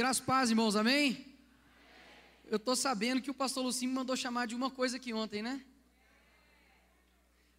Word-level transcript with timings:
Graças 0.00 0.24
paz, 0.24 0.48
irmãos, 0.48 0.76
amém? 0.76 1.26
Eu 2.46 2.56
estou 2.56 2.74
sabendo 2.74 3.20
que 3.20 3.30
o 3.30 3.34
pastor 3.34 3.62
Lucinho 3.62 3.90
me 3.90 3.96
mandou 3.96 4.16
chamar 4.16 4.46
de 4.46 4.54
uma 4.54 4.70
coisa 4.70 4.96
aqui 4.96 5.12
ontem, 5.12 5.42
né? 5.42 5.62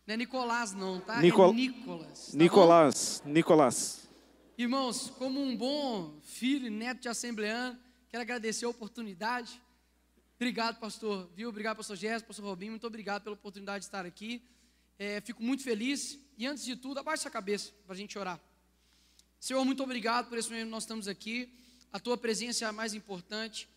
Não 0.07 0.15
é 0.15 0.17
Nicolás, 0.17 0.73
não, 0.73 0.99
tá? 0.99 1.21
Nicol... 1.21 1.51
É 1.51 1.53
Nicolas. 1.53 2.31
tá 2.31 2.37
Nicolás, 2.39 3.21
Nicolás. 3.23 4.09
bom? 4.09 4.53
Irmãos, 4.57 5.11
como 5.19 5.39
um 5.39 5.55
bom 5.55 6.19
filho 6.23 6.65
e 6.65 6.71
neto 6.71 7.01
de 7.01 7.09
assembleano, 7.09 7.77
quero 8.09 8.23
agradecer 8.23 8.65
a 8.65 8.69
oportunidade. 8.69 9.61
Obrigado, 10.35 10.79
pastor, 10.79 11.29
viu? 11.35 11.47
Obrigado, 11.49 11.77
pastor 11.77 11.95
Gerson, 11.95 12.25
pastor 12.25 12.45
Robinho. 12.45 12.71
Muito 12.71 12.87
obrigado 12.87 13.21
pela 13.21 13.35
oportunidade 13.35 13.81
de 13.81 13.85
estar 13.85 14.03
aqui. 14.03 14.43
É, 14.97 15.21
fico 15.21 15.43
muito 15.43 15.61
feliz. 15.61 16.17
E 16.39 16.47
antes 16.47 16.65
de 16.65 16.75
tudo, 16.75 17.01
abaixe 17.01 17.27
a 17.27 17.29
cabeça 17.31 17.71
para 17.85 17.93
a 17.93 17.97
gente 17.97 18.17
orar. 18.17 18.41
Senhor, 19.39 19.63
muito 19.63 19.83
obrigado 19.83 20.27
por 20.27 20.39
esse 20.39 20.49
momento 20.49 20.65
que 20.65 20.71
nós 20.71 20.81
estamos 20.81 21.07
aqui. 21.07 21.61
A 21.91 21.99
tua 21.99 22.17
presença 22.17 22.65
é 22.65 22.67
a 22.67 22.71
mais 22.71 22.93
importante. 22.93 23.67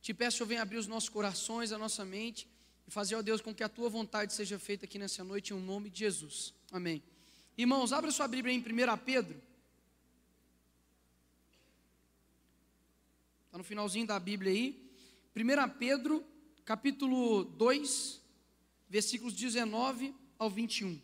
Te 0.00 0.14
peço, 0.14 0.36
Senhor, 0.38 0.48
venha 0.48 0.62
abrir 0.62 0.78
os 0.78 0.86
nossos 0.86 1.08
corações, 1.08 1.72
a 1.72 1.78
nossa 1.78 2.04
mente 2.04 2.48
e 2.86 2.90
fazer, 2.90 3.16
ó 3.16 3.22
Deus, 3.22 3.40
com 3.40 3.54
que 3.54 3.64
a 3.64 3.68
tua 3.68 3.88
vontade 3.88 4.32
seja 4.32 4.58
feita 4.58 4.84
aqui 4.84 4.98
nessa 4.98 5.24
noite, 5.24 5.52
em 5.52 5.60
nome 5.60 5.90
de 5.90 6.00
Jesus. 6.00 6.54
Amém. 6.70 7.02
Irmãos, 7.58 7.92
abra 7.92 8.10
sua 8.12 8.28
Bíblia 8.28 8.54
em 8.54 8.60
1 8.60 8.62
Pedro. 9.04 9.42
Está 13.46 13.58
no 13.58 13.64
finalzinho 13.64 14.06
da 14.06 14.20
Bíblia 14.20 14.52
aí. 14.52 14.92
1 15.34 15.78
Pedro, 15.78 16.24
capítulo 16.64 17.44
2, 17.44 18.20
versículos 18.88 19.32
19 19.32 20.14
ao 20.38 20.48
21. 20.48 21.00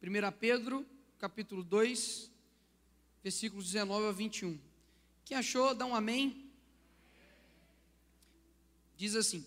Primeira 0.00 0.30
Pedro, 0.32 0.84
capítulo 1.22 1.62
2, 1.62 2.32
versículos 3.22 3.66
19 3.66 4.06
ao 4.06 4.12
21. 4.12 4.58
Quem 5.24 5.36
achou, 5.36 5.72
dá 5.72 5.86
um 5.86 5.94
amém. 5.94 6.50
Diz 8.96 9.14
assim: 9.14 9.46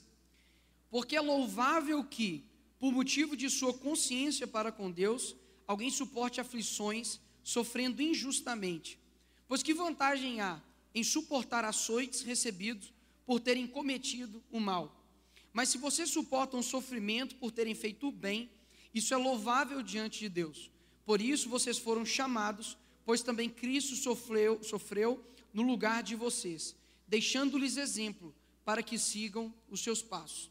Porque 0.89 1.17
é 1.17 1.19
louvável 1.19 2.02
que, 2.02 2.45
por 2.80 2.94
motivo 2.94 3.36
de 3.36 3.49
sua 3.49 3.73
consciência 3.73 4.47
para 4.47 4.72
com 4.72 4.89
Deus, 4.89 5.36
alguém 5.67 5.89
suporte 5.89 6.39
aflições, 6.39 7.19
sofrendo 7.44 8.02
injustamente. 8.02 8.97
Pois 9.45 9.61
que 9.61 9.73
vantagem 9.73 10.39
há 10.39 10.61
em 10.94 11.03
suportar 11.03 11.66
açoites 11.66 12.21
recebidos 12.21 12.94
por 13.25 13.42
terem 13.42 13.67
cometido 13.67 14.42
o 14.49 14.61
mal? 14.61 15.05
Mas 15.52 15.67
se 15.67 15.77
vocês 15.77 16.09
suportam 16.09 16.64
sofrimento 16.64 17.36
por 17.36 17.52
terem 17.52 17.75
feito 17.75 18.08
o 18.08 18.14
bem, 18.14 18.49
isso 18.94 19.14
é 19.14 19.17
louvável 19.17 19.83
diante 19.83 20.19
de 20.19 20.30
Deus. 20.30 20.73
Por 21.06 21.22
isso 21.22 21.48
vocês 21.48 21.78
foram 21.78 22.06
chamados, 22.06 22.78
pois 23.06 23.22
também 23.22 23.50
Cristo 23.50 23.95
sofreu, 23.95 24.61
sofreu 24.64 25.23
no 25.53 25.61
lugar 25.61 26.02
de 26.02 26.16
vocês, 26.16 26.75
deixando-lhes 27.08 27.78
exemplo 27.78 28.34
para 28.66 28.81
que 28.81 28.98
sigam 28.98 29.53
os 29.70 29.81
seus 29.81 30.02
passos. 30.02 30.50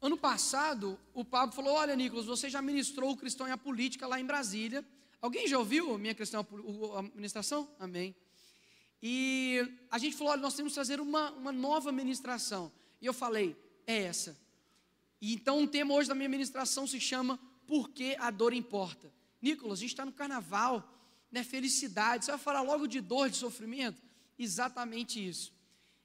Ano 0.00 0.16
passado, 0.16 0.98
o 1.14 1.24
Pablo 1.24 1.54
falou: 1.54 1.74
Olha, 1.74 1.96
Nicolas, 1.96 2.26
você 2.26 2.50
já 2.50 2.60
ministrou 2.60 3.12
o 3.12 3.16
cristão 3.16 3.48
e 3.48 3.50
a 3.50 3.56
política 3.56 4.06
lá 4.06 4.20
em 4.20 4.24
Brasília. 4.24 4.84
Alguém 5.20 5.48
já 5.48 5.58
ouviu 5.58 5.94
a 5.94 5.98
minha 5.98 6.14
cristão 6.14 6.46
a 6.96 7.02
ministração? 7.02 7.68
Amém. 7.78 8.14
E 9.02 9.60
a 9.90 9.98
gente 9.98 10.16
falou: 10.16 10.32
Olha, 10.32 10.42
nós 10.42 10.54
temos 10.54 10.72
que 10.72 10.76
fazer 10.78 11.00
uma, 11.00 11.30
uma 11.32 11.52
nova 11.52 11.90
ministração. 11.90 12.70
E 13.00 13.06
eu 13.06 13.12
falei: 13.12 13.56
É 13.86 14.02
essa. 14.02 14.36
E 15.20 15.34
então, 15.34 15.64
o 15.64 15.66
tema 15.66 15.94
hoje 15.94 16.08
da 16.08 16.14
minha 16.14 16.28
ministração 16.28 16.86
se 16.86 17.00
chama 17.00 17.38
Por 17.68 17.90
que 17.90 18.16
a 18.18 18.30
dor 18.30 18.54
importa? 18.54 19.12
Nicolas, 19.42 19.78
a 19.78 19.82
gente 19.82 19.90
está 19.90 20.06
no 20.06 20.10
carnaval, 20.10 20.90
né? 21.30 21.44
Felicidade. 21.44 22.24
Você 22.24 22.30
vai 22.30 22.40
falar 22.40 22.62
logo 22.62 22.86
de 22.86 22.98
dor, 22.98 23.28
de 23.28 23.36
sofrimento? 23.36 24.00
Exatamente 24.38 25.24
isso. 25.24 25.52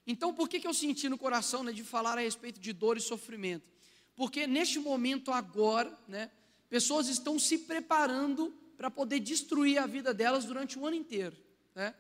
Então, 0.06 0.34
por 0.34 0.50
que, 0.50 0.60
que 0.60 0.68
eu 0.68 0.74
senti 0.74 1.08
no 1.08 1.18
coração 1.18 1.64
né, 1.64 1.72
de 1.72 1.82
falar 1.82 2.18
a 2.18 2.22
respeito 2.22 2.60
de 2.60 2.74
dor 2.74 2.98
e 2.98 3.00
sofrimento? 3.00 3.72
Porque 4.14 4.46
neste 4.46 4.78
momento 4.78 5.32
agora, 5.32 5.98
né, 6.06 6.30
pessoas 6.70 7.08
estão 7.08 7.40
se 7.40 7.60
preparando 7.60 8.54
para 8.76 8.92
poder 8.92 9.22
destruir 9.22 9.78
a 9.78 9.88
vida 9.88 10.14
delas 10.14 10.44
durante 10.44 10.78
o 10.78 10.86
ano 10.86 10.98
inteiro. 10.98 11.38
Né? 11.74 11.96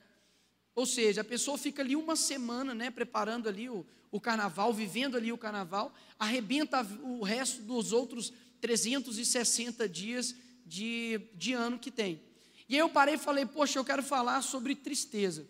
Ou 0.75 0.85
seja, 0.85 1.22
a 1.22 1.24
pessoa 1.24 1.57
fica 1.57 1.81
ali 1.81 1.95
uma 1.95 2.18
semana, 2.18 2.75
né, 2.75 2.91
preparando 2.91 3.47
ali 3.47 3.69
o, 3.69 3.85
o 4.12 4.19
carnaval, 4.19 4.74
vivendo 4.74 5.16
ali 5.16 5.31
o 5.31 5.38
carnaval, 5.38 5.94
arrebenta 6.19 6.85
o 7.01 7.24
resto 7.24 7.62
dos 7.62 7.94
outros 7.94 8.34
360 8.63 9.90
dias 9.90 10.34
de, 10.66 11.19
de 11.35 11.51
ano 11.51 11.78
que 11.78 11.91
tem. 11.91 12.22
E 12.69 12.75
aí 12.75 12.79
eu 12.79 12.88
parei 12.88 13.16
e 13.16 13.18
falei, 13.18 13.46
poxa, 13.46 13.78
eu 13.78 13.84
quero 13.84 14.01
falar 14.01 14.41
sobre 14.41 14.74
tristeza. 14.74 15.46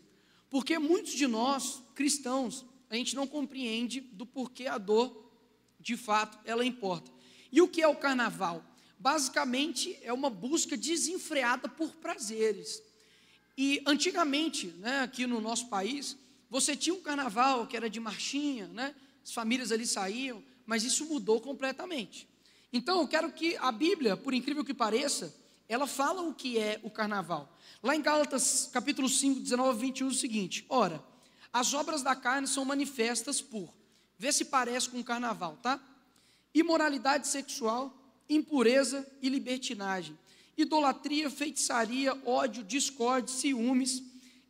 Porque 0.50 0.80
muitos 0.80 1.14
de 1.14 1.28
nós, 1.28 1.84
cristãos, 1.94 2.66
a 2.90 2.96
gente 2.96 3.16
não 3.16 3.28
compreende 3.28 4.02
do 4.02 4.26
porquê 4.26 4.66
a 4.66 4.80
dor, 4.80 5.32
de 5.80 5.96
fato, 5.96 6.40
ela 6.44 6.66
importa. 6.66 7.12
E 7.52 7.62
o 7.62 7.68
que 7.68 7.84
é 7.84 7.88
o 7.88 7.96
carnaval? 7.96 8.66
Basicamente 8.98 9.96
é 10.02 10.12
uma 10.12 10.32
busca 10.32 10.76
desenfreada 10.76 11.70
por 11.70 11.92
prazeres. 11.98 12.82
E 13.56 13.84
antigamente, 13.86 14.70
né, 14.80 15.02
aqui 15.02 15.28
no 15.28 15.40
nosso 15.40 15.70
país, 15.70 16.18
você 16.50 16.76
tinha 16.76 16.96
um 16.96 17.02
carnaval 17.02 17.68
que 17.68 17.78
era 17.78 17.88
de 17.88 18.00
marchinha, 18.00 18.66
né? 18.70 18.96
As 19.24 19.32
famílias 19.32 19.72
ali 19.72 19.86
saíam, 19.86 20.44
mas 20.66 20.84
isso 20.84 21.06
mudou 21.06 21.40
completamente. 21.40 22.33
Então, 22.74 23.02
eu 23.02 23.08
quero 23.08 23.32
que 23.32 23.56
a 23.58 23.72
Bíblia, 23.72 24.18
por 24.18 24.34
incrível 24.34 24.66
que 24.66 24.74
pareça, 24.74 25.32
ela 25.70 25.86
fala 25.86 26.24
o 26.24 26.34
que 26.34 26.58
é 26.58 26.80
o 26.82 26.90
carnaval. 26.90 27.56
Lá 27.84 27.96
em 27.96 28.02
Gálatas, 28.02 28.68
capítulo 28.74 29.08
5, 29.08 29.42
19 29.42 29.70
a 29.70 29.80
21, 29.80 30.08
diz 30.08 30.18
o 30.18 30.20
seguinte: 30.20 30.66
Ora, 30.68 31.04
as 31.54 31.76
obras 31.76 32.02
da 32.02 32.16
carne 32.16 32.48
são 32.48 32.66
manifestas 32.66 33.40
por, 33.40 33.72
vê 34.18 34.32
se 34.32 34.46
parece 34.46 34.90
com 34.90 35.00
o 35.00 35.04
carnaval, 35.04 35.56
tá? 35.62 35.80
Imoralidade 36.52 37.28
sexual, 37.28 37.96
impureza 38.28 39.08
e 39.22 39.30
libertinagem, 39.30 40.18
idolatria, 40.58 41.30
feitiçaria, 41.30 42.20
ódio, 42.26 42.64
discórdia, 42.64 43.36
ciúmes, 43.36 44.02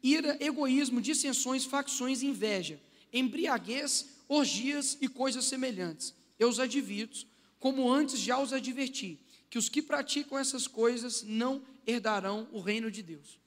ira, 0.01 0.37
egoísmo, 0.39 1.01
dissensões, 1.01 1.65
facções, 1.65 2.23
inveja, 2.23 2.79
embriaguez, 3.11 4.05
orgias 4.29 4.97
e 5.01 5.09
coisas 5.09 5.43
semelhantes. 5.43 6.13
Eu 6.39 6.47
os 6.47 6.59
advirto, 6.59 7.32
como 7.63 7.89
antes 7.89 8.19
já 8.19 8.37
os 8.37 8.51
adverti, 8.51 9.17
que 9.49 9.57
os 9.57 9.69
que 9.69 9.81
praticam 9.81 10.37
essas 10.37 10.67
coisas 10.67 11.23
não 11.23 11.63
herdarão 11.87 12.45
o 12.51 12.59
reino 12.59 12.91
de 12.91 13.01
Deus. 13.01 13.39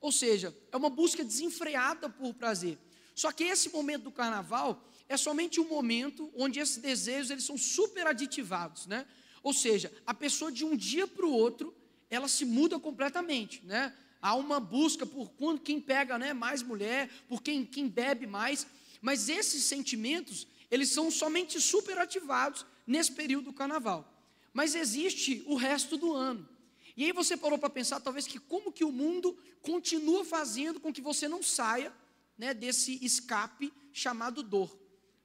Ou 0.00 0.12
seja, 0.12 0.56
é 0.70 0.76
uma 0.76 0.88
busca 0.88 1.24
desenfreada 1.24 2.08
por 2.08 2.32
prazer. 2.34 2.78
Só 3.16 3.32
que 3.32 3.42
esse 3.42 3.70
momento 3.70 4.04
do 4.04 4.12
carnaval 4.12 4.80
é 5.08 5.16
somente 5.16 5.58
um 5.58 5.66
momento 5.66 6.30
onde 6.36 6.60
esses 6.60 6.76
desejos 6.76 7.32
eles 7.32 7.42
são 7.42 7.58
super 7.58 8.06
aditivados, 8.06 8.86
né? 8.86 9.04
Ou 9.42 9.52
seja, 9.52 9.92
a 10.06 10.14
pessoa 10.14 10.52
de 10.52 10.64
um 10.64 10.76
dia 10.76 11.08
para 11.08 11.26
o 11.26 11.32
outro, 11.32 11.74
ela 12.08 12.28
se 12.28 12.44
muda 12.44 12.78
completamente, 12.78 13.60
né? 13.64 13.92
Há 14.22 14.36
uma 14.36 14.60
busca 14.60 15.04
por 15.04 15.30
quando 15.30 15.60
quem 15.60 15.80
pega, 15.80 16.16
né, 16.16 16.32
mais 16.32 16.62
mulher, 16.62 17.10
por 17.28 17.42
quem, 17.42 17.64
quem 17.64 17.88
bebe 17.88 18.24
mais, 18.24 18.68
mas 19.02 19.28
esses 19.28 19.64
sentimentos, 19.64 20.46
eles 20.70 20.90
são 20.90 21.10
somente 21.10 21.60
superativados 21.60 22.64
nesse 22.86 23.12
período 23.12 23.46
do 23.46 23.52
carnaval. 23.52 24.10
Mas 24.52 24.74
existe 24.74 25.42
o 25.46 25.56
resto 25.56 25.96
do 25.96 26.12
ano. 26.12 26.48
E 26.96 27.04
aí 27.04 27.12
você 27.12 27.36
parou 27.36 27.58
para 27.58 27.70
pensar, 27.70 28.00
talvez, 28.00 28.26
que 28.26 28.38
como 28.38 28.72
que 28.72 28.84
o 28.84 28.92
mundo 28.92 29.36
continua 29.62 30.24
fazendo 30.24 30.78
com 30.78 30.92
que 30.92 31.00
você 31.00 31.26
não 31.26 31.42
saia 31.42 31.92
né, 32.38 32.54
desse 32.54 33.04
escape 33.04 33.72
chamado 33.92 34.42
dor. 34.42 34.78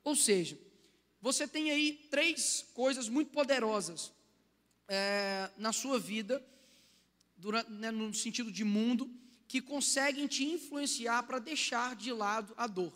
Ou 0.04 0.16
seja, 0.16 0.58
você 1.22 1.48
tem 1.48 1.70
aí 1.70 2.08
três 2.10 2.66
coisas 2.74 3.08
muito 3.08 3.32
poderosas 3.32 4.12
é, 4.88 5.50
na 5.58 5.72
sua 5.72 6.00
vida, 6.00 6.44
durante, 7.38 7.70
né, 7.72 7.92
no 7.92 8.14
sentido 8.14 8.52
de 8.52 8.64
mundo, 8.64 9.10
que 9.48 9.62
conseguem 9.62 10.28
te 10.28 10.46
influenciar 10.46 11.24
para 11.24 11.40
deixar 11.40 11.96
de 11.96 12.12
lado 12.12 12.54
a 12.58 12.66
dor. 12.68 12.94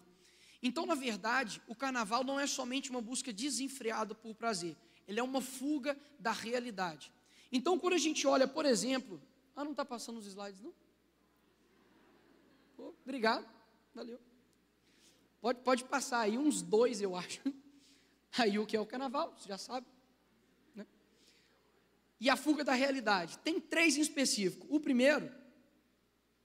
Então, 0.64 0.86
na 0.86 0.96
verdade, 0.96 1.62
o 1.68 1.76
carnaval 1.76 2.24
não 2.24 2.40
é 2.40 2.48
somente 2.48 2.90
uma 2.90 3.02
busca 3.02 3.34
desenfreada 3.34 4.16
por 4.16 4.34
prazer, 4.34 4.78
ele 5.06 5.20
é 5.20 5.24
uma 5.24 5.42
fuga 5.42 6.00
da 6.18 6.32
realidade. 6.32 7.12
Então, 7.52 7.78
quando 7.78 7.96
a 7.96 7.98
gente 7.98 8.26
olha, 8.26 8.48
por 8.48 8.66
exemplo, 8.66 9.22
ah, 9.58 9.64
não 9.66 9.72
está 9.72 9.84
passando 9.84 10.18
os 10.18 10.26
slides, 10.26 10.62
não? 10.62 10.74
Oh, 12.78 12.94
obrigado, 13.04 13.46
valeu. 13.94 14.20
Pode, 15.42 15.60
pode 15.60 15.84
passar 15.84 16.22
aí 16.22 16.38
uns 16.38 16.62
dois, 16.62 17.02
eu 17.02 17.16
acho. 17.16 17.42
Aí 18.36 18.58
o 18.58 18.66
que 18.66 18.76
é 18.76 18.80
o 18.80 18.86
carnaval, 18.86 19.36
você 19.38 19.48
já 19.48 19.60
sabe. 19.60 19.86
Né? 20.74 20.88
E 22.20 22.32
a 22.32 22.36
fuga 22.36 22.64
da 22.64 22.74
realidade. 22.74 23.38
Tem 23.38 23.62
três 23.62 23.96
em 23.96 24.02
específico. 24.02 24.66
O 24.72 24.80
primeiro, 24.80 25.32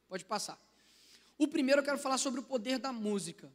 pode 0.06 0.22
passar. 0.22 0.60
O 1.38 1.48
primeiro 1.48 1.80
eu 1.80 1.84
quero 1.84 1.96
falar 1.96 2.18
sobre 2.18 2.40
o 2.40 2.42
poder 2.42 2.78
da 2.78 2.92
música. 2.92 3.50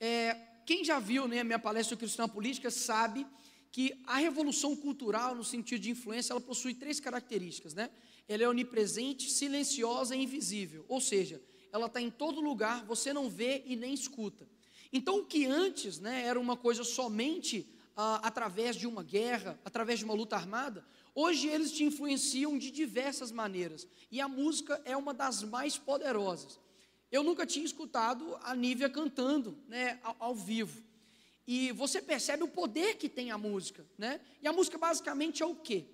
É, 0.00 0.34
quem 0.64 0.82
já 0.82 0.98
viu 0.98 1.28
né, 1.28 1.40
a 1.40 1.44
minha 1.44 1.58
palestra 1.58 1.96
Cristã 1.96 2.26
Política 2.26 2.70
sabe 2.70 3.26
que 3.70 4.00
a 4.06 4.16
revolução 4.16 4.74
cultural, 4.74 5.34
no 5.34 5.44
sentido 5.44 5.82
de 5.82 5.90
influência, 5.90 6.32
ela 6.32 6.40
possui 6.40 6.74
três 6.74 6.98
características, 6.98 7.74
né? 7.74 7.90
Ela 8.26 8.44
é 8.44 8.48
onipresente, 8.48 9.30
silenciosa 9.30 10.16
e 10.16 10.22
invisível, 10.22 10.84
ou 10.88 11.00
seja, 11.00 11.40
ela 11.72 11.86
está 11.86 12.00
em 12.00 12.10
todo 12.10 12.40
lugar, 12.40 12.84
você 12.84 13.12
não 13.12 13.28
vê 13.28 13.62
e 13.66 13.76
nem 13.76 13.92
escuta. 13.94 14.48
Então, 14.92 15.18
o 15.20 15.26
que 15.26 15.46
antes 15.46 16.00
né, 16.00 16.22
era 16.24 16.40
uma 16.40 16.56
coisa 16.56 16.82
somente 16.82 17.68
ah, 17.96 18.20
através 18.24 18.74
de 18.74 18.86
uma 18.86 19.02
guerra, 19.02 19.60
através 19.64 19.98
de 19.98 20.04
uma 20.04 20.14
luta 20.14 20.34
armada, 20.34 20.84
hoje 21.14 21.46
eles 21.46 21.70
te 21.70 21.84
influenciam 21.84 22.58
de 22.58 22.70
diversas 22.70 23.30
maneiras, 23.30 23.86
e 24.10 24.20
a 24.20 24.26
música 24.26 24.80
é 24.84 24.96
uma 24.96 25.14
das 25.14 25.42
mais 25.42 25.78
poderosas. 25.78 26.58
Eu 27.10 27.22
nunca 27.22 27.44
tinha 27.44 27.64
escutado 27.64 28.38
a 28.42 28.54
Nívia 28.54 28.88
cantando 28.88 29.58
né, 29.66 29.98
ao, 30.02 30.16
ao 30.18 30.34
vivo. 30.34 30.82
E 31.46 31.72
você 31.72 32.00
percebe 32.00 32.44
o 32.44 32.48
poder 32.48 32.96
que 32.96 33.08
tem 33.08 33.30
a 33.30 33.38
música, 33.38 33.84
né? 33.98 34.20
E 34.40 34.46
a 34.46 34.52
música 34.52 34.78
basicamente 34.78 35.42
é 35.42 35.46
o 35.46 35.56
quê? 35.56 35.84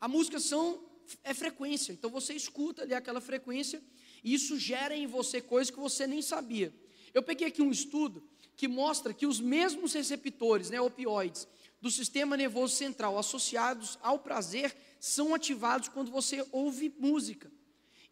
A 0.00 0.08
música 0.08 0.40
são 0.40 0.82
é 1.22 1.34
frequência. 1.34 1.92
Então 1.92 2.10
você 2.10 2.32
escuta 2.32 2.82
ali 2.82 2.94
aquela 2.94 3.20
frequência 3.20 3.82
e 4.24 4.32
isso 4.32 4.58
gera 4.58 4.96
em 4.96 5.06
você 5.06 5.40
coisas 5.40 5.70
que 5.70 5.78
você 5.78 6.06
nem 6.06 6.22
sabia. 6.22 6.72
Eu 7.12 7.22
peguei 7.22 7.48
aqui 7.48 7.60
um 7.60 7.70
estudo 7.70 8.26
que 8.56 8.68
mostra 8.68 9.12
que 9.12 9.26
os 9.26 9.40
mesmos 9.40 9.92
receptores, 9.92 10.70
né, 10.70 10.80
opioides, 10.80 11.46
do 11.80 11.90
sistema 11.90 12.36
nervoso 12.36 12.76
central 12.76 13.18
associados 13.18 13.98
ao 14.00 14.20
prazer 14.20 14.74
são 15.00 15.34
ativados 15.34 15.88
quando 15.88 16.10
você 16.10 16.46
ouve 16.52 16.94
música. 16.98 17.50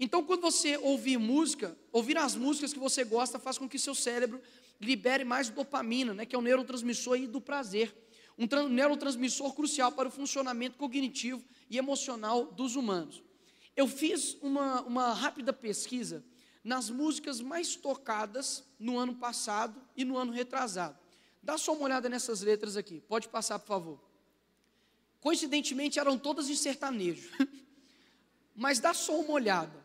Então, 0.03 0.25
quando 0.25 0.41
você 0.41 0.79
ouvir 0.79 1.19
música, 1.19 1.77
ouvir 1.93 2.17
as 2.17 2.35
músicas 2.35 2.73
que 2.73 2.79
você 2.79 3.05
gosta 3.05 3.39
faz 3.39 3.59
com 3.59 3.69
que 3.69 3.79
seu 3.79 3.95
cérebro 3.95 4.41
libere 4.81 5.25
mais 5.25 5.51
dopamina, 5.51 6.15
né, 6.15 6.25
que 6.25 6.35
é 6.35 6.39
o 6.39 6.43
neurotransmissor 6.43 7.19
do 7.27 7.39
prazer. 7.39 7.95
Um 8.39 8.47
neurotransmissor 8.69 9.53
crucial 9.53 9.93
para 9.93 10.09
o 10.09 10.11
funcionamento 10.11 10.79
cognitivo 10.79 11.45
e 11.69 11.77
emocional 11.77 12.47
dos 12.47 12.77
humanos. 12.77 13.23
Eu 13.77 13.87
fiz 13.87 14.39
uma, 14.41 14.81
uma 14.81 15.13
rápida 15.13 15.53
pesquisa 15.53 16.25
nas 16.65 16.89
músicas 16.89 17.43
mais 17.43 17.77
tocadas 17.77 18.65
no 18.79 18.99
ano 18.99 19.15
passado 19.15 19.79
e 19.95 20.03
no 20.03 20.17
ano 20.17 20.33
retrasado. 20.33 20.99
Dá 21.43 21.59
só 21.59 21.75
uma 21.75 21.85
olhada 21.85 22.09
nessas 22.09 22.41
letras 22.41 22.75
aqui, 22.75 23.03
pode 23.03 23.29
passar, 23.29 23.59
por 23.59 23.67
favor. 23.67 24.01
Coincidentemente 25.21 25.99
eram 25.99 26.19
todas 26.19 26.47
de 26.47 26.57
sertanejo, 26.57 27.31
mas 28.57 28.81
dá 28.81 28.95
só 28.95 29.21
uma 29.21 29.33
olhada. 29.33 29.80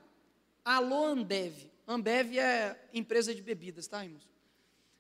Alô 0.66 1.06
Ambev, 1.06 1.70
Ambev 1.88 2.40
é 2.40 2.76
empresa 2.92 3.36
de 3.36 3.40
bebidas, 3.40 3.86
tá, 3.86 4.04
irmãos? 4.04 4.28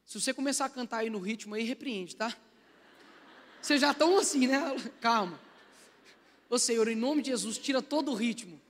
Se 0.06 0.22
você 0.22 0.32
começar 0.32 0.66
a 0.66 0.70
cantar 0.70 1.00
aí 1.00 1.10
no 1.10 1.18
ritmo 1.18 1.56
aí, 1.56 1.64
repreende, 1.64 2.16
tá? 2.16 2.38
Vocês 3.60 3.82
já 3.82 3.90
estão 3.90 4.16
assim, 4.20 4.46
né? 4.46 4.62
Calma. 5.02 5.40
Ô 6.52 6.60
Senhor, 6.60 6.88
em 6.88 6.96
nome 6.96 7.24
de 7.24 7.32
Jesus, 7.32 7.58
tira 7.58 7.82
todo 7.82 8.12
o 8.12 8.14
ritmo. 8.14 8.62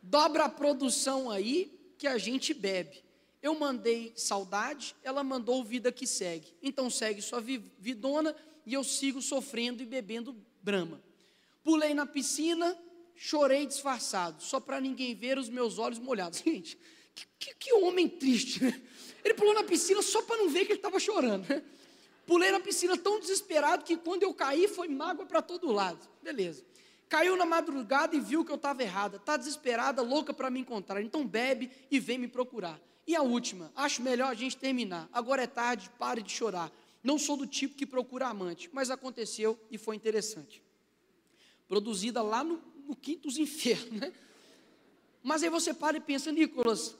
Dobra 0.00 0.44
a 0.44 0.48
produção 0.48 1.32
aí 1.32 1.76
que 1.98 2.06
a 2.06 2.16
gente 2.16 2.54
bebe. 2.54 3.02
Eu 3.42 3.58
mandei 3.58 4.12
saudade, 4.14 4.94
ela 5.02 5.24
mandou 5.24 5.64
vida 5.64 5.90
que 5.90 6.06
segue. 6.06 6.54
Então 6.62 6.88
segue 6.88 7.20
sua 7.20 7.40
vidona 7.40 8.36
e 8.64 8.72
eu 8.72 8.84
sigo 8.84 9.20
sofrendo 9.20 9.82
e 9.82 9.86
bebendo 9.86 10.36
brama. 10.62 11.02
Pulei 11.64 11.92
na 11.92 12.06
piscina, 12.06 12.78
chorei 13.14 13.66
disfarçado, 13.66 14.42
só 14.42 14.58
para 14.60 14.80
ninguém 14.80 15.14
ver 15.14 15.38
os 15.38 15.48
meus 15.48 15.78
olhos 15.78 15.98
molhados. 15.98 16.40
Gente, 16.44 16.78
que, 17.14 17.26
que, 17.38 17.54
que 17.54 17.72
homem 17.74 18.08
triste, 18.08 18.62
né? 18.62 18.82
Ele 19.24 19.34
pulou 19.34 19.54
na 19.54 19.62
piscina 19.62 20.02
só 20.02 20.22
para 20.22 20.36
não 20.36 20.48
ver 20.48 20.64
que 20.64 20.72
ele 20.72 20.78
estava 20.78 20.98
chorando. 20.98 21.48
Né? 21.48 21.62
Pulei 22.26 22.50
na 22.50 22.60
piscina 22.60 22.96
tão 22.96 23.20
desesperado 23.20 23.84
que 23.84 23.96
quando 23.96 24.22
eu 24.22 24.34
caí 24.34 24.66
foi 24.66 24.88
mágoa 24.88 25.26
para 25.26 25.40
todo 25.40 25.70
lado. 25.70 26.08
Beleza. 26.22 26.64
Caiu 27.08 27.36
na 27.36 27.44
madrugada 27.44 28.16
e 28.16 28.20
viu 28.20 28.44
que 28.44 28.50
eu 28.50 28.56
estava 28.56 28.82
errada. 28.82 29.18
Está 29.18 29.36
desesperada, 29.36 30.02
louca 30.02 30.32
para 30.32 30.50
me 30.50 30.60
encontrar. 30.60 31.02
Então 31.02 31.26
bebe 31.26 31.70
e 31.90 32.00
vem 32.00 32.18
me 32.18 32.26
procurar. 32.26 32.80
E 33.06 33.14
a 33.14 33.22
última, 33.22 33.72
acho 33.76 34.02
melhor 34.02 34.30
a 34.30 34.34
gente 34.34 34.56
terminar. 34.56 35.08
Agora 35.12 35.42
é 35.42 35.46
tarde, 35.46 35.90
pare 35.98 36.22
de 36.22 36.32
chorar. 36.32 36.72
Não 37.02 37.18
sou 37.18 37.36
do 37.36 37.46
tipo 37.46 37.74
que 37.74 37.84
procura 37.84 38.28
amante, 38.28 38.70
mas 38.72 38.90
aconteceu 38.90 39.58
e 39.70 39.76
foi 39.76 39.96
interessante. 39.96 40.62
Produzida 41.68 42.22
lá 42.22 42.44
no, 42.44 42.62
no 42.86 42.96
quinto 42.96 43.28
dos 43.28 43.38
infernos, 43.38 44.00
né? 44.00 44.12
Mas 45.22 45.42
aí 45.42 45.48
você 45.48 45.72
para 45.72 45.96
e 45.96 46.00
pensa, 46.00 46.32
Nicolas, 46.32 46.96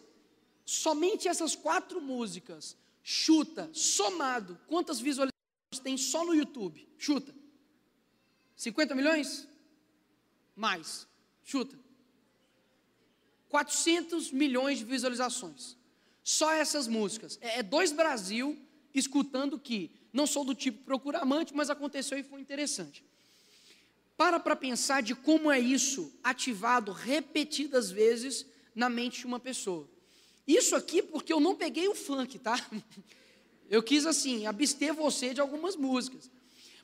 somente 0.64 1.28
essas 1.28 1.56
quatro 1.56 2.00
músicas, 2.00 2.76
chuta, 3.02 3.68
somado, 3.72 4.58
quantas 4.66 5.00
visualizações 5.00 5.82
tem 5.82 5.96
só 5.96 6.24
no 6.24 6.34
YouTube? 6.34 6.88
Chuta. 6.96 7.34
50 8.56 8.94
milhões? 8.94 9.48
Mais. 10.54 11.06
Chuta. 11.42 11.76
400 13.48 14.30
milhões 14.30 14.78
de 14.78 14.84
visualizações. 14.84 15.76
Só 16.22 16.52
essas 16.52 16.86
músicas. 16.86 17.38
É, 17.40 17.58
é 17.58 17.62
dois 17.62 17.90
Brasil 17.90 18.56
escutando 18.94 19.58
que 19.58 19.90
não 20.12 20.26
sou 20.26 20.44
do 20.44 20.54
tipo 20.54 20.84
procura 20.84 21.18
amante, 21.18 21.54
mas 21.54 21.70
aconteceu 21.70 22.18
e 22.18 22.22
foi 22.22 22.40
interessante. 22.40 23.04
Para 24.22 24.38
para 24.38 24.54
pensar 24.54 25.02
de 25.02 25.16
como 25.16 25.50
é 25.50 25.58
isso 25.58 26.14
ativado 26.22 26.92
repetidas 26.92 27.90
vezes 27.90 28.46
na 28.72 28.88
mente 28.88 29.18
de 29.18 29.26
uma 29.26 29.40
pessoa. 29.40 29.90
Isso 30.46 30.76
aqui 30.76 31.02
porque 31.02 31.32
eu 31.32 31.40
não 31.40 31.56
peguei 31.56 31.88
o 31.88 31.94
funk, 31.96 32.38
tá? 32.38 32.54
Eu 33.68 33.82
quis 33.82 34.06
assim, 34.06 34.46
abster 34.46 34.94
você 34.94 35.34
de 35.34 35.40
algumas 35.40 35.74
músicas. 35.74 36.30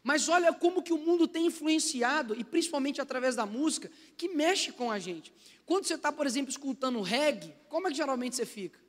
Mas 0.03 0.29
olha 0.29 0.53
como 0.53 0.83
que 0.83 0.93
o 0.93 0.99
mundo 0.99 1.29
tem 1.29 1.47
influenciado, 1.47 2.35
e 2.35 2.43
principalmente 2.43 3.01
através 3.01 3.37
da 3.37 3.47
música, 3.47 3.89
que 4.17 4.29
mexe 4.31 4.73
com 4.73 4.91
a 4.91 4.99
gente. 4.99 5.33
Quando 5.65 5.85
você 5.85 5.95
está, 5.95 6.11
por 6.11 6.27
exemplo, 6.27 6.51
escutando 6.51 7.01
reggae, 7.03 7.55
como 7.69 7.87
é 7.87 7.91
que 7.91 7.97
geralmente 7.97 8.35
você 8.35 8.47
fica? 8.47 8.81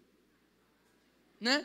Né? 1.39 1.63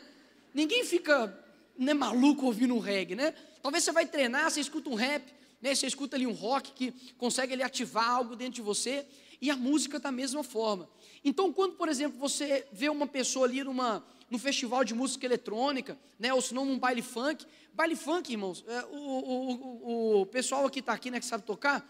Ninguém 0.53 0.85
fica 0.85 1.35
né, 1.75 1.95
maluco 1.95 2.45
ouvindo 2.45 2.75
um 2.75 2.79
reggae, 2.79 3.15
né? 3.15 3.33
Talvez 3.63 3.83
você 3.83 3.91
vai 3.91 4.05
treinar, 4.05 4.51
você 4.51 4.59
escuta 4.59 4.87
um 4.87 4.95
rap, 4.95 5.33
né, 5.65 5.73
você 5.73 5.87
escuta 5.87 6.15
ali 6.15 6.27
um 6.27 6.31
rock 6.31 6.73
que 6.73 6.91
consegue 7.17 7.53
ali, 7.53 7.63
ativar 7.63 8.07
algo 8.07 8.35
dentro 8.35 8.53
de 8.53 8.61
você, 8.61 9.03
e 9.41 9.49
a 9.49 9.55
música 9.55 9.97
da 9.97 10.11
mesma 10.11 10.43
forma. 10.43 10.87
Então, 11.23 11.51
quando, 11.51 11.73
por 11.73 11.89
exemplo, 11.89 12.19
você 12.19 12.67
vê 12.71 12.87
uma 12.87 13.07
pessoa 13.07 13.47
ali 13.47 13.63
numa, 13.63 14.05
num 14.29 14.37
festival 14.37 14.83
de 14.83 14.93
música 14.93 15.25
eletrônica, 15.25 15.97
né, 16.19 16.31
ou 16.31 16.39
se 16.39 16.53
não 16.53 16.65
num 16.65 16.77
baile 16.77 17.01
funk, 17.01 17.47
baile 17.73 17.95
funk, 17.95 18.31
irmãos, 18.31 18.63
é, 18.67 18.85
o, 18.91 18.95
o, 18.95 19.51
o, 19.53 20.21
o, 20.21 20.25
pessoal 20.27 20.67
aqui 20.67 20.81
está 20.81 20.93
aqui, 20.93 21.09
né, 21.09 21.19
que 21.19 21.25
sabe 21.25 21.43
tocar, 21.43 21.83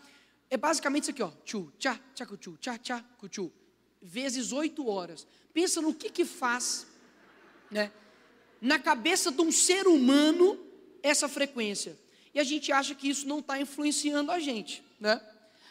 é 0.49 0.55
basicamente 0.55 1.03
isso 1.03 1.11
aqui, 1.11 1.23
ó, 1.23 1.31
tchu, 1.43 1.69
tchá, 1.77 1.99
tchá, 2.13 2.25
tchu, 2.25 2.57
tchá, 2.57 2.77
tchá, 2.77 3.03
tchu, 3.29 3.51
vezes 4.01 4.53
oito 4.53 4.87
horas. 4.87 5.27
Pensa 5.53 5.81
no 5.81 5.93
que 5.93 6.09
que 6.09 6.23
faz, 6.23 6.87
né, 7.69 7.91
na 8.61 8.79
cabeça 8.79 9.33
de 9.33 9.41
um 9.41 9.51
ser 9.51 9.85
humano 9.85 10.57
essa 11.03 11.27
frequência. 11.27 12.04
E 12.35 12.39
a 12.39 12.43
gente 12.43 12.71
acha 12.71 12.93
que 12.93 13.07
isso 13.09 13.25
não 13.25 13.39
está 13.39 13.59
influenciando 13.59 14.29
a 14.29 14.39
gente, 14.39 14.83
né? 14.99 15.21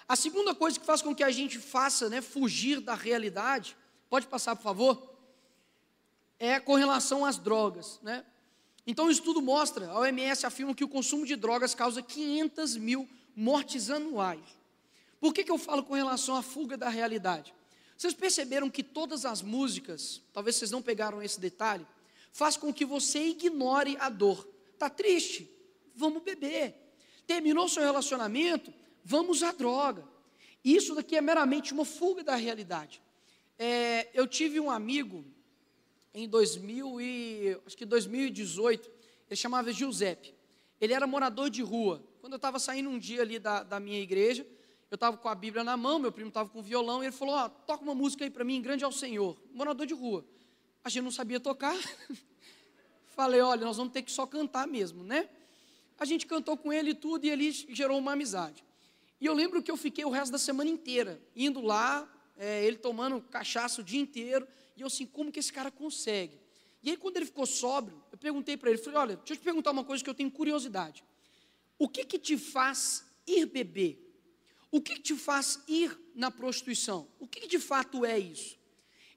A 0.09 0.17
segunda 0.17 0.55
coisa 0.55 0.81
que 0.81 0.85
faz 0.85 1.01
com 1.01 1.15
que 1.15 1.23
a 1.23 1.31
gente 1.31 1.59
faça 1.59 2.09
né, 2.09 2.21
fugir 2.21 2.81
da 2.81 2.95
realidade, 2.95 3.77
pode 4.11 4.27
passar 4.27 4.57
por 4.57 4.63
favor, 4.63 5.15
é 6.39 6.61
com 6.61 6.75
relação 6.75 7.25
às 7.25 7.39
drogas. 7.39 7.99
Né? 8.03 8.25
Então 8.87 9.07
o 9.07 9.11
estudo 9.11 9.41
mostra, 9.41 9.91
a 9.91 10.01
OMS 10.01 10.45
afirma 10.45 10.75
que 10.75 10.85
o 10.85 10.89
consumo 10.89 11.25
de 11.25 11.37
drogas 11.37 11.75
causa 11.75 12.03
500 12.03 12.77
mil 12.77 13.09
mortes 13.35 13.89
anuais. 13.89 14.45
Por 15.21 15.33
que, 15.33 15.43
que 15.43 15.51
eu 15.51 15.59
falo 15.59 15.83
com 15.83 15.95
relação 15.95 16.37
à 16.37 16.43
fuga 16.43 16.77
da 16.77 16.91
realidade? 16.91 17.55
Vocês 17.97 18.13
perceberam 18.13 18.69
que 18.69 18.83
todas 18.83 19.25
as 19.25 19.41
músicas, 19.41 20.21
talvez 20.35 20.57
vocês 20.57 20.71
não 20.71 20.83
pegaram 20.83 21.23
esse 21.23 21.41
detalhe, 21.41 21.87
faz 22.31 22.59
com 22.59 22.75
que 22.75 22.85
você 22.85 23.29
ignore 23.29 23.97
a 23.99 24.11
dor. 24.11 24.47
Está 24.75 24.91
triste? 24.91 25.54
Vamos 25.95 26.23
beber. 26.23 26.75
Terminou 27.27 27.69
seu 27.69 27.83
relacionamento? 27.83 28.73
vamos 29.05 29.43
à 29.43 29.53
droga. 29.53 30.03
Isso 30.65 30.95
daqui 30.95 31.15
é 31.15 31.21
meramente 31.21 31.75
uma 31.75 31.85
fuga 31.85 32.25
da 32.25 32.35
realidade. 32.35 33.03
É, 33.59 34.09
eu 34.15 34.27
tive 34.27 34.59
um 34.59 34.71
amigo 34.71 35.25
em 36.15 36.27
2000 36.27 37.01
e, 37.01 37.61
acho 37.67 37.77
que 37.77 37.85
2018, 37.85 38.91
ele 39.29 39.37
chamava 39.37 39.73
Giuseppe. 39.73 40.35
Ele 40.81 40.95
era 40.95 41.07
morador 41.07 41.51
de 41.51 41.63
rua. 41.63 42.03
Quando 42.21 42.33
eu 42.33 42.37
estava 42.37 42.59
saindo 42.59 42.89
um 42.89 42.99
dia 42.99 43.21
ali 43.21 43.39
da, 43.39 43.63
da 43.63 43.79
minha 43.79 44.01
igreja, 44.01 44.47
eu 44.91 44.95
estava 44.95 45.17
com 45.17 45.29
a 45.29 45.35
Bíblia 45.35 45.63
na 45.63 45.77
mão, 45.77 45.99
meu 45.99 46.11
primo 46.11 46.29
estava 46.29 46.49
com 46.49 46.61
o 46.61 46.63
violão, 46.63 47.03
e 47.03 47.07
ele 47.07 47.13
falou, 47.13 47.37
oh, 47.37 47.49
toca 47.49 47.83
uma 47.83 47.95
música 47.95 48.25
aí 48.25 48.31
para 48.31 48.45
mim, 48.45 48.63
grande 48.63 48.85
ao 48.85 48.93
Senhor. 48.93 49.37
Morador 49.53 49.87
de 49.87 49.95
rua. 49.95 50.25
A 50.83 50.89
gente 50.89 51.05
não 51.05 51.11
sabia 51.11 51.39
tocar. 51.39 51.77
Falei, 53.07 53.41
olha, 53.41 53.65
nós 53.65 53.77
vamos 53.77 53.93
ter 53.93 54.03
que 54.03 54.11
só 54.11 54.27
cantar 54.27 54.67
mesmo, 54.67 55.05
né? 55.05 55.29
A 55.99 56.05
gente 56.05 56.27
cantou 56.27 56.57
com 56.57 56.73
ele 56.73 56.91
e 56.91 56.95
tudo, 56.95 57.25
e 57.25 57.31
ele 57.31 57.51
gerou 57.51 57.99
uma 57.99 58.13
amizade. 58.13 58.65
E 59.21 59.27
eu 59.27 59.35
lembro 59.35 59.63
que 59.63 59.71
eu 59.71 59.77
fiquei 59.77 60.05
o 60.05 60.11
resto 60.11 60.33
da 60.33 60.39
semana 60.39 60.69
inteira, 60.69 61.23
indo 61.35 61.61
lá, 61.61 62.11
é, 62.37 62.65
ele 62.65 62.77
tomando 62.77 63.21
cachaça 63.21 63.81
o 63.81 63.85
dia 63.85 64.01
inteiro, 64.01 64.47
e 64.77 64.81
eu 64.81 64.87
assim, 64.87 65.07
como 65.07 65.31
que 65.31 65.39
esse 65.39 65.53
cara 65.53 65.71
consegue? 65.71 66.39
E 66.83 66.91
aí, 66.91 66.97
quando 66.97 67.17
ele 67.17 67.25
ficou 67.25 67.47
sóbrio, 67.47 68.03
eu 68.13 68.19
perguntei 68.19 68.57
para 68.57 68.71
ele, 68.71 68.79
falei, 68.79 68.99
olha, 68.99 69.17
deixa 69.17 69.33
eu 69.33 69.37
te 69.39 69.43
perguntar 69.43 69.71
uma 69.71 69.85
coisa 69.85 70.05
que 70.05 70.11
eu 70.11 70.15
tenho 70.15 70.31
curiosidade. 70.31 71.03
O 71.79 71.89
que 71.89 72.05
que 72.05 72.19
te 72.19 72.37
faz 72.37 73.05
ir 73.27 73.47
beber? 73.47 74.05
O 74.71 74.81
que, 74.81 74.97
que 74.97 75.03
te 75.03 75.15
faz 75.15 75.63
ir 75.69 75.97
na 76.15 76.31
prostituição? 76.31 77.09
O 77.19 77.27
que, 77.27 77.41
que 77.41 77.47
de 77.47 77.59
fato 77.59 78.05
é 78.05 78.19
isso? 78.19 78.59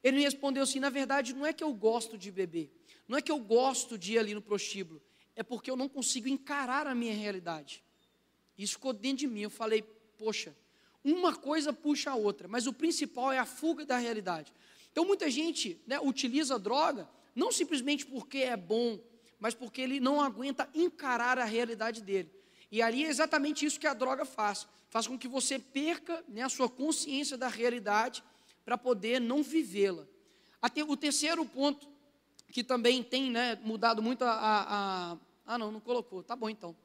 Ele 0.04 0.18
me 0.18 0.24
respondeu 0.24 0.64
assim: 0.64 0.80
na 0.80 0.90
verdade, 0.90 1.34
não 1.34 1.46
é 1.46 1.52
que 1.52 1.64
eu 1.64 1.74
gosto 1.74 2.18
de 2.18 2.32
beber, 2.32 2.72
não 3.08 3.18
é 3.18 3.22
que 3.22 3.32
eu 3.32 3.40
gosto 3.40 3.98
de 3.98 4.14
ir 4.14 4.20
ali 4.20 4.34
no 4.34 4.42
prostíbulo, 4.42 5.02
é 5.38 5.44
porque 5.44 5.72
eu 5.72 5.78
não 5.78 5.88
consigo 5.88 6.28
encarar 6.28 6.88
a 6.88 6.94
minha 6.94 7.14
realidade. 7.14 7.82
Isso 8.58 8.74
ficou 8.74 8.92
dentro 8.92 9.20
de 9.20 9.28
mim. 9.28 9.42
Eu 9.42 9.50
falei, 9.50 9.84
poxa, 10.18 10.54
uma 11.04 11.34
coisa 11.34 11.72
puxa 11.72 12.12
a 12.12 12.16
outra, 12.16 12.48
mas 12.48 12.68
o 12.68 12.74
principal 12.74 13.32
é 13.32 13.38
a 13.38 13.46
fuga 13.46 13.86
da 13.86 13.98
realidade. 13.98 14.52
Então 14.92 15.06
muita 15.06 15.30
gente 15.30 15.80
né, 15.88 16.00
utiliza 16.00 16.56
a 16.56 16.58
droga 16.58 17.08
não 17.36 17.52
simplesmente 17.52 18.04
porque 18.04 18.40
é 18.40 18.58
bom, 18.58 19.00
mas 19.40 19.54
porque 19.54 19.80
ele 19.80 20.00
não 20.00 20.20
aguenta 20.20 20.68
encarar 20.74 21.38
a 21.38 21.46
realidade 21.46 22.02
dele. 22.02 22.32
E 22.72 22.82
ali 22.82 23.06
é 23.06 23.08
exatamente 23.08 23.64
isso 23.64 23.80
que 23.80 23.86
a 23.86 23.94
droga 23.94 24.26
faz. 24.26 24.68
Faz 24.90 25.06
com 25.06 25.20
que 25.20 25.28
você 25.28 25.60
perca 25.60 26.24
né, 26.28 26.42
a 26.42 26.50
sua 26.50 26.68
consciência 26.68 27.38
da 27.38 27.48
realidade 27.48 28.24
para 28.66 28.76
poder 28.76 29.22
não 29.22 29.44
vivê-la. 29.44 30.08
O 30.88 30.98
terceiro 30.98 31.46
ponto, 31.46 31.88
que 32.52 32.64
também 32.64 33.04
tem 33.04 33.30
né, 33.30 33.58
mudado 33.64 34.02
muito 34.02 34.24
a, 34.26 34.32
a, 34.32 35.12
a, 35.14 35.18
Ah, 35.48 35.58
não, 35.58 35.72
não 35.72 35.80
colocou. 35.80 36.22
Tá 36.22 36.36
bom 36.36 36.50
então. 36.50 36.76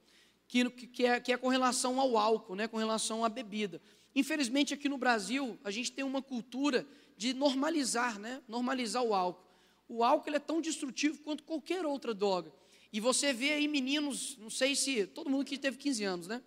Que, 0.46 0.70
que, 0.70 1.04
é, 1.04 1.18
que 1.20 1.32
é 1.32 1.36
com 1.36 1.48
relação 1.48 1.98
ao 2.00 2.16
álcool, 2.16 2.54
né, 2.54 2.68
com 2.68 2.76
relação 2.76 3.24
à 3.24 3.28
bebida. 3.28 3.82
Infelizmente, 4.14 4.72
aqui 4.72 4.88
no 4.88 4.96
Brasil, 4.96 5.58
a 5.64 5.70
gente 5.70 5.90
tem 5.90 6.04
uma 6.04 6.22
cultura 6.22 6.86
de 7.16 7.34
normalizar, 7.34 8.18
né? 8.18 8.42
Normalizar 8.46 9.02
o 9.02 9.14
álcool. 9.14 9.44
O 9.88 10.04
álcool 10.04 10.34
é 10.34 10.38
tão 10.38 10.60
destrutivo 10.60 11.18
quanto 11.20 11.42
qualquer 11.42 11.84
outra 11.84 12.14
droga. 12.14 12.52
E 12.92 13.00
você 13.00 13.32
vê 13.32 13.54
aí 13.54 13.66
meninos, 13.66 14.36
não 14.38 14.50
sei 14.50 14.76
se 14.76 15.06
todo 15.06 15.30
mundo 15.30 15.44
que 15.44 15.56
teve 15.56 15.78
15 15.78 16.04
anos, 16.04 16.26
né? 16.26 16.42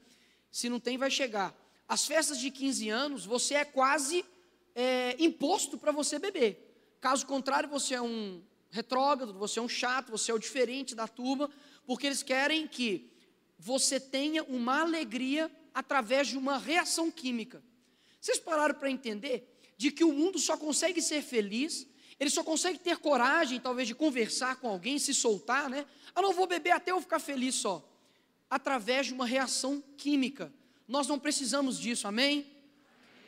Se 0.52 0.70
não 0.70 0.80
tem, 0.80 0.98
vai 0.98 1.10
chegar. 1.10 1.56
As 1.88 2.06
festas 2.06 2.40
de 2.40 2.50
15 2.52 2.90
anos, 2.90 3.26
você 3.26 3.56
é 3.56 3.66
quase 3.66 4.24
é, 4.76 5.16
imposto 5.20 5.78
para 5.78 5.92
você 5.92 6.20
beber. 6.20 6.98
Caso 7.02 7.26
contrário, 7.26 7.68
você 7.68 7.96
é 7.96 8.02
um 8.02 8.42
retrógrado, 8.70 9.34
você 9.34 9.60
é 9.60 9.62
um 9.62 9.70
chato, 9.70 10.12
você 10.12 10.32
é 10.32 10.34
o 10.34 10.40
diferente 10.40 10.94
da 10.94 11.08
turma, 11.08 11.50
porque 11.86 12.08
eles 12.08 12.24
querem 12.24 12.68
que 12.68 13.12
você 13.58 14.00
tenha 14.00 14.44
uma 14.44 14.82
alegria 14.82 15.52
através 15.74 16.28
de 16.28 16.38
uma 16.38 16.58
reação 16.58 17.12
química. 17.12 17.64
Vocês 18.20 18.40
pararam 18.40 18.76
para 18.76 18.90
entender 18.90 19.60
de 19.78 19.92
que 19.92 20.04
o 20.04 20.14
mundo 20.14 20.40
só 20.40 20.58
consegue 20.58 21.02
ser 21.02 21.22
feliz, 21.22 21.88
ele 22.20 22.30
só 22.30 22.44
consegue 22.44 22.80
ter 22.80 22.98
coragem, 22.98 23.60
talvez, 23.60 23.88
de 23.88 23.94
conversar 23.94 24.56
com 24.56 24.70
alguém, 24.70 24.98
se 24.98 25.14
soltar, 25.14 25.70
né? 25.70 25.86
Eu 26.16 26.22
não 26.22 26.34
vou 26.34 26.48
beber 26.48 26.72
até 26.72 26.92
eu 26.92 27.02
ficar 27.02 27.20
feliz 27.20 27.56
só. 27.56 27.88
Através 28.50 29.08
de 29.08 29.14
uma 29.14 29.26
reação 29.26 29.84
química. 29.98 30.54
Nós 30.88 31.08
não 31.08 31.20
precisamos 31.20 31.78
disso, 31.78 32.08
amém? 32.08 32.46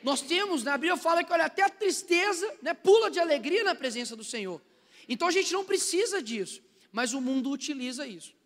Nós 0.04 0.22
temos, 0.22 0.64
na 0.64 0.78
Bíblia 0.78 0.96
fala 0.96 1.24
que 1.24 1.34
olha, 1.34 1.46
até 1.46 1.64
a 1.64 1.70
tristeza 1.70 2.56
né, 2.62 2.74
pula 2.74 3.12
de 3.12 3.20
alegria 3.20 3.64
na 3.64 3.76
presença 3.76 4.16
do 4.16 4.24
Senhor. 4.24 4.62
Então 5.10 5.28
a 5.28 5.32
gente 5.32 5.52
não 5.52 5.66
precisa 5.66 6.22
disso, 6.22 6.62
mas 6.92 7.14
o 7.14 7.20
mundo 7.20 7.52
utiliza 7.52 8.08
isso. 8.08 8.37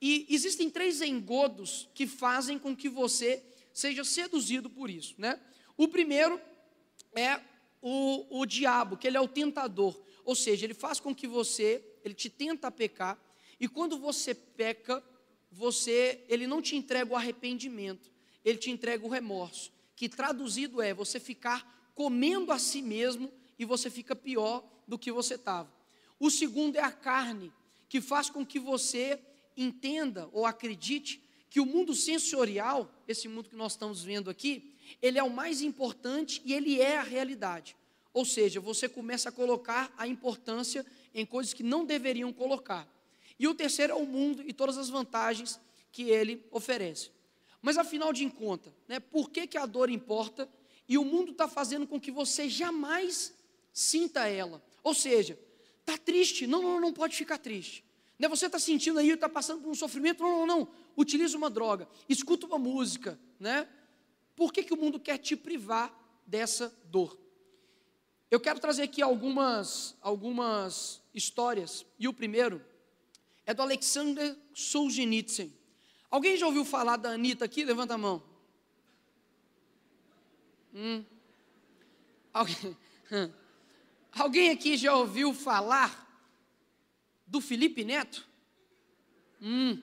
E 0.00 0.26
existem 0.30 0.70
três 0.70 1.00
engodos 1.02 1.88
que 1.94 2.06
fazem 2.06 2.58
com 2.58 2.76
que 2.76 2.88
você 2.88 3.42
seja 3.72 4.04
seduzido 4.04 4.70
por 4.70 4.88
isso, 4.90 5.14
né? 5.18 5.40
O 5.76 5.88
primeiro 5.88 6.40
é 7.14 7.40
o, 7.80 8.40
o 8.40 8.46
diabo, 8.46 8.96
que 8.96 9.06
ele 9.06 9.16
é 9.16 9.20
o 9.20 9.28
tentador. 9.28 10.00
Ou 10.24 10.34
seja, 10.34 10.66
ele 10.66 10.74
faz 10.74 11.00
com 11.00 11.14
que 11.14 11.26
você, 11.26 11.82
ele 12.04 12.14
te 12.14 12.28
tenta 12.28 12.70
pecar, 12.70 13.18
e 13.58 13.66
quando 13.66 13.98
você 13.98 14.34
peca, 14.34 15.02
você, 15.50 16.24
ele 16.28 16.46
não 16.46 16.62
te 16.62 16.76
entrega 16.76 17.12
o 17.12 17.16
arrependimento, 17.16 18.10
ele 18.44 18.58
te 18.58 18.70
entrega 18.70 19.04
o 19.04 19.08
remorso, 19.08 19.72
que 19.96 20.08
traduzido 20.08 20.80
é 20.80 20.94
você 20.94 21.18
ficar 21.18 21.90
comendo 21.94 22.52
a 22.52 22.58
si 22.58 22.80
mesmo 22.80 23.32
e 23.58 23.64
você 23.64 23.90
fica 23.90 24.14
pior 24.14 24.64
do 24.86 24.98
que 24.98 25.10
você 25.10 25.34
estava. 25.34 25.72
O 26.20 26.30
segundo 26.30 26.76
é 26.76 26.82
a 26.82 26.92
carne, 26.92 27.52
que 27.88 28.00
faz 28.00 28.30
com 28.30 28.44
que 28.44 28.60
você 28.60 29.20
entenda 29.58 30.28
ou 30.32 30.46
acredite 30.46 31.22
que 31.50 31.60
o 31.60 31.66
mundo 31.66 31.94
sensorial, 31.94 32.90
esse 33.06 33.28
mundo 33.28 33.48
que 33.50 33.56
nós 33.56 33.72
estamos 33.72 34.02
vendo 34.02 34.30
aqui, 34.30 34.74
ele 35.02 35.18
é 35.18 35.22
o 35.22 35.30
mais 35.30 35.60
importante 35.62 36.40
e 36.44 36.52
ele 36.52 36.80
é 36.80 36.96
a 36.96 37.02
realidade. 37.02 37.76
Ou 38.12 38.24
seja, 38.24 38.60
você 38.60 38.88
começa 38.88 39.28
a 39.28 39.32
colocar 39.32 39.92
a 39.96 40.06
importância 40.06 40.84
em 41.14 41.24
coisas 41.24 41.52
que 41.52 41.62
não 41.62 41.84
deveriam 41.84 42.32
colocar. 42.32 42.86
E 43.38 43.46
o 43.46 43.54
terceiro 43.54 43.92
é 43.92 43.96
o 43.96 44.06
mundo 44.06 44.42
e 44.46 44.52
todas 44.52 44.76
as 44.76 44.88
vantagens 44.88 45.60
que 45.92 46.10
ele 46.10 46.44
oferece. 46.50 47.10
Mas 47.62 47.76
afinal 47.76 48.12
de 48.12 48.28
contas, 48.30 48.72
né, 48.86 49.00
por 49.00 49.30
que, 49.30 49.46
que 49.46 49.58
a 49.58 49.66
dor 49.66 49.90
importa 49.90 50.48
e 50.88 50.96
o 50.96 51.04
mundo 51.04 51.32
está 51.32 51.48
fazendo 51.48 51.86
com 51.86 52.00
que 52.00 52.10
você 52.10 52.48
jamais 52.48 53.34
sinta 53.72 54.26
ela? 54.26 54.62
Ou 54.82 54.94
seja, 54.94 55.38
está 55.80 55.98
triste, 55.98 56.46
não, 56.46 56.62
não, 56.62 56.80
não 56.80 56.92
pode 56.92 57.16
ficar 57.16 57.38
triste. 57.38 57.84
Né, 58.18 58.26
você 58.26 58.46
está 58.46 58.58
sentindo 58.58 58.98
aí, 58.98 59.10
está 59.10 59.28
passando 59.28 59.62
por 59.62 59.70
um 59.70 59.74
sofrimento, 59.74 60.22
não, 60.22 60.44
não, 60.44 60.46
não, 60.46 60.68
utilize 60.96 61.36
uma 61.36 61.48
droga, 61.48 61.88
escuta 62.08 62.46
uma 62.46 62.58
música, 62.58 63.18
né? 63.38 63.68
Por 64.34 64.52
que, 64.52 64.64
que 64.64 64.74
o 64.74 64.76
mundo 64.76 64.98
quer 64.98 65.18
te 65.18 65.36
privar 65.36 65.94
dessa 66.26 66.74
dor? 66.86 67.16
Eu 68.30 68.40
quero 68.40 68.58
trazer 68.58 68.82
aqui 68.82 69.00
algumas, 69.00 69.96
algumas 70.00 71.00
histórias, 71.14 71.86
e 71.98 72.08
o 72.08 72.12
primeiro 72.12 72.64
é 73.46 73.54
do 73.54 73.62
Alexander 73.62 74.36
Solzhenitsyn. 74.52 75.52
Alguém 76.10 76.36
já 76.36 76.46
ouviu 76.46 76.64
falar 76.64 76.96
da 76.96 77.10
Anitta 77.10 77.44
aqui? 77.44 77.64
Levanta 77.64 77.94
a 77.94 77.98
mão. 77.98 78.22
Hum. 80.74 81.04
Alguém, 82.32 82.76
Alguém 84.12 84.50
aqui 84.50 84.76
já 84.76 84.94
ouviu 84.94 85.32
falar 85.32 86.07
do 87.28 87.40
Felipe 87.40 87.84
Neto? 87.84 88.26
Hum. 89.40 89.80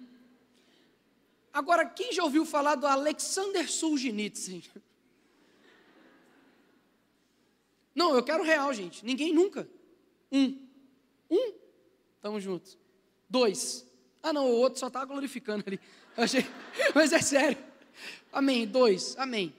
Agora, 1.54 1.86
quem 1.86 2.12
já 2.12 2.24
ouviu 2.24 2.46
falar 2.46 2.76
do 2.76 2.86
Alexander 2.86 3.72
Solzhenitsyn? 3.72 4.62
Não, 7.94 8.14
eu 8.14 8.24
quero 8.24 8.44
real, 8.44 8.74
gente. 8.74 9.06
Ninguém 9.06 9.34
nunca. 9.34 9.70
Um. 10.30 10.68
Um. 11.32 11.54
Estamos 12.18 12.44
juntos. 12.44 12.78
Dois. 13.30 13.88
Ah, 14.22 14.34
não, 14.34 14.48
o 14.50 14.56
outro 14.56 14.80
só 14.80 14.88
está 14.88 15.06
glorificando 15.06 15.64
ali. 15.66 15.80
Achei... 16.18 16.46
Mas 16.94 17.14
é 17.14 17.22
sério. 17.22 17.58
Amém. 18.34 18.68
Dois. 18.68 19.16
Amém. 19.18 19.54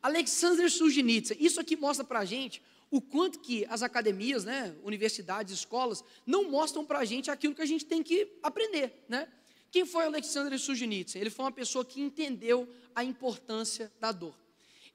Alexander 0.00 0.70
Solzhenitsyn. 0.70 1.36
Isso 1.40 1.60
aqui 1.60 1.74
mostra 1.74 2.04
para 2.04 2.20
a 2.20 2.24
gente 2.24 2.62
o 2.90 3.00
quanto 3.00 3.40
que 3.40 3.66
as 3.68 3.82
academias, 3.82 4.44
né, 4.44 4.74
universidades, 4.82 5.52
escolas, 5.52 6.04
não 6.24 6.50
mostram 6.50 6.84
para 6.84 7.00
a 7.00 7.04
gente 7.04 7.30
aquilo 7.30 7.54
que 7.54 7.62
a 7.62 7.66
gente 7.66 7.84
tem 7.84 8.02
que 8.02 8.38
aprender, 8.42 9.04
né? 9.08 9.28
Quem 9.70 9.84
foi 9.84 10.04
Alexander 10.04 10.56
Solzhenitsyn? 10.56 11.20
Ele 11.20 11.30
foi 11.30 11.44
uma 11.44 11.50
pessoa 11.50 11.84
que 11.84 12.00
entendeu 12.00 12.68
a 12.94 13.02
importância 13.02 13.92
da 13.98 14.12
dor. 14.12 14.38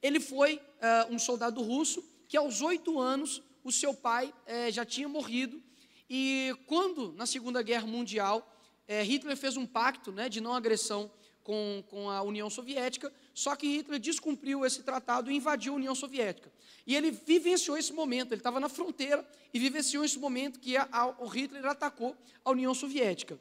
Ele 0.01 0.21
foi 0.21 0.55
uh, 0.55 1.13
um 1.13 1.19
soldado 1.19 1.61
russo 1.61 2.01
que 2.29 2.37
aos 2.37 2.61
oito 2.61 2.97
anos 2.97 3.43
o 3.61 3.71
seu 3.71 3.93
pai 3.93 4.27
uh, 4.27 4.71
já 4.71 4.85
tinha 4.85 5.09
morrido 5.09 5.61
e 6.09 6.55
quando 6.65 7.11
na 7.11 7.25
Segunda 7.25 7.61
Guerra 7.61 7.85
Mundial 7.85 8.39
uh, 8.87 9.03
Hitler 9.03 9.35
fez 9.35 9.57
um 9.57 9.65
pacto 9.65 10.13
né, 10.13 10.29
de 10.29 10.39
não 10.39 10.53
agressão 10.53 11.11
com, 11.43 11.83
com 11.89 12.09
a 12.09 12.21
União 12.21 12.49
Soviética, 12.49 13.11
só 13.39 13.55
que 13.55 13.67
Hitler 13.67 14.01
descumpriu 14.01 14.65
esse 14.65 14.83
tratado 14.83 15.31
e 15.31 15.33
invadiu 15.33 15.71
a 15.71 15.75
União 15.77 15.95
Soviética. 15.95 16.51
E 16.85 16.93
ele 16.93 17.09
vivenciou 17.09 17.77
esse 17.77 17.93
momento, 17.93 18.33
ele 18.33 18.41
estava 18.41 18.59
na 18.59 18.67
fronteira 18.67 19.25
e 19.53 19.57
vivenciou 19.57 20.03
esse 20.03 20.19
momento 20.19 20.59
que 20.59 20.75
a, 20.75 20.89
a, 20.91 21.07
o 21.23 21.25
Hitler 21.25 21.65
atacou 21.65 22.17
a 22.43 22.51
União 22.51 22.73
Soviética. 22.73 23.39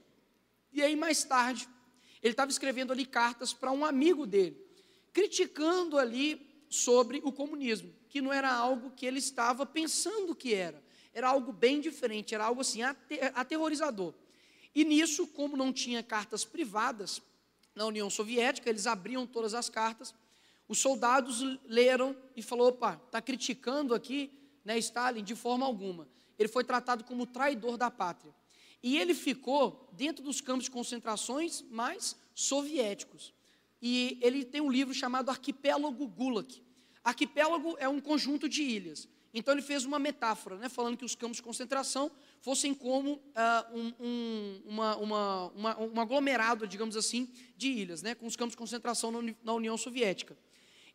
E 0.72 0.80
aí, 0.80 0.94
mais 0.94 1.24
tarde, 1.24 1.68
ele 2.22 2.32
estava 2.32 2.48
escrevendo 2.48 2.92
ali 2.92 3.04
cartas 3.04 3.52
para 3.52 3.72
um 3.72 3.84
amigo 3.84 4.24
dele, 4.24 4.56
criticando 5.12 5.98
ali 5.98 6.48
sobre 6.68 7.20
o 7.24 7.32
comunismo, 7.32 7.92
que 8.08 8.20
não 8.20 8.32
era 8.32 8.54
algo 8.54 8.92
que 8.92 9.04
ele 9.04 9.18
estava 9.18 9.66
pensando 9.66 10.32
que 10.32 10.54
era, 10.54 10.80
era 11.12 11.28
algo 11.28 11.52
bem 11.52 11.80
diferente, 11.80 12.36
era 12.36 12.44
algo 12.44 12.60
assim 12.60 12.82
aterrorizador. 13.34 14.14
E 14.72 14.84
nisso, 14.84 15.26
como 15.26 15.56
não 15.56 15.72
tinha 15.72 16.04
cartas 16.04 16.44
privadas 16.44 17.20
na 17.78 17.86
União 17.86 18.10
Soviética, 18.10 18.68
eles 18.68 18.88
abriam 18.88 19.24
todas 19.24 19.54
as 19.54 19.70
cartas, 19.70 20.12
os 20.66 20.80
soldados 20.80 21.40
leram 21.64 22.14
e 22.34 22.42
falou, 22.42 22.70
opa, 22.70 23.00
está 23.06 23.22
criticando 23.22 23.94
aqui 23.94 24.32
né, 24.64 24.76
Stalin 24.78 25.22
de 25.22 25.36
forma 25.36 25.64
alguma. 25.64 26.08
Ele 26.36 26.48
foi 26.48 26.64
tratado 26.64 27.04
como 27.04 27.24
traidor 27.24 27.76
da 27.76 27.88
pátria. 27.88 28.34
E 28.82 28.98
ele 28.98 29.14
ficou 29.14 29.88
dentro 29.92 30.24
dos 30.24 30.40
campos 30.40 30.64
de 30.64 30.72
concentrações 30.72 31.62
mais 31.70 32.16
soviéticos. 32.34 33.32
E 33.80 34.18
ele 34.20 34.44
tem 34.44 34.60
um 34.60 34.70
livro 34.70 34.92
chamado 34.92 35.30
Arquipélago 35.30 36.06
Gulag. 36.08 36.60
Arquipélago 37.04 37.76
é 37.78 37.88
um 37.88 38.00
conjunto 38.00 38.48
de 38.48 38.62
ilhas. 38.64 39.08
Então 39.32 39.54
ele 39.54 39.62
fez 39.62 39.84
uma 39.84 40.00
metáfora, 40.00 40.56
né, 40.56 40.68
falando 40.68 40.96
que 40.96 41.04
os 41.04 41.14
campos 41.14 41.36
de 41.36 41.44
concentração 41.44 42.10
fossem 42.40 42.74
como 42.74 43.14
uh, 43.14 43.78
um, 43.78 43.92
um, 44.00 44.62
uma, 44.66 44.96
uma, 44.96 45.46
uma, 45.48 45.80
um 45.80 46.00
aglomerado, 46.00 46.66
digamos 46.66 46.96
assim, 46.96 47.28
de 47.56 47.68
ilhas, 47.68 48.02
né, 48.02 48.14
com 48.14 48.26
os 48.26 48.36
campos 48.36 48.52
de 48.52 48.58
concentração 48.58 49.12
na 49.42 49.52
União 49.52 49.76
Soviética. 49.76 50.36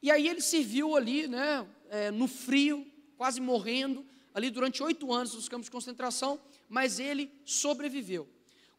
E 0.02 0.12
aí 0.12 0.28
ele 0.28 0.42
serviu 0.42 0.96
ali, 0.96 1.28
né, 1.28 1.68
é, 1.90 2.12
no 2.12 2.28
frio, 2.28 2.86
quase 3.18 3.40
morrendo, 3.40 4.06
ali 4.34 4.50
durante 4.50 4.82
oito 4.82 5.12
anos 5.14 5.34
nos 5.34 5.48
campos 5.48 5.66
de 5.66 5.72
concentração, 5.72 6.40
mas 6.68 7.00
ele 7.00 7.32
sobreviveu. 7.46 8.28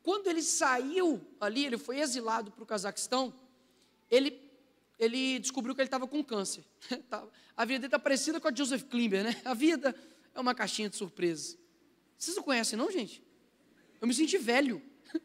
Quando 0.02 0.26
ele 0.26 0.42
saiu 0.42 1.20
ali, 1.40 1.64
ele 1.64 1.78
foi 1.78 2.00
exilado 2.00 2.50
para 2.50 2.62
o 2.62 2.66
Cazaquistão, 2.66 3.32
ele, 4.10 4.38
ele 4.98 5.38
descobriu 5.38 5.74
que 5.74 5.80
ele 5.80 5.86
estava 5.86 6.06
com 6.06 6.22
câncer. 6.22 6.64
Tá, 7.08 7.24
a 7.56 7.64
vida 7.64 7.78
dele 7.80 7.86
está 7.86 7.98
parecida 7.98 8.40
com 8.40 8.48
a 8.48 8.50
de 8.50 8.58
Joseph 8.58 8.82
Klimber, 8.84 9.22
né? 9.22 9.40
A 9.44 9.54
vida 9.54 9.94
é 10.34 10.40
uma 10.40 10.54
caixinha 10.54 10.90
de 10.90 10.96
surpresas. 10.96 11.56
Vocês 12.18 12.36
não 12.36 12.42
conhecem, 12.42 12.78
não, 12.78 12.90
gente? 12.90 13.22
Eu 14.00 14.08
me 14.08 14.14
senti 14.14 14.38
velho, 14.38 14.82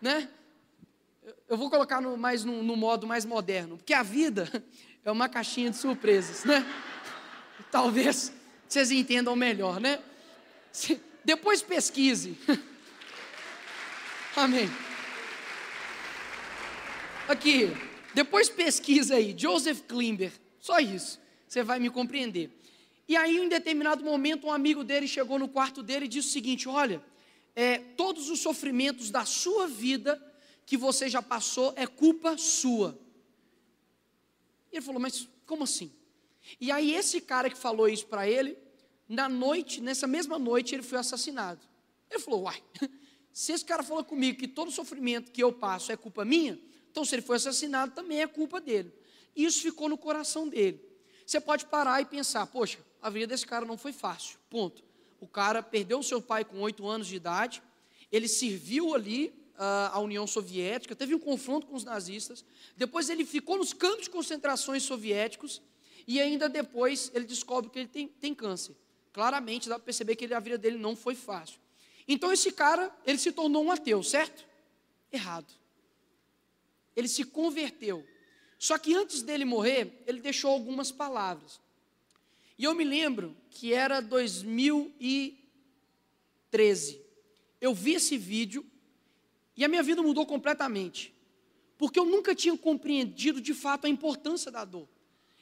né? 0.00 0.28
Eu 1.48 1.56
vou 1.56 1.70
colocar 1.70 2.00
no, 2.00 2.16
mais 2.16 2.44
no, 2.44 2.62
no 2.62 2.76
modo 2.76 3.06
mais 3.06 3.24
moderno, 3.24 3.76
porque 3.76 3.94
a 3.94 4.02
vida 4.02 4.48
é 5.04 5.10
uma 5.10 5.28
caixinha 5.28 5.70
de 5.70 5.76
surpresas, 5.76 6.44
né? 6.44 6.64
Talvez 7.70 8.32
vocês 8.68 8.90
entendam 8.90 9.34
melhor, 9.36 9.80
né? 9.80 10.00
Depois 11.24 11.62
pesquise. 11.62 12.38
Amém. 14.36 14.70
Aqui, 17.28 17.70
depois 18.14 18.48
pesquisa 18.48 19.16
aí, 19.16 19.34
Joseph 19.36 19.82
Klimber, 19.82 20.32
só 20.58 20.78
isso, 20.78 21.20
você 21.46 21.62
vai 21.62 21.78
me 21.78 21.90
compreender. 21.90 22.50
E 23.10 23.16
aí, 23.16 23.38
em 23.38 23.48
determinado 23.48 24.04
momento, 24.04 24.46
um 24.46 24.52
amigo 24.52 24.84
dele 24.84 25.08
chegou 25.08 25.36
no 25.36 25.48
quarto 25.48 25.82
dele 25.82 26.04
e 26.04 26.08
disse 26.08 26.28
o 26.28 26.30
seguinte: 26.30 26.68
Olha, 26.68 27.04
é, 27.56 27.78
todos 27.78 28.30
os 28.30 28.38
sofrimentos 28.38 29.10
da 29.10 29.24
sua 29.24 29.66
vida 29.66 30.14
que 30.64 30.76
você 30.76 31.08
já 31.08 31.20
passou 31.20 31.72
é 31.74 31.88
culpa 31.88 32.38
sua. 32.38 32.96
E 34.70 34.76
ele 34.76 34.84
falou: 34.86 35.00
Mas 35.00 35.28
como 35.44 35.64
assim? 35.64 35.92
E 36.60 36.70
aí, 36.70 36.94
esse 36.94 37.20
cara 37.20 37.50
que 37.50 37.58
falou 37.58 37.88
isso 37.88 38.06
para 38.06 38.28
ele, 38.28 38.56
na 39.08 39.28
noite, 39.28 39.80
nessa 39.80 40.06
mesma 40.06 40.38
noite, 40.38 40.76
ele 40.76 40.84
foi 40.84 41.00
assassinado. 41.00 41.60
Ele 42.08 42.20
falou: 42.20 42.42
Uai, 42.42 42.62
se 43.34 43.50
esse 43.50 43.64
cara 43.64 43.82
falou 43.82 44.04
comigo 44.04 44.38
que 44.38 44.46
todo 44.46 44.70
sofrimento 44.70 45.32
que 45.32 45.42
eu 45.42 45.52
passo 45.52 45.90
é 45.90 45.96
culpa 45.96 46.24
minha, 46.24 46.56
então 46.88 47.04
se 47.04 47.16
ele 47.16 47.22
foi 47.22 47.38
assassinado 47.38 47.92
também 47.92 48.20
é 48.20 48.28
culpa 48.28 48.60
dele. 48.60 48.94
Isso 49.34 49.62
ficou 49.62 49.88
no 49.88 49.98
coração 49.98 50.48
dele. 50.48 50.80
Você 51.26 51.40
pode 51.40 51.66
parar 51.66 52.00
e 52.00 52.04
pensar: 52.04 52.46
Poxa, 52.46 52.78
a 53.02 53.10
vida 53.10 53.28
desse 53.28 53.46
cara 53.46 53.64
não 53.64 53.76
foi 53.76 53.92
fácil. 53.92 54.38
Ponto. 54.48 54.82
O 55.20 55.26
cara 55.26 55.62
perdeu 55.62 56.02
seu 56.02 56.20
pai 56.20 56.44
com 56.44 56.60
oito 56.60 56.86
anos 56.86 57.06
de 57.06 57.16
idade, 57.16 57.62
ele 58.10 58.26
serviu 58.26 58.94
ali 58.94 59.26
uh, 59.56 59.92
a 59.92 60.00
União 60.00 60.26
Soviética, 60.26 60.96
teve 60.96 61.14
um 61.14 61.18
confronto 61.18 61.66
com 61.66 61.76
os 61.76 61.84
nazistas, 61.84 62.44
depois 62.76 63.10
ele 63.10 63.24
ficou 63.24 63.58
nos 63.58 63.72
campos 63.72 64.04
de 64.04 64.10
concentrações 64.10 64.82
soviéticos, 64.82 65.60
e 66.06 66.20
ainda 66.20 66.48
depois 66.48 67.10
ele 67.14 67.26
descobre 67.26 67.70
que 67.70 67.78
ele 67.78 67.88
tem, 67.88 68.08
tem 68.08 68.34
câncer. 68.34 68.74
Claramente 69.12 69.68
dá 69.68 69.76
para 69.76 69.84
perceber 69.84 70.16
que 70.16 70.32
a 70.32 70.40
vida 70.40 70.56
dele 70.56 70.78
não 70.78 70.96
foi 70.96 71.14
fácil. 71.14 71.60
Então 72.08 72.32
esse 72.32 72.50
cara, 72.50 72.92
ele 73.06 73.18
se 73.18 73.30
tornou 73.30 73.62
um 73.62 73.70
ateu, 73.70 74.02
certo? 74.02 74.44
Errado. 75.12 75.52
Ele 76.96 77.06
se 77.06 77.24
converteu. 77.24 78.04
Só 78.58 78.76
que 78.78 78.94
antes 78.94 79.22
dele 79.22 79.44
morrer, 79.44 80.02
ele 80.06 80.20
deixou 80.20 80.50
algumas 80.50 80.90
palavras. 80.90 81.60
E 82.60 82.64
eu 82.64 82.74
me 82.74 82.84
lembro 82.84 83.34
que 83.48 83.72
era 83.72 84.02
2013. 84.02 87.00
Eu 87.58 87.72
vi 87.72 87.94
esse 87.94 88.18
vídeo 88.18 88.66
e 89.56 89.64
a 89.64 89.68
minha 89.68 89.82
vida 89.82 90.02
mudou 90.02 90.26
completamente. 90.26 91.14
Porque 91.78 91.98
eu 91.98 92.04
nunca 92.04 92.34
tinha 92.34 92.54
compreendido 92.58 93.40
de 93.40 93.54
fato 93.54 93.86
a 93.86 93.88
importância 93.88 94.50
da 94.50 94.66
dor. 94.66 94.86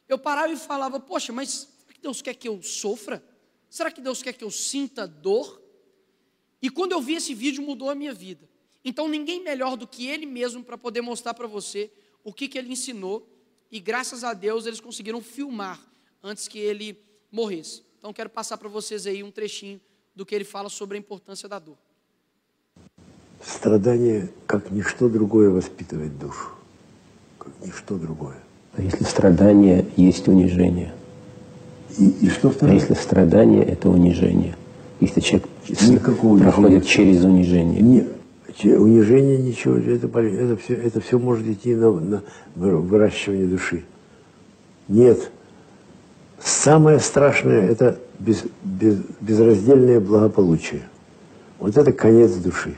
Eu 0.08 0.16
parava 0.16 0.52
e 0.52 0.56
falava, 0.56 1.00
poxa, 1.00 1.32
mas 1.32 1.68
será 1.80 1.92
que 1.92 2.00
Deus 2.00 2.22
quer 2.22 2.34
que 2.34 2.46
eu 2.46 2.62
sofra? 2.62 3.20
Será 3.68 3.90
que 3.90 4.00
Deus 4.00 4.22
quer 4.22 4.32
que 4.32 4.44
eu 4.44 4.50
sinta 4.52 5.04
dor? 5.04 5.60
E 6.62 6.71
quando 6.71 6.93
eu 6.93 7.02
vi 7.02 7.14
esse 7.14 7.34
vídeo, 7.34 7.64
mudou 7.64 7.90
a 7.90 7.97
minha 7.97 8.14
vida. 8.14 8.49
Então, 8.84 9.08
ninguém 9.08 9.43
melhor 9.43 9.76
do 9.76 9.88
que 9.88 10.06
ele 10.06 10.25
mesmo 10.25 10.62
para 10.62 10.78
poder 10.78 11.00
mostrar 11.00 11.34
para 11.34 11.49
você 11.49 11.90
o 12.23 12.32
que, 12.32 12.47
que 12.47 12.56
ele 12.56 12.71
ensinou. 12.71 13.28
E 13.73 13.80
graças 13.80 14.23
a 14.23 14.32
Deus, 14.32 14.66
eles 14.66 14.78
conseguiram 14.78 15.21
filmar 15.21 15.84
antes 16.23 16.47
que 16.47 16.60
ele 16.60 17.07
morresse. 17.30 17.82
Então, 17.99 18.12
quero 18.12 18.30
passar 18.30 18.56
para 18.58 18.69
vocês 18.69 19.06
aí 19.06 19.23
um 19.23 19.30
trechinho 19.30 19.80
do 20.14 20.25
que 20.25 20.34
ele 20.34 20.45
fala 20.45 20.69
sobre 20.69 20.97
a 20.97 21.00
importância 21.00 21.49
da 21.49 21.58
dor. 21.58 21.76
Страдание, 23.43 24.30
как 24.47 24.71
ничто 24.71 25.08
другое, 25.08 25.50
воспитывает 25.50 26.19
душу. 26.19 26.50
Как 27.38 27.52
ничто 27.64 27.97
другое. 27.97 28.36
А 28.75 28.82
если 28.82 29.04
страдание 29.04 29.86
есть 29.97 30.26
унижение? 30.28 30.93
И, 31.99 32.08
и 32.26 32.28
что 32.30 32.50
второе? 32.50 32.75
А 32.76 32.78
если 32.80 32.95
страдание– 32.95 33.64
это 33.64 33.88
унижение? 33.88 34.56
Если 35.00 35.21
человек 35.21 35.49
Никакого 35.69 36.38
проходит 36.38 36.82
унижения. 36.82 36.88
через 36.88 37.25
унижение? 37.25 37.80
Не, 37.80 38.06
че- 38.56 38.78
унижение 38.78 39.38
ничего, 39.38 39.76
это, 39.76 40.06
это, 40.21 40.56
все, 40.56 40.75
это 40.75 41.00
все 41.00 41.19
может 41.19 41.47
идти 41.47 41.75
на, 41.75 41.93
на 41.93 42.23
вы- 42.56 42.80
выращивание 42.80 43.47
души. 43.47 43.84
Нет. 44.88 45.30
Самое 46.42 46.98
страшное– 47.00 47.68
это 47.70 47.98
без, 48.18 48.42
без- 48.62 48.98
безраздельное 49.20 50.00
благополучие. 50.00 50.82
Вот 51.58 51.76
это 51.76 51.92
конец 51.92 52.32
души. 52.32 52.74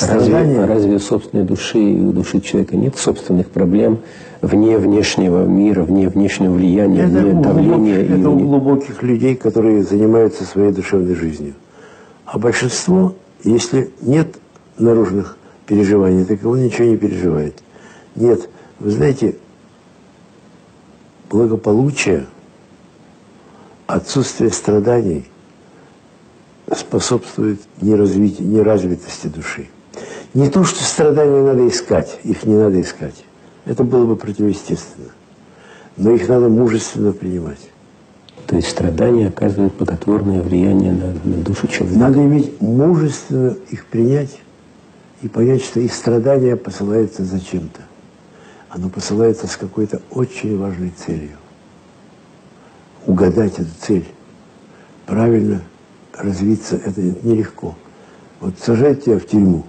Разве, 0.00 0.18
Страдание- 0.26 0.64
разве 0.66 0.96
у 0.96 0.98
собственной 0.98 1.44
души 1.44 1.78
и 1.78 2.00
у 2.00 2.12
души 2.12 2.40
человека 2.40 2.76
нет 2.76 2.96
собственных 2.96 3.48
проблем 3.48 4.00
вне 4.42 4.76
внешнего 4.78 5.46
мира, 5.46 5.82
вне 5.82 6.08
внешнего 6.08 6.52
влияния, 6.52 7.02
Это, 7.04 7.08
вне 7.10 7.42
давления? 7.42 7.74
глубоких, 7.74 8.10
и 8.10 8.20
это 8.20 8.30
у 8.30 8.38
глубоких 8.38 9.02
людей, 9.02 9.34
которые 9.36 9.82
занимаются 9.82 10.44
своей 10.44 10.72
душевной 10.72 11.14
жизнью. 11.14 11.54
А 12.26 12.38
большинство, 12.38 13.14
если 13.44 13.90
нет 14.02 14.28
наружных 14.78 15.38
переживаний, 15.66 16.24
так 16.24 16.44
он 16.44 16.62
ничего 16.62 16.86
не 16.88 16.96
переживает. 16.98 17.54
Нет, 18.14 18.48
вы 18.80 18.90
знаете, 18.90 19.36
благополучие, 21.30 22.26
отсутствие 23.86 24.50
страданий 24.50 25.26
способствует 26.74 27.60
неразвитию, 27.80 28.48
неразвитости 28.48 29.28
души. 29.28 29.68
Не 30.34 30.50
то, 30.50 30.64
что 30.64 30.84
страдания 30.84 31.42
надо 31.42 31.66
искать, 31.66 32.20
их 32.24 32.44
не 32.44 32.54
надо 32.54 32.80
искать. 32.80 33.24
Это 33.64 33.84
было 33.84 34.06
бы 34.06 34.16
противоестественно. 34.16 35.08
Но 35.96 36.10
их 36.12 36.28
надо 36.28 36.48
мужественно 36.48 37.12
принимать. 37.12 37.70
То 38.46 38.56
есть 38.56 38.68
страдания 38.68 39.28
оказывают 39.28 39.74
благотворное 39.74 40.42
влияние 40.42 40.92
на, 40.92 41.12
на 41.24 41.42
душу 41.42 41.66
человека. 41.66 41.98
Надо 41.98 42.20
иметь 42.20 42.60
мужественно 42.60 43.56
их 43.70 43.86
принять 43.86 44.38
и 45.22 45.28
понять, 45.28 45.62
что 45.62 45.80
их 45.80 45.92
страдания 45.92 46.56
посылаются 46.56 47.24
зачем-то. 47.24 47.80
Оно 48.70 48.88
посылается 48.90 49.46
с 49.46 49.56
какой-то 49.56 50.02
очень 50.10 50.58
важной 50.58 50.90
целью. 50.90 51.36
Угадать 53.06 53.54
эту 53.58 53.70
цель, 53.80 54.06
правильно 55.06 55.62
развиться, 56.12 56.76
это 56.76 57.00
нелегко. 57.00 57.74
Вот 58.40 58.58
сажать 58.58 59.04
тебя 59.04 59.18
в 59.18 59.26
тюрьму. 59.26 59.64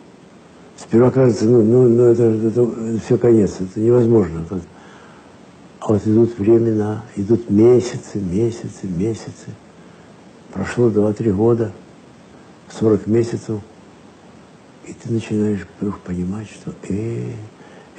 Сперва 0.77 1.11
кажется, 1.11 1.45
ну, 1.45 1.63
ну, 1.63 1.87
ну 1.87 2.03
это, 2.03 2.23
это, 2.23 2.47
это 2.61 2.99
все 3.05 3.17
конец, 3.17 3.55
это 3.59 3.79
невозможно. 3.79 4.41
Это- 4.41 4.61
А 5.79 5.93
вот 5.93 6.05
идут 6.05 6.37
времена, 6.37 7.03
идут 7.15 7.49
месяцы, 7.49 8.19
месяцы, 8.19 8.85
месяцы. 8.85 9.47
Прошло 10.53 10.89
2-3 10.89 11.31
года, 11.31 11.71
40 12.69 13.07
месяцев, 13.07 13.61
и 14.85 14.93
ты 14.93 15.11
начинаешь 15.11 15.65
вдруг 15.79 15.99
понимать, 15.99 16.49
что 16.49 16.73
э, 16.89 17.31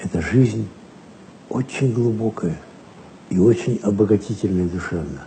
эта 0.03 0.21
жизнь 0.21 0.69
очень 1.51 1.93
глубокая 1.93 2.57
и 3.29 3.39
очень 3.39 3.79
обогатительная 3.83 4.69
душевно. 4.69 5.27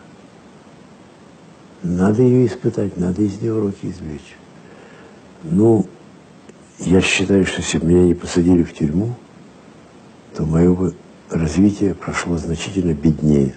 Надо 1.83 2.23
ее 2.23 2.47
испытать, 2.47 2.97
надо 2.97 3.21
из 3.21 3.41
нее 3.41 3.53
уроки 3.53 3.85
извлечь. 3.85 4.37
Ну, 5.43 5.87
я 6.79 7.01
считаю, 7.01 7.45
что 7.45 7.61
если 7.61 7.77
бы 7.77 7.87
меня 7.87 8.03
не 8.05 8.13
посадили 8.13 8.63
в 8.63 8.73
тюрьму, 8.73 9.15
то 10.33 10.45
мое 10.45 10.73
бы 10.73 10.95
развитие 11.29 11.93
прошло 11.93 12.37
значительно 12.37 12.93
беднее. 12.93 13.55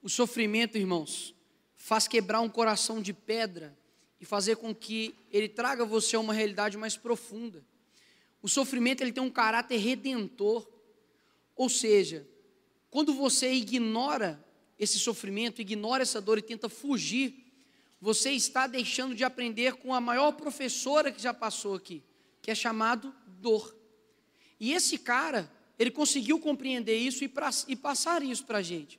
O 0.00 0.08
sofrimento, 0.08 0.76
irmãos, 0.78 1.32
faz 1.76 2.08
quebrar 2.08 2.40
um 2.40 2.48
coração 2.48 3.00
de 3.00 3.12
pedra 3.12 3.72
e 4.20 4.24
fazer 4.24 4.56
com 4.56 4.74
que 4.74 5.14
ele 5.32 5.48
traga 5.48 5.84
você 5.84 6.16
a 6.16 6.20
uma 6.20 6.32
realidade 6.32 6.76
mais 6.76 6.96
profunda. 6.96 7.62
O 8.42 8.48
sofrimento 8.48 9.00
ele 9.00 9.12
tem 9.12 9.22
um 9.22 9.30
caráter 9.30 9.76
redentor, 9.76 10.68
ou 11.54 11.68
seja, 11.68 12.28
quando 12.90 13.14
você 13.14 13.52
ignora 13.52 14.44
esse 14.78 14.98
sofrimento, 14.98 15.62
ignora 15.62 16.02
essa 16.02 16.20
dor 16.20 16.38
e 16.38 16.42
tenta 16.42 16.68
fugir, 16.68 17.42
você 18.00 18.32
está 18.32 18.66
deixando 18.66 19.14
de 19.14 19.22
aprender 19.22 19.74
com 19.74 19.94
a 19.94 20.00
maior 20.00 20.32
professora 20.32 21.12
que 21.12 21.22
já 21.22 21.32
passou 21.32 21.76
aqui, 21.76 22.02
que 22.42 22.50
é 22.50 22.54
chamado 22.54 23.14
dor. 23.26 23.76
E 24.58 24.72
esse 24.72 24.98
cara, 24.98 25.50
ele 25.78 25.90
conseguiu 25.92 26.40
compreender 26.40 26.96
isso 26.96 27.22
e, 27.22 27.28
pra, 27.28 27.50
e 27.68 27.76
passar 27.76 28.24
isso 28.24 28.44
para 28.44 28.58
a 28.58 28.62
gente. 28.62 28.98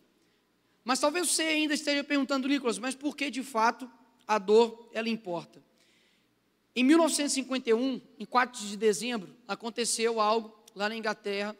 Mas 0.85 0.99
talvez 0.99 1.29
você 1.29 1.43
ainda 1.43 1.73
esteja 1.73 2.03
perguntando, 2.03 2.47
Nicolas, 2.47 2.79
mas 2.79 2.95
por 2.95 3.15
que 3.15 3.29
de 3.29 3.43
fato 3.43 3.91
a 4.25 4.37
dor 4.37 4.89
ela 4.93 5.09
importa? 5.09 5.61
Em 6.75 6.83
1951, 6.83 8.01
em 8.19 8.25
4 8.25 8.65
de 8.65 8.75
dezembro, 8.75 9.35
aconteceu 9.47 10.19
algo 10.19 10.57
lá 10.75 10.89
na 10.89 10.95
Inglaterra 10.95 11.55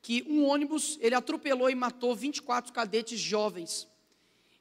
que 0.00 0.24
um 0.28 0.44
ônibus 0.44 0.98
ele 1.00 1.14
atropelou 1.14 1.68
e 1.70 1.74
matou 1.74 2.14
24 2.14 2.72
cadetes 2.72 3.18
jovens. 3.18 3.88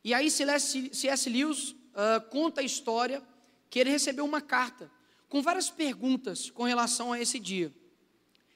E 0.03 0.13
aí 0.13 0.29
C.S. 0.29 1.29
Lewis 1.29 1.71
uh, 1.71 2.21
conta 2.29 2.61
a 2.61 2.63
história 2.63 3.21
que 3.69 3.79
ele 3.79 3.89
recebeu 3.89 4.25
uma 4.25 4.41
carta 4.41 4.91
com 5.29 5.41
várias 5.41 5.69
perguntas 5.69 6.49
com 6.49 6.63
relação 6.63 7.13
a 7.13 7.19
esse 7.19 7.39
dia. 7.39 7.73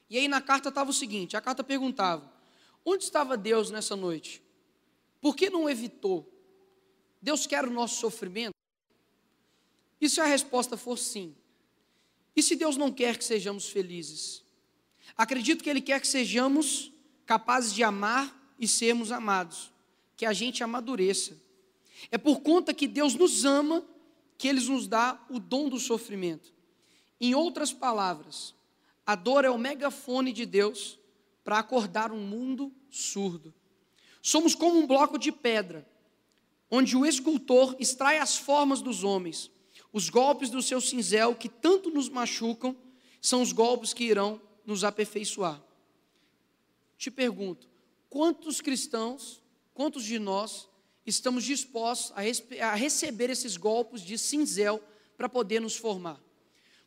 E 0.09 0.17
aí 0.17 0.27
na 0.27 0.41
carta 0.41 0.69
estava 0.69 0.89
o 0.89 0.93
seguinte: 0.93 1.37
a 1.37 1.41
carta 1.41 1.63
perguntava: 1.63 2.31
onde 2.83 3.03
estava 3.03 3.37
Deus 3.37 3.69
nessa 3.69 3.95
noite? 3.95 4.43
Por 5.21 5.35
que 5.35 5.49
não 5.49 5.69
evitou? 5.69 6.31
Deus 7.21 7.47
quer 7.47 7.65
o 7.65 7.71
nosso 7.71 7.99
sofrimento? 7.99 8.53
E 9.99 10.09
se 10.09 10.19
a 10.19 10.25
resposta 10.25 10.77
for 10.77 10.97
sim? 10.97 11.35
E 12.35 12.43
se 12.43 12.55
Deus 12.55 12.75
não 12.77 12.91
quer 12.91 13.17
que 13.17 13.23
sejamos 13.23 13.69
felizes? 13.69 14.43
Acredito 15.17 15.63
que 15.63 15.69
Ele 15.69 15.81
quer 15.81 16.01
que 16.01 16.07
sejamos 16.07 16.91
capazes 17.25 17.73
de 17.73 17.83
amar 17.83 18.55
e 18.59 18.67
sermos 18.67 19.11
amados, 19.11 19.71
que 20.15 20.25
a 20.25 20.33
gente 20.33 20.63
amadureça. 20.63 21.37
É 22.11 22.17
por 22.17 22.41
conta 22.41 22.73
que 22.73 22.87
Deus 22.87 23.15
nos 23.15 23.45
ama 23.45 23.85
que 24.37 24.47
Ele 24.47 24.61
nos 24.61 24.87
dá 24.87 25.19
o 25.29 25.39
dom 25.39 25.69
do 25.69 25.79
sofrimento. 25.79 26.53
Em 27.19 27.33
outras 27.33 27.71
palavras, 27.71 28.53
a 29.05 29.15
dor 29.15 29.45
é 29.45 29.49
o 29.49 29.57
megafone 29.57 30.33
de 30.33 30.45
Deus 30.45 30.99
para 31.43 31.59
acordar 31.59 32.11
um 32.11 32.19
mundo 32.19 32.73
surdo. 32.89 33.53
Somos 34.21 34.55
como 34.55 34.79
um 34.79 34.87
bloco 34.87 35.17
de 35.17 35.31
pedra, 35.31 35.87
onde 36.69 36.97
o 36.97 37.05
escultor 37.05 37.75
extrai 37.79 38.17
as 38.17 38.35
formas 38.35 38.81
dos 38.81 39.03
homens. 39.03 39.51
Os 39.95 40.09
golpes 40.09 40.49
do 40.49 40.61
seu 40.61 40.81
cinzel 40.81 41.33
que 41.33 41.47
tanto 41.47 41.89
nos 41.89 42.09
machucam 42.09 42.75
são 43.21 43.41
os 43.41 43.53
golpes 43.53 43.93
que 43.93 44.03
irão 44.03 44.41
nos 44.65 44.83
aperfeiçoar. 44.83 45.63
Te 46.97 47.09
pergunto, 47.09 47.69
quantos 48.09 48.59
cristãos, 48.59 49.41
quantos 49.73 50.03
de 50.03 50.19
nós 50.19 50.67
estamos 51.05 51.45
dispostos 51.45 52.11
a, 52.11 52.71
a 52.71 52.75
receber 52.75 53.29
esses 53.29 53.55
golpes 53.55 54.01
de 54.01 54.17
cinzel 54.17 54.83
para 55.15 55.29
poder 55.29 55.61
nos 55.61 55.77
formar? 55.77 56.21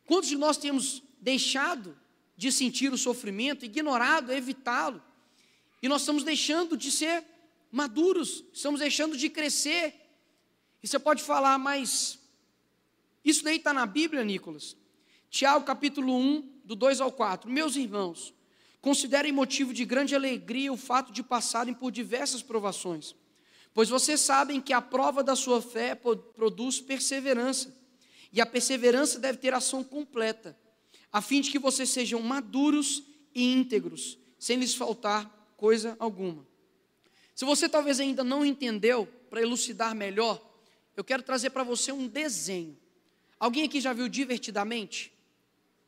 Quantos 0.05 0.29
de 0.29 0.37
nós 0.37 0.57
temos 0.57 1.01
deixado 1.19 1.97
de 2.37 2.51
sentir 2.51 2.93
o 2.93 2.97
sofrimento, 2.97 3.65
ignorado, 3.65 4.31
evitá-lo? 4.31 5.01
E 5.81 5.87
nós 5.87 6.03
estamos 6.03 6.23
deixando 6.23 6.77
de 6.77 6.91
ser 6.91 7.25
maduros, 7.71 8.43
estamos 8.53 8.79
deixando 8.79 9.17
de 9.17 9.31
crescer. 9.31 9.95
E 10.83 10.87
você 10.87 10.99
pode 10.99 11.23
falar, 11.23 11.57
mas 11.57 12.18
isso 13.23 13.43
daí 13.43 13.57
está 13.57 13.73
na 13.73 13.85
Bíblia, 13.85 14.23
Nicolas? 14.23 14.75
Tiago 15.29 15.65
capítulo 15.65 16.15
1, 16.15 16.61
do 16.63 16.75
2 16.75 17.01
ao 17.01 17.11
4. 17.11 17.49
Meus 17.49 17.75
irmãos, 17.75 18.33
considerem 18.81 19.31
motivo 19.31 19.73
de 19.73 19.85
grande 19.85 20.15
alegria 20.15 20.71
o 20.71 20.77
fato 20.77 21.11
de 21.11 21.21
passarem 21.21 21.73
por 21.73 21.91
diversas 21.91 22.41
provações, 22.41 23.15
pois 23.73 23.89
vocês 23.89 24.19
sabem 24.19 24.61
que 24.61 24.73
a 24.73 24.81
prova 24.81 25.23
da 25.23 25.35
sua 25.35 25.61
fé 25.61 25.95
produz 25.95 26.79
perseverança, 26.79 27.75
e 28.31 28.39
a 28.39 28.45
perseverança 28.45 29.19
deve 29.19 29.37
ter 29.39 29.53
ação 29.53 29.83
completa, 29.83 30.57
a 31.11 31.21
fim 31.21 31.41
de 31.41 31.51
que 31.51 31.59
vocês 31.59 31.89
sejam 31.89 32.21
maduros 32.21 33.03
e 33.33 33.51
íntegros, 33.53 34.17
sem 34.37 34.57
lhes 34.57 34.75
faltar 34.75 35.53
coisa 35.57 35.95
alguma. 35.99 36.47
Se 37.35 37.45
você 37.45 37.67
talvez 37.67 37.99
ainda 37.99 38.23
não 38.23 38.45
entendeu, 38.45 39.07
para 39.29 39.41
elucidar 39.41 39.95
melhor, 39.95 40.43
eu 40.97 41.03
quero 41.03 41.23
trazer 41.23 41.51
para 41.51 41.63
você 41.63 41.91
um 41.91 42.07
desenho. 42.07 42.77
Alguém 43.39 43.63
aqui 43.63 43.79
já 43.79 43.93
viu 43.93 44.09
divertidamente? 44.09 45.13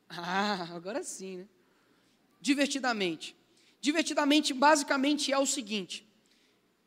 Ah, 0.08 0.70
agora 0.74 1.04
sim, 1.04 1.38
né? 1.38 1.48
Divertidamente. 2.40 3.36
Divertidamente, 3.82 4.54
basicamente, 4.54 5.34
é 5.34 5.38
o 5.38 5.46
seguinte: 5.46 6.08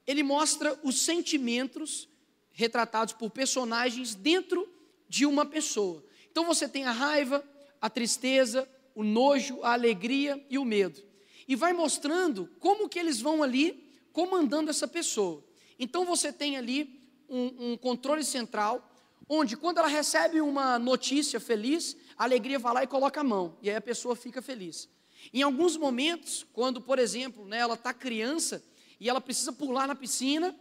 ele 0.07 0.23
mostra 0.23 0.79
os 0.83 1.01
sentimentos 1.01 2.09
retratados 2.53 3.13
por 3.13 3.31
personagens 3.31 4.15
dentro 4.15 4.69
de 5.09 5.27
uma 5.27 5.45
pessoa. 5.45 6.05
Então 6.31 6.45
você 6.45 6.69
tem 6.69 6.85
a 6.85 6.93
raiva, 6.93 7.45
a 7.81 7.91
tristeza, 7.91 8.69
o 8.95 9.03
nojo, 9.03 9.61
a 9.63 9.73
alegria 9.73 10.45
e 10.49 10.57
o 10.57 10.65
medo. 10.65 11.03
E 11.47 11.55
vai 11.55 11.73
mostrando 11.73 12.49
como 12.59 12.89
que 12.89 12.99
eles 12.99 13.21
vão 13.21 13.43
ali 13.43 13.85
comandando 14.13 14.71
essa 14.71 14.89
pessoa. 14.89 15.45
Então 15.79 16.05
você 16.05 16.33
tem 16.33 16.57
ali 16.57 17.01
um, 17.29 17.73
um 17.73 17.77
controle 17.77 18.25
central, 18.25 18.94
onde 19.29 19.57
quando 19.57 19.79
ela 19.79 19.89
recebe 19.89 20.41
uma 20.41 20.79
notícia 20.79 21.41
feliz, 21.41 21.97
a 22.17 22.25
alegria 22.25 22.59
vai 22.59 22.75
lá 22.75 22.85
e 22.85 22.87
coloca 22.87 23.21
a 23.21 23.25
mão, 23.25 23.57
e 23.63 23.71
aí 23.71 23.77
a 23.77 23.81
pessoa 23.81 24.15
fica 24.15 24.43
feliz. 24.43 24.89
Em 25.33 25.43
alguns 25.43 25.77
momentos, 25.77 26.47
quando, 26.53 26.81
por 26.81 26.99
exemplo, 26.99 27.47
né, 27.47 27.59
ela 27.59 27.75
está 27.75 27.95
criança 27.95 28.63
e 29.01 29.09
ela 29.09 29.21
precisa 29.21 29.53
pular 29.53 29.87
na 29.87 29.95
piscina, 29.95 30.55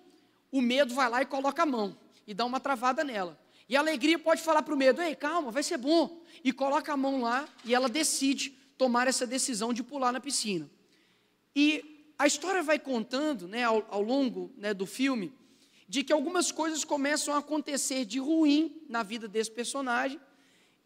o 0.51 0.61
medo 0.61 0.93
vai 0.93 1.09
lá 1.09 1.21
e 1.21 1.25
coloca 1.25 1.63
a 1.63 1.65
mão 1.65 1.97
e 2.25 2.33
dá 2.33 2.45
uma 2.45 2.59
travada 2.59 3.03
nela. 3.03 3.39
E 3.67 3.75
a 3.75 3.79
alegria 3.79 4.19
pode 4.19 4.41
falar 4.41 4.61
para 4.61 4.73
o 4.73 4.77
medo: 4.77 5.01
ei, 5.01 5.15
calma, 5.15 5.51
vai 5.51 5.63
ser 5.63 5.77
bom. 5.77 6.21
E 6.43 6.51
coloca 6.51 6.93
a 6.93 6.97
mão 6.97 7.21
lá 7.21 7.47
e 7.65 7.73
ela 7.73 7.89
decide 7.89 8.51
tomar 8.77 9.07
essa 9.07 9.25
decisão 9.25 9.73
de 9.73 9.83
pular 9.83 10.11
na 10.11 10.19
piscina. 10.19 10.69
E 11.55 12.05
a 12.17 12.27
história 12.27 12.61
vai 12.61 12.79
contando, 12.79 13.47
né, 13.47 13.63
ao, 13.63 13.85
ao 13.89 14.01
longo 14.01 14.53
né, 14.57 14.73
do 14.73 14.85
filme, 14.85 15.33
de 15.87 16.03
que 16.03 16.13
algumas 16.13 16.51
coisas 16.51 16.83
começam 16.83 17.33
a 17.33 17.39
acontecer 17.39 18.05
de 18.05 18.19
ruim 18.19 18.81
na 18.89 19.03
vida 19.03 19.27
desse 19.27 19.51
personagem 19.51 20.19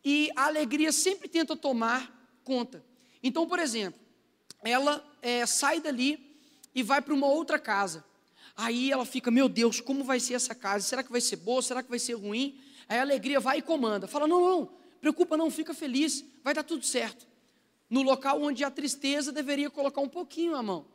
e 0.04 0.30
a 0.36 0.46
alegria 0.46 0.92
sempre 0.92 1.28
tenta 1.28 1.56
tomar 1.56 2.40
conta. 2.44 2.84
Então, 3.22 3.48
por 3.48 3.60
exemplo, 3.60 4.00
ela 4.64 5.06
é, 5.22 5.46
sai 5.46 5.80
dali 5.80 6.40
e 6.74 6.82
vai 6.84 7.02
para 7.02 7.14
uma 7.14 7.28
outra 7.28 7.60
casa. 7.60 8.04
Aí 8.56 8.92
ela 8.92 9.06
fica, 9.06 9.30
meu 9.30 9.48
Deus, 9.48 9.80
como 9.80 10.04
vai 10.04 10.20
ser 10.20 10.34
essa 10.34 10.56
casa? 10.56 10.88
Será 10.88 11.04
que 11.04 11.12
vai 11.12 11.22
ser 11.22 11.36
boa? 11.36 11.62
Será 11.62 11.84
que 11.84 11.90
vai 11.90 12.00
ser 12.00 12.14
ruim? 12.14 12.60
Aí 12.90 12.98
a 12.98 13.02
alegria 13.02 13.40
vai 13.40 13.60
e 13.60 13.62
comanda. 13.62 14.08
Fala, 14.08 14.28
não, 14.28 14.42
não, 14.42 14.70
preocupa 15.00 15.38
não, 15.38 15.52
fica 15.52 15.74
feliz, 15.74 16.24
vai 16.44 16.54
dar 16.54 16.64
tudo 16.64 16.86
certo. 16.86 17.28
No 17.90 18.02
local 18.02 18.42
onde 18.42 18.64
a 18.64 18.72
tristeza 18.72 19.32
deveria 19.32 19.70
colocar 19.70 20.02
um 20.02 20.10
pouquinho 20.10 20.56
a 20.56 20.64
mão. 20.64 20.86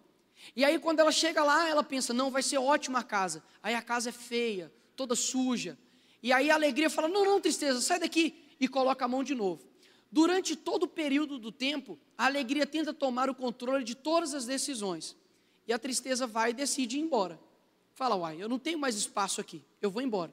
E 0.54 0.64
aí 0.64 0.78
quando 0.78 1.00
ela 1.00 1.12
chega 1.12 1.42
lá, 1.42 1.68
ela 1.68 1.82
pensa, 1.82 2.12
não, 2.12 2.30
vai 2.30 2.42
ser 2.42 2.58
ótima 2.58 3.00
a 3.00 3.02
casa. 3.02 3.42
Aí 3.62 3.74
a 3.74 3.82
casa 3.82 4.08
é 4.08 4.12
feia, 4.12 4.72
toda 4.96 5.14
suja. 5.14 5.78
E 6.22 6.32
aí 6.32 6.50
a 6.50 6.54
alegria 6.54 6.88
fala, 6.88 7.08
não, 7.08 7.24
não, 7.24 7.40
tristeza, 7.40 7.80
sai 7.80 7.98
daqui 7.98 8.34
e 8.60 8.68
coloca 8.68 9.04
a 9.04 9.08
mão 9.08 9.24
de 9.24 9.34
novo. 9.34 9.66
Durante 10.10 10.54
todo 10.54 10.84
o 10.84 10.88
período 10.88 11.38
do 11.38 11.50
tempo, 11.50 11.98
a 12.18 12.26
alegria 12.26 12.66
tenta 12.66 12.92
tomar 12.92 13.30
o 13.30 13.34
controle 13.34 13.82
de 13.82 13.94
todas 13.94 14.34
as 14.34 14.44
decisões. 14.44 15.16
E 15.66 15.72
a 15.72 15.78
tristeza 15.78 16.26
vai 16.26 16.50
e 16.50 16.54
decide 16.54 16.98
ir 16.98 17.00
embora. 17.00 17.40
Fala, 17.94 18.14
uai, 18.16 18.36
eu 18.42 18.48
não 18.48 18.58
tenho 18.58 18.78
mais 18.78 18.94
espaço 18.94 19.40
aqui, 19.40 19.64
eu 19.80 19.90
vou 19.90 20.02
embora. 20.02 20.32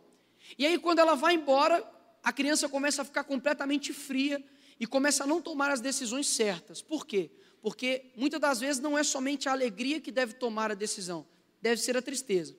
E 0.57 0.65
aí, 0.65 0.77
quando 0.77 0.99
ela 0.99 1.15
vai 1.15 1.35
embora, 1.35 1.83
a 2.23 2.33
criança 2.33 2.67
começa 2.67 3.01
a 3.01 3.05
ficar 3.05 3.23
completamente 3.23 3.93
fria 3.93 4.43
e 4.79 4.87
começa 4.87 5.23
a 5.23 5.27
não 5.27 5.41
tomar 5.41 5.71
as 5.71 5.81
decisões 5.81 6.27
certas. 6.27 6.81
Por 6.81 7.05
quê? 7.05 7.29
Porque 7.61 8.11
muitas 8.15 8.39
das 8.39 8.59
vezes 8.59 8.81
não 8.81 8.97
é 8.97 9.03
somente 9.03 9.49
a 9.49 9.51
alegria 9.51 9.99
que 9.99 10.11
deve 10.11 10.33
tomar 10.33 10.71
a 10.71 10.75
decisão, 10.75 11.25
deve 11.61 11.81
ser 11.81 11.97
a 11.97 12.01
tristeza. 12.01 12.55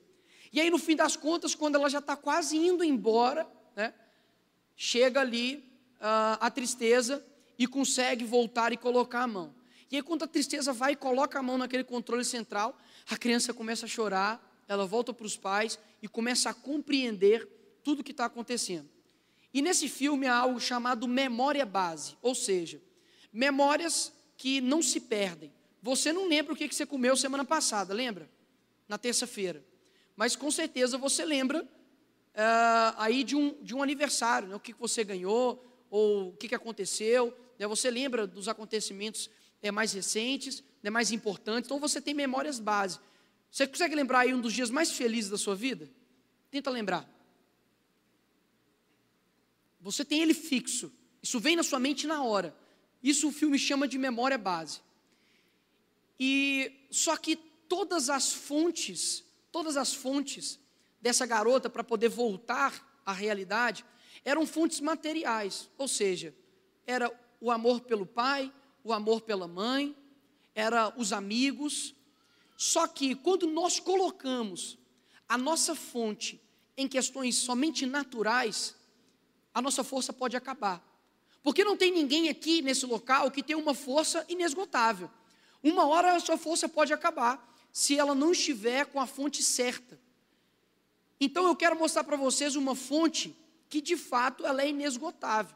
E 0.53 0.59
aí, 0.59 0.69
no 0.69 0.77
fim 0.77 0.95
das 0.95 1.15
contas, 1.15 1.55
quando 1.55 1.75
ela 1.75 1.89
já 1.89 1.99
está 1.99 2.15
quase 2.15 2.57
indo 2.57 2.83
embora, 2.83 3.47
né, 3.75 3.93
chega 4.75 5.21
ali 5.21 5.57
uh, 5.95 6.37
a 6.39 6.51
tristeza 6.51 7.25
e 7.57 7.65
consegue 7.65 8.25
voltar 8.25 8.73
e 8.73 8.77
colocar 8.77 9.23
a 9.23 9.27
mão. 9.27 9.55
E 9.89 9.95
aí, 9.95 10.03
quando 10.03 10.23
a 10.23 10.27
tristeza 10.27 10.73
vai 10.73 10.93
e 10.93 10.95
coloca 10.95 11.39
a 11.39 11.43
mão 11.43 11.57
naquele 11.57 11.83
controle 11.83 12.25
central, 12.25 12.77
a 13.09 13.17
criança 13.17 13.53
começa 13.53 13.85
a 13.85 13.89
chorar, 13.89 14.63
ela 14.67 14.85
volta 14.85 15.13
para 15.13 15.25
os 15.25 15.37
pais 15.37 15.79
e 16.01 16.07
começa 16.07 16.49
a 16.49 16.53
compreender 16.53 17.47
tudo 17.83 18.01
o 18.01 18.03
que 18.03 18.11
está 18.11 18.25
acontecendo. 18.25 18.89
E 19.53 19.61
nesse 19.61 19.89
filme 19.89 20.27
há 20.27 20.35
algo 20.35 20.59
chamado 20.59 21.07
memória 21.07 21.65
base, 21.65 22.15
ou 22.21 22.33
seja, 22.33 22.81
memórias 23.33 24.13
que 24.41 24.59
não 24.59 24.81
se 24.81 24.99
perdem. 24.99 25.53
Você 25.83 26.11
não 26.11 26.27
lembra 26.27 26.51
o 26.51 26.55
que 26.55 26.67
você 26.67 26.83
comeu 26.83 27.15
semana 27.15 27.45
passada, 27.45 27.93
lembra? 27.93 28.27
Na 28.87 28.97
terça-feira. 28.97 29.63
Mas 30.15 30.35
com 30.35 30.49
certeza 30.49 30.97
você 30.97 31.23
lembra 31.23 31.61
uh, 31.61 32.95
aí 32.97 33.23
de 33.23 33.35
um, 33.35 33.55
de 33.61 33.75
um 33.75 33.83
aniversário, 33.83 34.47
né? 34.47 34.55
o 34.55 34.59
que 34.59 34.73
você 34.73 35.03
ganhou, 35.03 35.63
ou 35.91 36.29
o 36.29 36.37
que, 36.37 36.47
que 36.47 36.55
aconteceu, 36.55 37.37
né? 37.59 37.67
você 37.67 37.91
lembra 37.91 38.25
dos 38.25 38.47
acontecimentos 38.47 39.29
é, 39.61 39.69
mais 39.69 39.93
recentes, 39.93 40.63
né? 40.81 40.89
mais 40.89 41.11
importantes, 41.11 41.67
então 41.67 41.79
você 41.79 42.01
tem 42.01 42.15
memórias 42.15 42.59
base. 42.59 42.99
Você 43.51 43.67
consegue 43.67 43.93
lembrar 43.93 44.21
aí 44.21 44.33
um 44.33 44.41
dos 44.41 44.53
dias 44.53 44.71
mais 44.71 44.91
felizes 44.91 45.29
da 45.29 45.37
sua 45.37 45.53
vida? 45.53 45.87
Tenta 46.49 46.71
lembrar. 46.71 47.07
Você 49.79 50.03
tem 50.03 50.23
ele 50.23 50.33
fixo. 50.33 50.91
Isso 51.21 51.39
vem 51.39 51.55
na 51.55 51.61
sua 51.61 51.79
mente 51.79 52.07
na 52.07 52.23
hora. 52.23 52.59
Isso 53.03 53.29
o 53.29 53.31
filme 53.31 53.57
chama 53.57 53.87
de 53.87 53.97
memória 53.97 54.37
base. 54.37 54.81
E 56.19 56.85
só 56.91 57.17
que 57.17 57.35
todas 57.35 58.09
as 58.09 58.31
fontes, 58.31 59.23
todas 59.51 59.75
as 59.75 59.93
fontes 59.93 60.59
dessa 61.01 61.25
garota 61.25 61.69
para 61.69 61.83
poder 61.83 62.09
voltar 62.09 63.01
à 63.05 63.11
realidade 63.11 63.83
eram 64.23 64.45
fontes 64.45 64.79
materiais, 64.79 65.69
ou 65.77 65.87
seja, 65.87 66.35
era 66.85 67.11
o 67.39 67.49
amor 67.49 67.81
pelo 67.81 68.05
pai, 68.05 68.53
o 68.83 68.93
amor 68.93 69.21
pela 69.21 69.47
mãe, 69.47 69.95
era 70.53 70.93
os 70.95 71.11
amigos. 71.11 71.95
Só 72.55 72.87
que 72.87 73.15
quando 73.15 73.47
nós 73.47 73.79
colocamos 73.79 74.77
a 75.27 75.37
nossa 75.37 75.73
fonte 75.73 76.39
em 76.77 76.87
questões 76.87 77.35
somente 77.35 77.85
naturais, 77.85 78.75
a 79.53 79.61
nossa 79.61 79.83
força 79.83 80.13
pode 80.13 80.37
acabar. 80.37 80.85
Porque 81.43 81.63
não 81.63 81.75
tem 81.75 81.91
ninguém 81.91 82.29
aqui 82.29 82.61
nesse 82.61 82.85
local 82.85 83.31
que 83.31 83.41
tem 83.41 83.55
uma 83.55 83.73
força 83.73 84.25
inesgotável. 84.29 85.09
Uma 85.63 85.87
hora 85.87 86.15
a 86.15 86.19
sua 86.19 86.37
força 86.37 86.69
pode 86.69 86.93
acabar 86.93 87.47
se 87.71 87.97
ela 87.97 88.13
não 88.13 88.31
estiver 88.31 88.85
com 88.85 88.99
a 88.99 89.07
fonte 89.07 89.41
certa. 89.41 89.99
Então 91.19 91.47
eu 91.47 91.55
quero 91.55 91.77
mostrar 91.77 92.03
para 92.03 92.17
vocês 92.17 92.55
uma 92.55 92.75
fonte 92.75 93.35
que 93.69 93.81
de 93.81 93.95
fato 93.95 94.45
ela 94.45 94.61
é 94.61 94.69
inesgotável. 94.69 95.55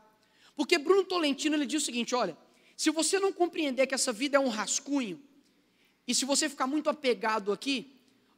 Porque 0.55 0.77
Bruno 0.77 1.03
Tolentino 1.03 1.55
ele 1.55 1.65
diz 1.65 1.83
o 1.83 1.85
seguinte, 1.85 2.15
olha, 2.15 2.37
se 2.77 2.89
você 2.89 3.19
não 3.19 3.31
compreender 3.33 3.87
que 3.87 3.95
essa 3.95 4.13
vida 4.13 4.37
é 4.37 4.39
um 4.39 4.49
rascunho, 4.49 5.21
e 6.07 6.13
se 6.13 6.23
você 6.23 6.47
ficar 6.47 6.67
muito 6.67 6.89
apegado 6.89 7.51
aqui, 7.51 7.91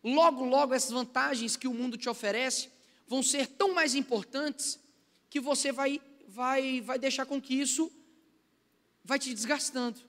logo, 0.03 0.43
logo 0.45 0.73
essas 0.73 0.91
vantagens 0.91 1.55
que 1.55 1.67
o 1.67 1.73
mundo 1.73 1.97
te 1.97 2.07
oferece 2.07 2.69
vão 3.07 3.21
ser 3.21 3.47
tão 3.47 3.73
mais 3.73 3.93
importantes 3.93 4.79
que 5.29 5.39
você 5.39 5.71
vai, 5.71 6.01
vai, 6.37 6.81
vai 6.81 6.99
deixar 6.99 7.25
com 7.25 7.41
que 7.41 7.55
isso 7.59 7.91
vai 9.03 9.17
te 9.17 9.33
desgastando, 9.33 9.99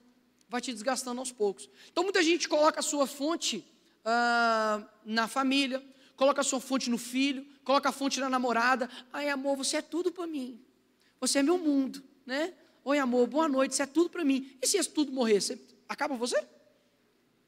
vai 0.47 0.61
te 0.61 0.71
desgastando 0.75 1.21
aos 1.21 1.33
poucos. 1.33 1.71
Então 1.91 2.05
muita 2.05 2.23
gente 2.23 2.47
coloca 2.47 2.81
a 2.81 2.83
sua 2.83 3.07
fonte 3.07 3.65
ah, 4.05 4.87
na 5.07 5.27
família, 5.27 5.83
coloca 6.17 6.43
a 6.43 6.45
sua 6.45 6.61
fonte 6.61 6.91
no 6.91 6.99
filho, 6.99 7.47
coloca 7.65 7.89
a 7.89 7.93
fonte 7.93 8.21
na 8.21 8.29
namorada. 8.29 8.91
Ai, 9.11 9.31
amor, 9.31 9.57
você 9.57 9.79
é 9.79 9.83
tudo 9.83 10.13
para 10.13 10.27
mim. 10.27 10.61
Você 11.19 11.39
é 11.39 11.43
meu 11.43 11.57
mundo, 11.57 12.05
né? 12.27 12.53
Oi, 12.85 12.99
amor, 12.99 13.27
boa 13.27 13.49
noite, 13.49 13.73
isso 13.73 13.83
é 13.83 13.87
tudo 13.87 14.11
para 14.11 14.23
mim. 14.23 14.55
E 14.61 14.67
se 14.67 14.77
isso 14.77 14.91
tudo 14.91 15.11
morrer, 15.11 15.41
você, 15.41 15.59
acaba 15.89 16.15
você? 16.15 16.47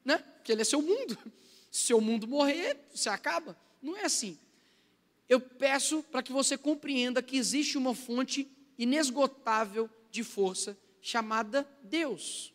Né? 0.03 0.17
Porque 0.17 0.51
ele 0.51 0.63
é 0.63 0.65
seu 0.65 0.81
mundo. 0.81 1.15
Se 1.71 1.83
seu 1.83 2.01
mundo 2.01 2.27
morrer, 2.27 2.77
você 2.93 3.07
acaba. 3.07 3.55
Não 3.81 3.95
é 3.95 4.03
assim. 4.03 4.37
Eu 5.29 5.39
peço 5.39 6.03
para 6.03 6.21
que 6.21 6.33
você 6.33 6.57
compreenda 6.57 7.21
que 7.21 7.37
existe 7.37 7.77
uma 7.77 7.95
fonte 7.95 8.45
inesgotável 8.77 9.89
de 10.09 10.23
força 10.23 10.77
chamada 11.01 11.67
Deus. 11.83 12.53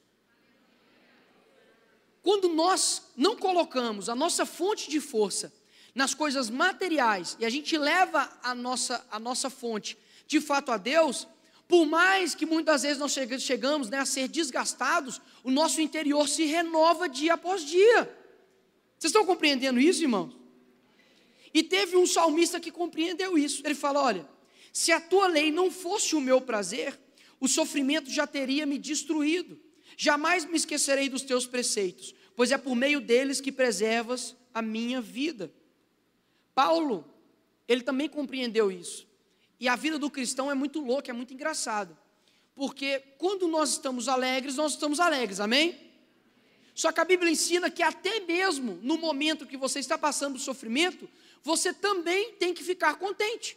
Quando 2.23 2.49
nós 2.49 3.13
não 3.17 3.37
colocamos 3.37 4.09
a 4.09 4.15
nossa 4.15 4.45
fonte 4.45 4.91
de 4.91 5.01
força 5.01 5.53
nas 5.95 6.13
coisas 6.13 6.51
materiais 6.51 7.37
e 7.39 7.47
a 7.47 7.51
gente 7.51 7.79
leva 7.79 8.31
a 8.43 8.55
nossa, 8.55 9.07
a 9.11 9.19
nossa 9.19 9.49
fonte 9.49 9.97
de 10.27 10.41
fato 10.41 10.73
a 10.73 10.77
Deus, 10.77 11.27
por 11.69 11.87
mais 11.87 12.35
que 12.35 12.45
muitas 12.45 12.83
vezes 12.83 12.99
nós 12.99 13.17
chegamos 13.41 13.89
né, 13.89 13.99
a 13.99 14.05
ser 14.05 14.29
desgastados, 14.29 15.21
o 15.43 15.51
nosso 15.51 15.81
interior 15.81 16.29
se 16.29 16.45
renova 16.45 17.09
dia 17.09 17.35
após 17.35 17.65
dia. 17.65 18.05
Vocês 18.99 19.11
estão 19.11 19.27
compreendendo 19.27 19.81
isso, 19.81 20.03
irmãos? 20.03 20.37
E 21.53 21.63
teve 21.63 21.97
um 21.97 22.07
salmista 22.07 22.61
que 22.61 22.71
compreendeu 22.71 23.39
isso. 23.39 23.63
Ele 23.65 23.75
fala: 23.75 24.03
Olha, 24.03 24.29
se 24.77 24.93
a 24.93 25.01
tua 25.01 25.27
lei 25.27 25.51
não 25.51 25.71
fosse 25.71 26.15
o 26.15 26.21
meu 26.21 26.39
prazer, 26.39 27.01
o 27.41 27.49
sofrimento 27.49 28.11
já 28.11 28.27
teria 28.27 28.67
me 28.67 28.77
destruído. 28.77 29.59
Jamais 29.97 30.45
me 30.45 30.55
esquecerei 30.55 31.09
dos 31.09 31.23
teus 31.23 31.47
preceitos, 31.47 32.15
pois 32.37 32.53
é 32.53 32.59
por 32.59 32.77
meio 32.77 33.01
deles 33.01 33.41
que 33.41 33.51
preservas 33.51 34.37
a 34.53 34.61
minha 34.61 35.01
vida. 35.01 35.51
Paulo, 36.55 37.11
ele 37.67 37.81
também 37.81 38.07
compreendeu 38.07 38.71
isso. 38.71 39.09
E 39.59 39.67
a 39.67 39.77
vida 39.77 39.99
do 39.99 40.11
cristão 40.11 40.51
é 40.51 40.55
muito 40.55 40.79
louca, 40.79 41.11
é 41.11 41.15
muito 41.15 41.33
engraçado. 41.33 41.97
Porque 42.55 42.99
quando 43.17 43.49
nós 43.49 43.71
estamos 43.71 44.09
alegres, 44.09 44.57
nós 44.57 44.73
estamos 44.73 45.01
alegres, 45.01 45.41
amém? 45.41 45.75
Só 46.75 46.93
que 46.93 47.01
a 47.01 47.05
Bíblia 47.07 47.33
ensina 47.33 47.71
que 47.71 47.83
até 47.83 48.21
mesmo 48.21 48.79
no 48.83 48.99
momento 48.99 49.47
que 49.47 49.57
você 49.57 49.79
está 49.79 49.97
passando 49.97 50.39
sofrimento, 50.39 51.09
você 51.43 51.73
também 51.73 52.35
tem 52.35 52.53
que 52.53 52.63
ficar 52.63 52.97
contente. 52.97 53.57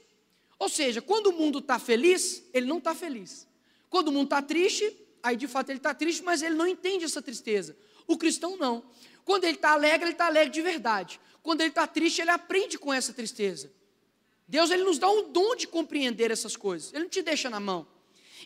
Ou 0.60 0.68
seja, 0.68 1.02
quando 1.02 1.28
o 1.28 1.34
mundo 1.34 1.60
está 1.60 1.80
feliz, 1.80 2.44
ele 2.54 2.68
não 2.68 2.78
está 2.78 2.94
feliz. 2.94 3.48
Quando 3.90 4.10
o 4.10 4.12
mundo 4.12 4.26
está 4.26 4.42
triste, 4.42 4.94
aí 5.24 5.38
de 5.38 5.48
fato 5.48 5.70
ele 5.70 5.80
está 5.80 5.94
triste, 5.94 6.22
mas 6.22 6.42
ele 6.42 6.56
não 6.56 6.68
entende 6.68 7.06
essa 7.06 7.22
tristeza. 7.22 7.76
O 8.06 8.18
cristão 8.18 8.58
não. 8.58 8.84
Quando 9.24 9.46
ele 9.46 9.56
está 9.56 9.72
alegre, 9.72 10.08
ele 10.08 10.12
está 10.12 10.28
alegre 10.28 10.50
de 10.50 10.62
verdade. 10.62 11.20
Quando 11.42 11.62
ele 11.62 11.70
está 11.70 11.88
triste, 11.88 12.22
ele 12.22 12.32
aprende 12.32 12.78
com 12.78 12.94
essa 12.94 13.14
tristeza. 13.14 13.72
Deus 14.48 14.70
ele 14.70 14.84
nos 14.84 14.98
dá 14.98 15.10
um 15.10 15.32
dom 15.32 15.56
de 15.56 15.68
compreender 15.68 16.30
essas 16.30 16.58
coisas. 16.58 16.92
Ele 16.92 17.04
não 17.04 17.10
te 17.10 17.22
deixa 17.22 17.50
na 17.50 17.60
mão. 17.60 17.88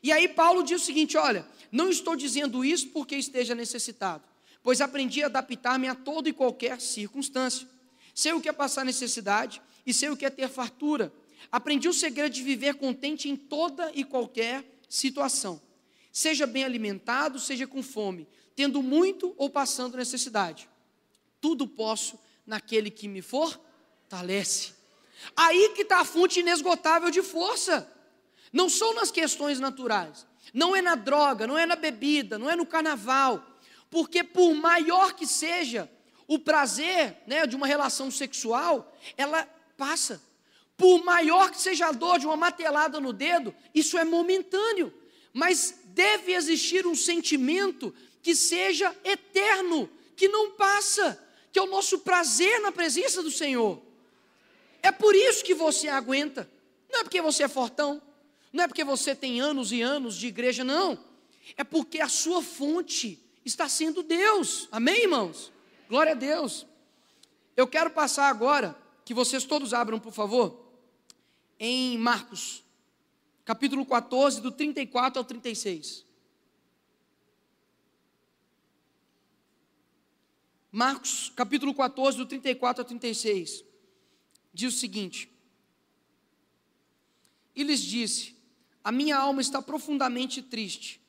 E 0.03 0.11
aí 0.11 0.27
Paulo 0.27 0.61
diz 0.61 0.81
o 0.81 0.85
seguinte: 0.85 1.17
olha, 1.17 1.47
não 1.71 1.89
estou 1.89 2.15
dizendo 2.15 2.63
isso 2.63 2.89
porque 2.89 3.15
esteja 3.15 3.55
necessitado, 3.55 4.23
pois 4.61 4.81
aprendi 4.81 5.23
a 5.23 5.27
adaptar-me 5.27 5.87
a 5.87 5.95
toda 5.95 6.29
e 6.29 6.33
qualquer 6.33 6.79
circunstância. 6.79 7.67
Sei 8.13 8.33
o 8.33 8.41
que 8.41 8.49
é 8.49 8.53
passar 8.53 8.85
necessidade 8.85 9.61
e 9.85 9.93
sei 9.93 10.09
o 10.09 10.17
que 10.17 10.25
é 10.25 10.29
ter 10.29 10.49
fartura. 10.49 11.11
Aprendi 11.51 11.87
o 11.87 11.93
segredo 11.93 12.33
de 12.33 12.43
viver 12.43 12.75
contente 12.75 13.29
em 13.29 13.35
toda 13.35 13.91
e 13.93 14.03
qualquer 14.03 14.63
situação. 14.89 15.61
Seja 16.11 16.45
bem 16.45 16.63
alimentado, 16.63 17.39
seja 17.39 17.65
com 17.65 17.81
fome, 17.81 18.27
tendo 18.55 18.81
muito 18.81 19.33
ou 19.37 19.49
passando 19.49 19.97
necessidade. 19.97 20.69
Tudo 21.41 21.67
posso 21.67 22.19
naquele 22.45 22.89
que 22.89 23.07
me 23.07 23.21
fortalece. 23.21 24.73
Aí 25.35 25.69
que 25.75 25.81
está 25.81 26.01
a 26.01 26.05
fonte 26.05 26.39
inesgotável 26.39 27.09
de 27.09 27.21
força. 27.21 27.89
Não 28.51 28.69
são 28.69 28.93
nas 28.93 29.09
questões 29.09 29.59
naturais, 29.59 30.27
não 30.53 30.75
é 30.75 30.81
na 30.81 30.93
droga, 30.93 31.47
não 31.47 31.57
é 31.57 31.65
na 31.65 31.75
bebida, 31.75 32.37
não 32.37 32.51
é 32.51 32.55
no 32.55 32.67
carnaval, 32.67 33.43
porque 33.89 34.23
por 34.23 34.53
maior 34.53 35.13
que 35.13 35.25
seja 35.25 35.89
o 36.27 36.37
prazer 36.37 37.17
né, 37.25 37.47
de 37.47 37.55
uma 37.55 37.65
relação 37.65 38.11
sexual, 38.11 38.95
ela 39.17 39.43
passa. 39.75 40.21
Por 40.83 41.01
maior 41.01 41.49
que 41.49 41.61
seja 41.61 41.87
a 41.87 41.91
dor 41.93 42.19
de 42.19 42.25
uma 42.25 42.35
matelada 42.35 42.99
no 42.99 43.13
dedo, 43.13 43.55
isso 43.73 43.97
é 43.97 44.03
momentâneo, 44.03 44.93
mas 45.31 45.79
deve 45.85 46.33
existir 46.33 46.85
um 46.85 46.93
sentimento 46.93 47.95
que 48.21 48.35
seja 48.35 48.93
eterno, 49.01 49.89
que 50.13 50.27
não 50.27 50.51
passa, 50.51 51.17
que 51.53 51.57
é 51.57 51.61
o 51.61 51.67
nosso 51.67 51.99
prazer 51.99 52.59
na 52.59 52.69
presença 52.69 53.23
do 53.23 53.31
Senhor. 53.31 53.81
É 54.81 54.91
por 54.91 55.15
isso 55.15 55.45
que 55.45 55.53
você 55.53 55.87
aguenta. 55.87 56.51
Não 56.91 56.99
é 56.99 57.03
porque 57.03 57.21
você 57.21 57.43
é 57.43 57.47
fortão. 57.47 58.01
Não 58.51 58.65
é 58.65 58.67
porque 58.67 58.83
você 58.83 59.15
tem 59.15 59.39
anos 59.39 59.71
e 59.71 59.81
anos 59.81 60.17
de 60.17 60.27
igreja, 60.27 60.65
não. 60.65 60.99
É 61.55 61.63
porque 61.63 62.01
a 62.01 62.09
sua 62.09 62.43
fonte 62.43 63.23
está 63.45 63.69
sendo 63.69 64.03
Deus. 64.03 64.67
Amém, 64.69 65.03
irmãos? 65.03 65.49
Glória 65.87 66.11
a 66.11 66.15
Deus. 66.15 66.65
Eu 67.55 67.67
quero 67.67 67.89
passar 67.89 68.27
agora, 68.27 68.75
que 69.05 69.13
vocês 69.13 69.45
todos 69.45 69.73
abram, 69.73 69.97
por 69.97 70.11
favor, 70.11 70.62
em 71.59 71.97
Marcos, 71.97 72.63
capítulo 73.45 73.85
14, 73.85 74.41
do 74.41 74.51
34 74.51 75.19
ao 75.19 75.25
36. 75.25 76.05
Marcos, 80.71 81.31
capítulo 81.35 81.73
14, 81.73 82.17
do 82.17 82.25
34 82.25 82.81
ao 82.81 82.87
36 82.87 83.63
diz 84.53 84.75
o 84.75 84.77
seguinte: 84.77 85.29
E 87.55 87.63
lhes 87.63 87.81
disse: 87.81 88.35
A 88.83 88.91
minha 88.91 89.17
alma 89.17 89.41
está 89.41 89.61
profundamente 89.61 90.41
triste, 90.41 91.01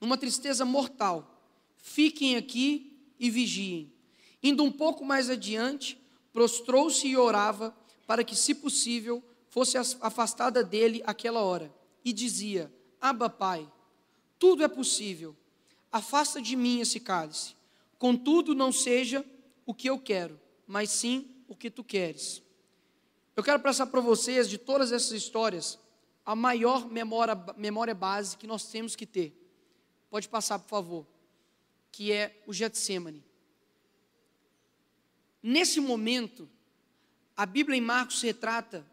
numa 0.00 0.16
tristeza 0.16 0.64
mortal. 0.64 1.34
Fiquem 1.76 2.36
aqui 2.36 2.96
e 3.18 3.30
vigiem. 3.30 3.92
Indo 4.42 4.62
um 4.62 4.72
pouco 4.72 5.04
mais 5.04 5.28
adiante, 5.28 5.98
prostrou-se 6.32 7.06
e 7.06 7.16
orava 7.16 7.76
para 8.06 8.24
que, 8.24 8.34
se 8.34 8.54
possível, 8.54 9.22
fosse 9.48 9.76
afastada 9.76 10.62
dele 10.62 11.02
aquela 11.06 11.42
hora. 11.42 11.72
E 12.04 12.12
dizia: 12.12 12.72
Abba, 13.00 13.28
Pai, 13.28 13.70
tudo 14.38 14.62
é 14.62 14.68
possível. 14.68 15.36
Afasta 15.90 16.40
de 16.40 16.54
mim 16.54 16.80
esse 16.80 17.00
cálice. 17.00 17.56
Contudo, 17.98 18.54
não 18.54 18.70
seja 18.70 19.24
o 19.66 19.74
que 19.74 19.88
eu 19.88 19.98
quero, 19.98 20.38
mas 20.66 20.90
sim 20.90 21.28
o 21.48 21.56
que 21.56 21.70
tu 21.70 21.82
queres. 21.82 22.42
Eu 23.34 23.42
quero 23.42 23.60
passar 23.60 23.86
para 23.86 24.00
vocês, 24.00 24.48
de 24.48 24.58
todas 24.58 24.92
essas 24.92 25.12
histórias, 25.12 25.78
a 26.24 26.34
maior 26.34 26.88
memória, 26.88 27.34
memória 27.56 27.94
base 27.94 28.36
que 28.36 28.46
nós 28.46 28.70
temos 28.70 28.94
que 28.94 29.06
ter. 29.06 29.34
Pode 30.10 30.28
passar, 30.28 30.58
por 30.58 30.68
favor. 30.68 31.06
Que 31.90 32.12
é 32.12 32.42
o 32.46 32.52
Getsemane. 32.52 33.24
nesse 35.42 35.80
momento, 35.80 36.48
a 37.36 37.46
Bíblia 37.46 37.78
em 37.78 37.80
Marcos 37.80 38.20
retrata 38.20 38.84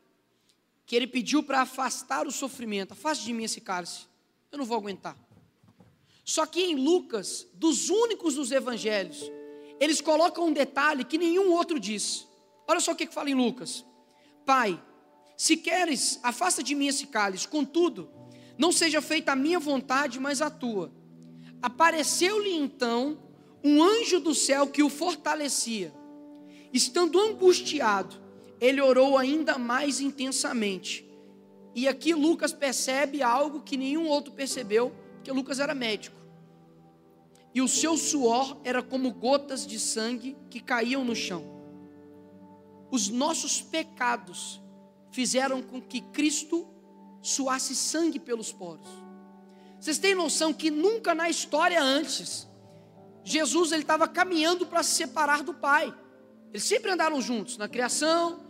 que 0.86 0.96
ele 0.96 1.08
pediu 1.08 1.42
para 1.42 1.62
afastar 1.62 2.28
o 2.28 2.32
sofrimento. 2.32 2.92
Afaste 2.94 3.26
de 3.26 3.34
mim 3.34 3.44
esse 3.44 3.62
cálice, 3.62 4.08
eu 4.52 4.58
não 4.58 4.66
vou 4.66 4.78
aguentar. 4.78 5.18
Só 6.24 6.46
que 6.46 6.62
em 6.62 6.76
Lucas, 6.76 7.48
dos 7.54 7.90
únicos 7.90 8.36
dos 8.36 8.52
evangelhos, 8.52 9.32
eles 9.80 10.02
colocam 10.02 10.48
um 10.48 10.54
detalhe 10.54 11.04
que 11.04 11.18
nenhum 11.18 11.52
outro 11.52 11.80
diz. 11.80 12.28
Olha 12.68 12.80
só 12.80 12.92
o 12.92 12.96
que, 12.96 13.06
que 13.06 13.14
fala 13.14 13.30
em 13.30 13.36
Lucas: 13.36 13.86
Pai, 14.46 14.82
se 15.38 15.58
queres, 15.58 16.20
afasta 16.24 16.64
de 16.64 16.74
mim 16.74 16.88
esse 16.88 17.08
cálice, 17.08 17.48
contudo, 17.48 18.10
não 18.58 18.72
seja 18.72 19.02
feita 19.02 19.34
a 19.34 19.36
minha 19.36 19.60
vontade, 19.60 20.20
mas 20.20 20.42
a 20.42 20.50
tua. 20.50 20.92
Apareceu-lhe 21.62 22.54
então 22.54 23.20
um 23.64 23.84
anjo 23.84 24.20
do 24.20 24.34
céu 24.34 24.68
que 24.68 24.84
o 24.84 24.90
fortalecia. 24.90 25.94
Estando 26.72 27.20
angustiado, 27.20 28.22
ele 28.66 28.82
orou 28.82 29.18
ainda 29.18 29.58
mais 29.58 30.00
intensamente. 30.00 31.06
E 31.74 31.88
aqui 31.88 32.14
Lucas 32.14 32.54
percebe 32.54 33.22
algo 33.22 33.62
que 33.62 33.78
nenhum 33.78 34.08
outro 34.08 34.34
percebeu, 34.34 34.94
porque 35.16 35.32
Lucas 35.32 35.60
era 35.60 35.76
médico. 35.76 36.18
E 37.54 37.62
o 37.62 37.68
seu 37.68 37.98
suor 37.98 38.58
era 38.64 38.82
como 38.82 39.12
gotas 39.12 39.66
de 39.66 39.80
sangue 39.80 40.36
que 40.50 40.60
caíam 40.60 41.04
no 41.04 41.16
chão. 41.16 41.44
Os 42.92 43.10
nossos 43.10 43.62
pecados 43.62 44.62
fizeram 45.12 45.62
com 45.62 45.82
que 45.82 46.02
Cristo 46.02 46.68
suasse 47.22 47.76
sangue 47.76 48.20
pelos 48.20 48.52
poros. 48.52 48.88
Vocês 49.80 49.98
têm 49.98 50.16
noção 50.16 50.54
que 50.54 50.70
nunca 50.70 51.16
na 51.16 51.30
história 51.30 51.82
antes 51.82 52.48
Jesus 53.26 53.72
ele 53.72 53.82
estava 53.82 54.08
caminhando 54.08 54.68
para 54.68 54.84
se 54.84 54.92
separar 54.92 55.42
do 55.42 55.52
Pai. 55.52 55.92
Eles 56.54 56.64
sempre 56.64 56.92
andaram 56.92 57.20
juntos 57.20 57.58
na 57.58 57.68
criação, 57.68 58.45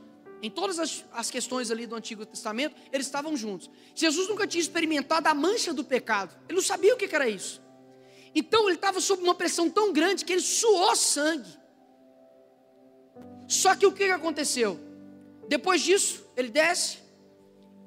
em 0.46 0.50
todas 0.50 0.78
as, 0.78 1.04
as 1.12 1.32
questões 1.32 1.72
ali 1.72 1.88
do 1.88 1.96
Antigo 1.96 2.24
Testamento, 2.24 2.76
eles 2.94 3.08
estavam 3.08 3.36
juntos. 3.36 3.70
Jesus 3.96 4.28
nunca 4.30 4.46
tinha 4.46 4.62
experimentado 4.62 5.28
a 5.28 5.34
mancha 5.34 5.74
do 5.74 5.84
pecado, 5.84 6.36
ele 6.48 6.58
não 6.58 6.64
sabia 6.64 6.94
o 6.94 6.98
que 6.98 7.14
era 7.14 7.28
isso. 7.28 7.62
Então 8.36 8.68
ele 8.68 8.76
estava 8.76 9.02
sob 9.02 9.24
uma 9.24 9.34
pressão 9.34 9.70
tão 9.70 9.92
grande 9.92 10.24
que 10.24 10.34
ele 10.34 10.42
suou 10.42 10.96
sangue. 10.96 11.50
Só 13.48 13.76
que 13.76 13.88
o 13.88 13.92
que 13.92 14.04
aconteceu? 14.06 14.80
Depois 15.48 15.82
disso, 15.82 16.24
ele 16.36 16.50
desce, 16.50 17.00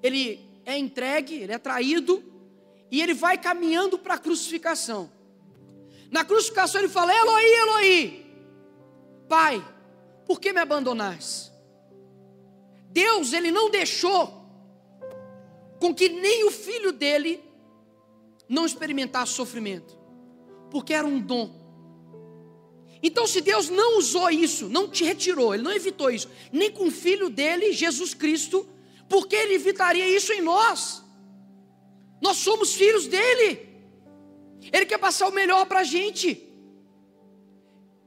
ele 0.03 0.40
é 0.64 0.77
entregue, 0.77 1.35
ele 1.35 1.53
é 1.53 1.59
traído, 1.59 2.25
e 2.90 3.01
ele 3.01 3.14
vai 3.14 3.38
caminhando 3.38 3.99
para 3.99 4.14
a 4.14 4.18
crucificação. 4.18 5.12
Na 6.11 6.25
crucificação 6.25 6.81
ele 6.81 6.88
fala: 6.88 7.14
Eloi, 7.14 7.44
Eloi, 7.44 8.27
Pai, 9.29 9.64
por 10.27 10.40
que 10.40 10.53
me 10.53 10.61
abandonaste? 10.61 11.47
Deus, 13.00 13.32
ele 13.32 13.50
não 13.58 13.70
deixou 13.70 14.22
com 15.80 15.94
que 15.94 16.08
nem 16.08 16.44
o 16.44 16.50
filho 16.50 16.90
dele 16.90 17.40
não 18.48 18.66
experimentasse 18.66 19.32
sofrimento, 19.34 19.96
porque 20.70 20.92
era 20.92 21.06
um 21.06 21.20
dom. 21.20 21.46
Então, 23.00 23.24
se 23.32 23.40
Deus 23.40 23.68
não 23.68 23.98
usou 23.98 24.28
isso, 24.30 24.68
não 24.68 24.88
te 24.88 25.04
retirou, 25.04 25.54
Ele 25.54 25.62
não 25.62 25.72
evitou 25.72 26.11
isso, 26.11 26.28
nem 26.52 26.70
com 26.72 26.88
o 26.88 26.90
filho 26.90 27.30
dele, 27.30 27.72
Jesus 27.72 28.12
Cristo, 28.14 28.66
por 29.08 29.28
que 29.28 29.37
Ele 29.37 29.54
evitaria 29.54 30.08
isso 30.08 30.32
em 30.32 30.42
nós? 30.42 31.04
Nós 32.20 32.38
somos 32.38 32.74
filhos 32.74 33.06
dele, 33.06 33.48
Ele 34.72 34.87
quer 34.87 34.98
passar 34.98 35.28
o 35.28 35.32
melhor 35.40 35.64
para 35.66 35.80
a 35.80 35.84
gente. 35.84 36.28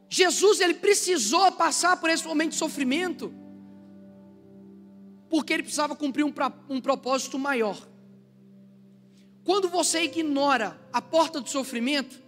Jesus, 0.09 0.59
Ele 0.59 0.73
precisou 0.73 1.49
passar 1.53 1.95
por 2.01 2.09
esse 2.09 2.25
momento 2.27 2.51
de 2.51 2.57
sofrimento, 2.57 3.33
porque 5.31 5.53
ele 5.53 5.63
precisava 5.63 5.95
cumprir 5.95 6.25
um, 6.25 6.33
um 6.67 6.81
propósito 6.81 7.39
maior. 7.39 7.77
Quando 9.45 9.69
você 9.69 10.03
ignora 10.03 10.77
a 10.91 11.01
porta 11.01 11.39
do 11.39 11.49
sofrimento, 11.49 12.21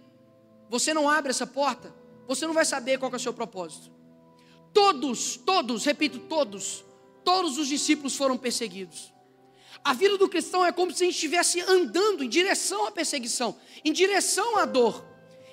você 0.70 0.94
não 0.94 1.06
abre 1.06 1.28
essa 1.28 1.46
porta, 1.46 1.94
você 2.26 2.46
não 2.46 2.54
vai 2.54 2.64
saber 2.64 2.98
qual 2.98 3.12
é 3.12 3.16
o 3.16 3.20
seu 3.20 3.34
propósito. 3.34 3.92
Todos, 4.72 5.36
todos, 5.36 5.84
repito, 5.84 6.18
todos, 6.18 6.82
todos 7.22 7.58
os 7.58 7.68
discípulos 7.68 8.16
foram 8.16 8.38
perseguidos. 8.38 9.12
A 9.84 9.92
vida 9.92 10.16
do 10.16 10.26
cristão 10.26 10.64
é 10.64 10.72
como 10.72 10.90
se 10.90 11.04
a 11.04 11.06
gente 11.06 11.16
estivesse 11.16 11.60
andando 11.60 12.24
em 12.24 12.28
direção 12.28 12.86
à 12.86 12.90
perseguição, 12.90 13.54
em 13.84 13.92
direção 13.92 14.56
à 14.56 14.64
dor. 14.64 15.04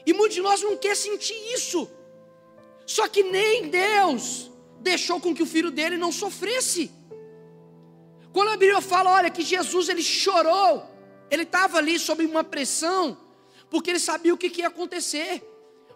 E 0.05 0.13
muitos 0.13 0.35
de 0.35 0.41
nós 0.41 0.61
não 0.61 0.77
quer 0.77 0.95
sentir 0.95 1.35
isso. 1.53 1.91
Só 2.85 3.09
que 3.09 3.23
nem 3.23 3.67
Deus 3.67 4.49
deixou 4.79 5.19
com 5.19 5.35
que 5.35 5.43
o 5.43 5.45
filho 5.45 5.69
dele 5.69 5.97
não 5.97 6.13
sofresse. 6.13 7.00
Quando 8.33 8.49
a 8.49 8.57
Bíblia 8.57 8.81
fala, 8.81 9.11
olha, 9.11 9.29
que 9.29 9.41
Jesus 9.41 9.89
ele 9.89 10.01
chorou, 10.01 10.85
ele 11.29 11.43
estava 11.43 11.77
ali 11.77 11.99
sob 11.99 12.25
uma 12.25 12.43
pressão, 12.43 13.17
porque 13.69 13.89
ele 13.89 13.99
sabia 13.99 14.33
o 14.33 14.37
que, 14.37 14.49
que 14.49 14.61
ia 14.61 14.67
acontecer. 14.67 15.47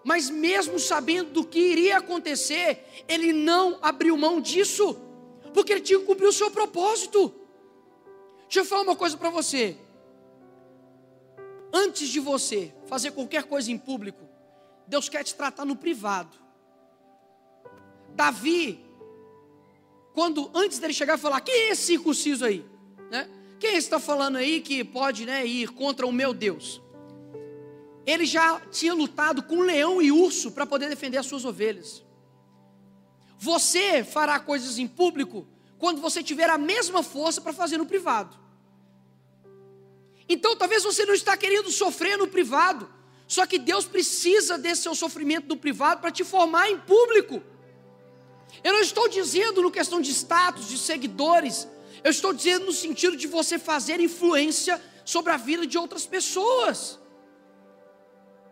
Mas 0.03 0.29
mesmo 0.29 0.79
sabendo 0.79 1.31
do 1.31 1.45
que 1.45 1.59
iria 1.59 1.97
acontecer, 1.97 2.85
ele 3.07 3.33
não 3.33 3.79
abriu 3.81 4.15
mão 4.15 4.39
disso, 4.39 4.95
porque 5.53 5.73
ele 5.73 5.81
tinha 5.81 5.99
que 5.99 6.05
cumprir 6.05 6.27
o 6.27 6.33
seu 6.33 6.51
propósito. 6.51 7.33
Deixa 8.43 8.59
eu 8.59 8.65
falar 8.65 8.83
uma 8.83 8.95
coisa 8.95 9.17
para 9.17 9.29
você. 9.29 9.77
Antes 11.73 12.07
de 12.09 12.19
você 12.19 12.73
fazer 12.85 13.11
qualquer 13.11 13.43
coisa 13.43 13.71
em 13.71 13.77
público, 13.77 14.23
Deus 14.87 15.09
quer 15.09 15.23
te 15.23 15.33
tratar 15.33 15.65
no 15.65 15.75
privado. 15.75 16.37
Davi, 18.09 18.84
quando 20.15 20.49
antes 20.53 20.79
dele 20.79 20.93
chegar 20.93 21.17
falar, 21.17 21.41
quem 21.41 21.53
é 21.53 21.71
esse 21.71 21.87
circunciso 21.87 22.45
aí? 22.45 22.65
Né? 23.11 23.29
Quem 23.59 23.75
está 23.75 23.99
falando 23.99 24.37
aí 24.37 24.61
que 24.61 24.81
pode 24.81 25.25
né, 25.25 25.45
ir 25.45 25.67
contra 25.67 26.07
o 26.07 26.11
meu 26.11 26.33
Deus? 26.33 26.81
Ele 28.05 28.25
já 28.25 28.61
tinha 28.71 28.93
lutado 28.93 29.43
com 29.43 29.59
leão 29.59 30.01
e 30.01 30.13
urso 30.13 30.51
para 30.51 30.65
poder 30.65 30.87
defender 30.87 31.17
as 31.17 31.25
suas 31.25 31.43
ovelhas. 31.43 32.01
Você 33.37 34.05
fará 34.05 34.39
coisas 34.39 34.79
em 34.79 34.87
público 34.87 35.45
quando 35.77 35.99
você 35.99 36.23
tiver 36.23 36.49
a 36.49 36.57
mesma 36.57 37.03
força 37.03 37.41
para 37.41 37.51
fazer 37.51 37.77
no 37.77 37.85
privado. 37.85 38.37
Então 40.29 40.55
talvez 40.55 40.81
você 40.81 41.05
não 41.05 41.13
está 41.13 41.35
querendo 41.35 41.69
sofrer 41.69 42.17
no 42.17 42.27
privado, 42.29 42.89
só 43.27 43.45
que 43.45 43.59
Deus 43.59 43.83
precisa 43.85 44.57
desse 44.57 44.83
seu 44.83 44.95
sofrimento 44.95 45.49
no 45.49 45.57
privado 45.57 45.99
para 45.99 46.09
te 46.09 46.23
formar 46.23 46.69
em 46.69 46.79
público. 46.79 47.43
Eu 48.63 48.73
não 48.73 48.81
estou 48.81 49.07
dizendo 49.07 49.61
no 49.61 49.71
questão 49.71 50.01
de 50.01 50.11
status, 50.11 50.67
de 50.67 50.77
seguidores. 50.77 51.67
Eu 52.03 52.11
estou 52.11 52.33
dizendo 52.33 52.65
no 52.65 52.73
sentido 52.73 53.15
de 53.15 53.27
você 53.27 53.57
fazer 53.57 53.99
influência 53.99 54.81
sobre 55.03 55.31
a 55.31 55.37
vida 55.37 55.65
de 55.67 55.77
outras 55.77 56.05
pessoas. 56.05 56.99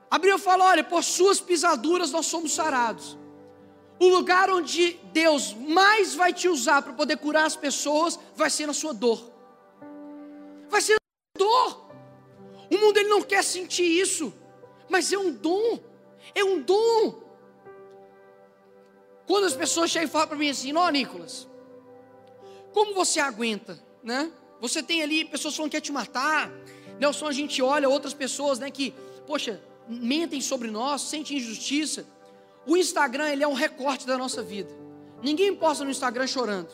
A 0.09 0.17
Bíblia 0.17 0.37
fala: 0.37 0.65
olha, 0.65 0.83
por 0.83 1.03
suas 1.03 1.39
pisaduras 1.41 2.11
nós 2.11 2.27
somos 2.27 2.53
sarados. 2.53 3.17
O 3.99 4.07
lugar 4.07 4.49
onde 4.49 4.99
Deus 5.11 5.53
mais 5.53 6.13
vai 6.13 6.33
te 6.33 6.47
usar 6.47 6.81
para 6.81 6.93
poder 6.93 7.17
curar 7.17 7.45
as 7.45 7.55
pessoas 7.55 8.19
vai 8.35 8.49
ser 8.49 8.67
na 8.67 8.73
sua 8.73 8.93
dor. 8.93 9.31
Vai 10.69 10.81
ser 10.81 10.93
na 10.93 11.41
sua 11.41 11.47
dor. 11.47 11.91
O 12.71 12.77
mundo 12.77 12.97
ele 12.97 13.09
não 13.09 13.21
quer 13.21 13.43
sentir 13.43 13.83
isso, 13.83 14.33
mas 14.89 15.11
é 15.13 15.17
um 15.17 15.31
dom. 15.31 15.79
É 16.35 16.43
um 16.43 16.61
dom. 16.61 17.22
Quando 19.25 19.45
as 19.45 19.53
pessoas 19.53 19.89
chegam 19.89 20.07
e 20.07 20.11
falam 20.11 20.27
para 20.27 20.37
mim 20.37 20.49
assim, 20.49 20.75
ó 20.75 20.89
Nicolas, 20.89 21.47
como 22.73 22.93
você 22.93 23.19
aguenta, 23.19 23.79
né? 24.03 24.31
Você 24.59 24.81
tem 24.81 25.01
ali 25.01 25.25
pessoas 25.25 25.55
falando 25.55 25.71
que 25.71 25.77
quer 25.77 25.81
te 25.81 25.91
matar, 25.91 26.51
Nelson, 26.99 27.27
a 27.27 27.31
gente 27.31 27.61
olha 27.61 27.87
outras 27.87 28.13
pessoas, 28.13 28.59
né, 28.59 28.69
que, 28.71 28.93
poxa, 29.27 29.61
mentem 29.87 30.41
sobre 30.41 30.69
nós, 30.69 31.01
sentem 31.01 31.37
injustiça. 31.37 32.05
O 32.65 32.77
Instagram, 32.77 33.29
ele 33.29 33.43
é 33.43 33.47
um 33.47 33.53
recorte 33.53 34.07
da 34.07 34.17
nossa 34.17 34.41
vida. 34.41 34.73
Ninguém 35.21 35.53
posta 35.53 35.83
no 35.83 35.91
Instagram 35.91 36.27
chorando. 36.27 36.69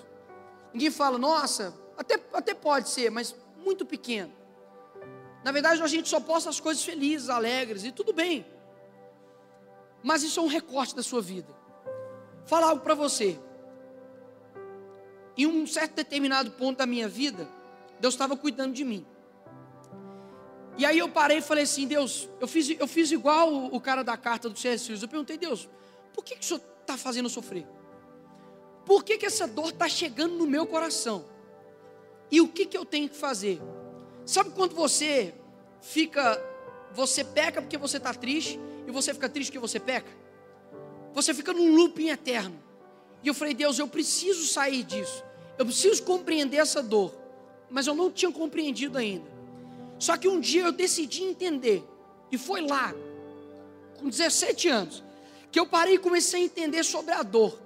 Ninguém 0.74 0.92
fala, 0.92 1.18
nossa, 1.18 1.74
até, 1.98 2.20
até 2.34 2.54
pode 2.54 2.90
ser, 2.90 3.10
mas 3.10 3.36
muito 3.64 3.86
pequeno. 3.86 4.32
Na 5.44 5.52
verdade, 5.52 5.82
a 5.82 5.88
gente 5.88 6.10
só 6.10 6.20
posta 6.20 6.50
as 6.50 6.60
coisas 6.60 6.84
felizes, 6.84 7.30
alegres, 7.30 7.84
e 7.84 7.92
tudo 7.92 8.14
bem. 8.14 8.46
Mas 10.04 10.22
isso 10.22 10.40
é 10.40 10.44
um 10.44 10.48
recorte 10.48 10.96
da 10.96 11.02
sua 11.02 11.22
vida 11.22 11.59
falar 12.50 12.70
algo 12.70 12.82
para 12.82 12.96
você. 12.96 13.40
Em 15.38 15.46
um 15.46 15.68
certo 15.68 15.94
determinado 15.94 16.52
ponto 16.52 16.80
da 16.80 16.86
minha 16.86 17.08
vida, 17.08 17.48
Deus 18.00 18.16
estava 18.16 18.36
cuidando 18.36 18.74
de 18.74 18.84
mim. 18.84 19.06
E 20.76 20.86
aí 20.86 20.98
eu 20.98 21.08
parei 21.10 21.38
e 21.38 21.42
falei 21.42 21.66
assim, 21.66 21.86
Deus, 21.88 22.28
eu 22.40 22.48
fiz, 22.48 22.70
eu 22.70 22.88
fiz 22.88 23.12
igual 23.12 23.54
o, 23.54 23.80
cara 23.80 24.04
da 24.04 24.18
carta 24.18 24.50
do 24.50 24.58
C.S. 24.58 24.92
Eu 24.92 25.08
perguntei, 25.08 25.38
Deus, 25.38 25.70
por 26.14 26.24
que, 26.24 26.36
que 26.36 26.42
o 26.42 26.44
Senhor 26.44 26.62
está 26.82 26.98
fazendo 26.98 27.30
sofrer? 27.30 27.68
Por 28.86 29.04
que, 29.04 29.18
que 29.18 29.26
essa 29.26 29.48
dor 29.48 29.70
está 29.70 29.88
chegando 29.88 30.36
no 30.36 30.48
meu 30.48 30.66
coração? 30.66 31.26
E 32.32 32.42
o 32.42 32.48
que, 32.48 32.66
que 32.66 32.78
eu 32.78 32.86
tenho 32.86 33.08
que 33.08 33.16
fazer? 33.16 33.62
Sabe 34.26 34.52
quando 34.52 34.74
você 34.74 35.36
fica, 35.82 36.42
você 36.94 37.24
peca 37.24 37.62
porque 37.62 37.78
você 37.78 37.98
está 37.98 38.14
triste, 38.14 38.60
e 38.88 38.92
você 38.92 39.14
fica 39.14 39.30
triste 39.30 39.52
porque 39.52 39.60
você 39.60 39.80
peca? 39.80 40.10
Você 41.14 41.34
fica 41.34 41.54
num 41.54 41.76
looping 41.76 42.10
eterno. 42.10 42.60
E 43.24 43.28
eu 43.28 43.34
falei, 43.34 43.54
Deus, 43.54 43.80
eu 43.80 43.88
preciso 43.88 44.46
sair 44.46 44.84
disso. 44.84 45.24
Eu 45.58 45.66
preciso 45.66 46.04
compreender 46.04 46.58
essa 46.58 46.82
dor. 46.82 47.14
Mas 47.70 47.88
eu 47.88 47.94
não 47.94 48.12
tinha 48.12 48.32
compreendido 48.32 48.98
ainda. 48.98 49.30
Só 49.98 50.16
que 50.16 50.28
um 50.28 50.40
dia 50.40 50.64
eu 50.64 50.72
decidi 50.72 51.24
entender. 51.24 51.84
E 52.32 52.38
foi 52.38 52.62
lá, 52.62 52.94
com 54.00 54.08
17 54.08 54.70
anos, 54.70 55.04
que 55.52 55.60
eu 55.60 55.66
parei 55.66 55.96
e 55.96 56.00
comecei 56.00 56.42
a 56.42 56.46
entender 56.46 56.84
sobre 56.84 57.14
a 57.14 57.24
dor. 57.24 57.60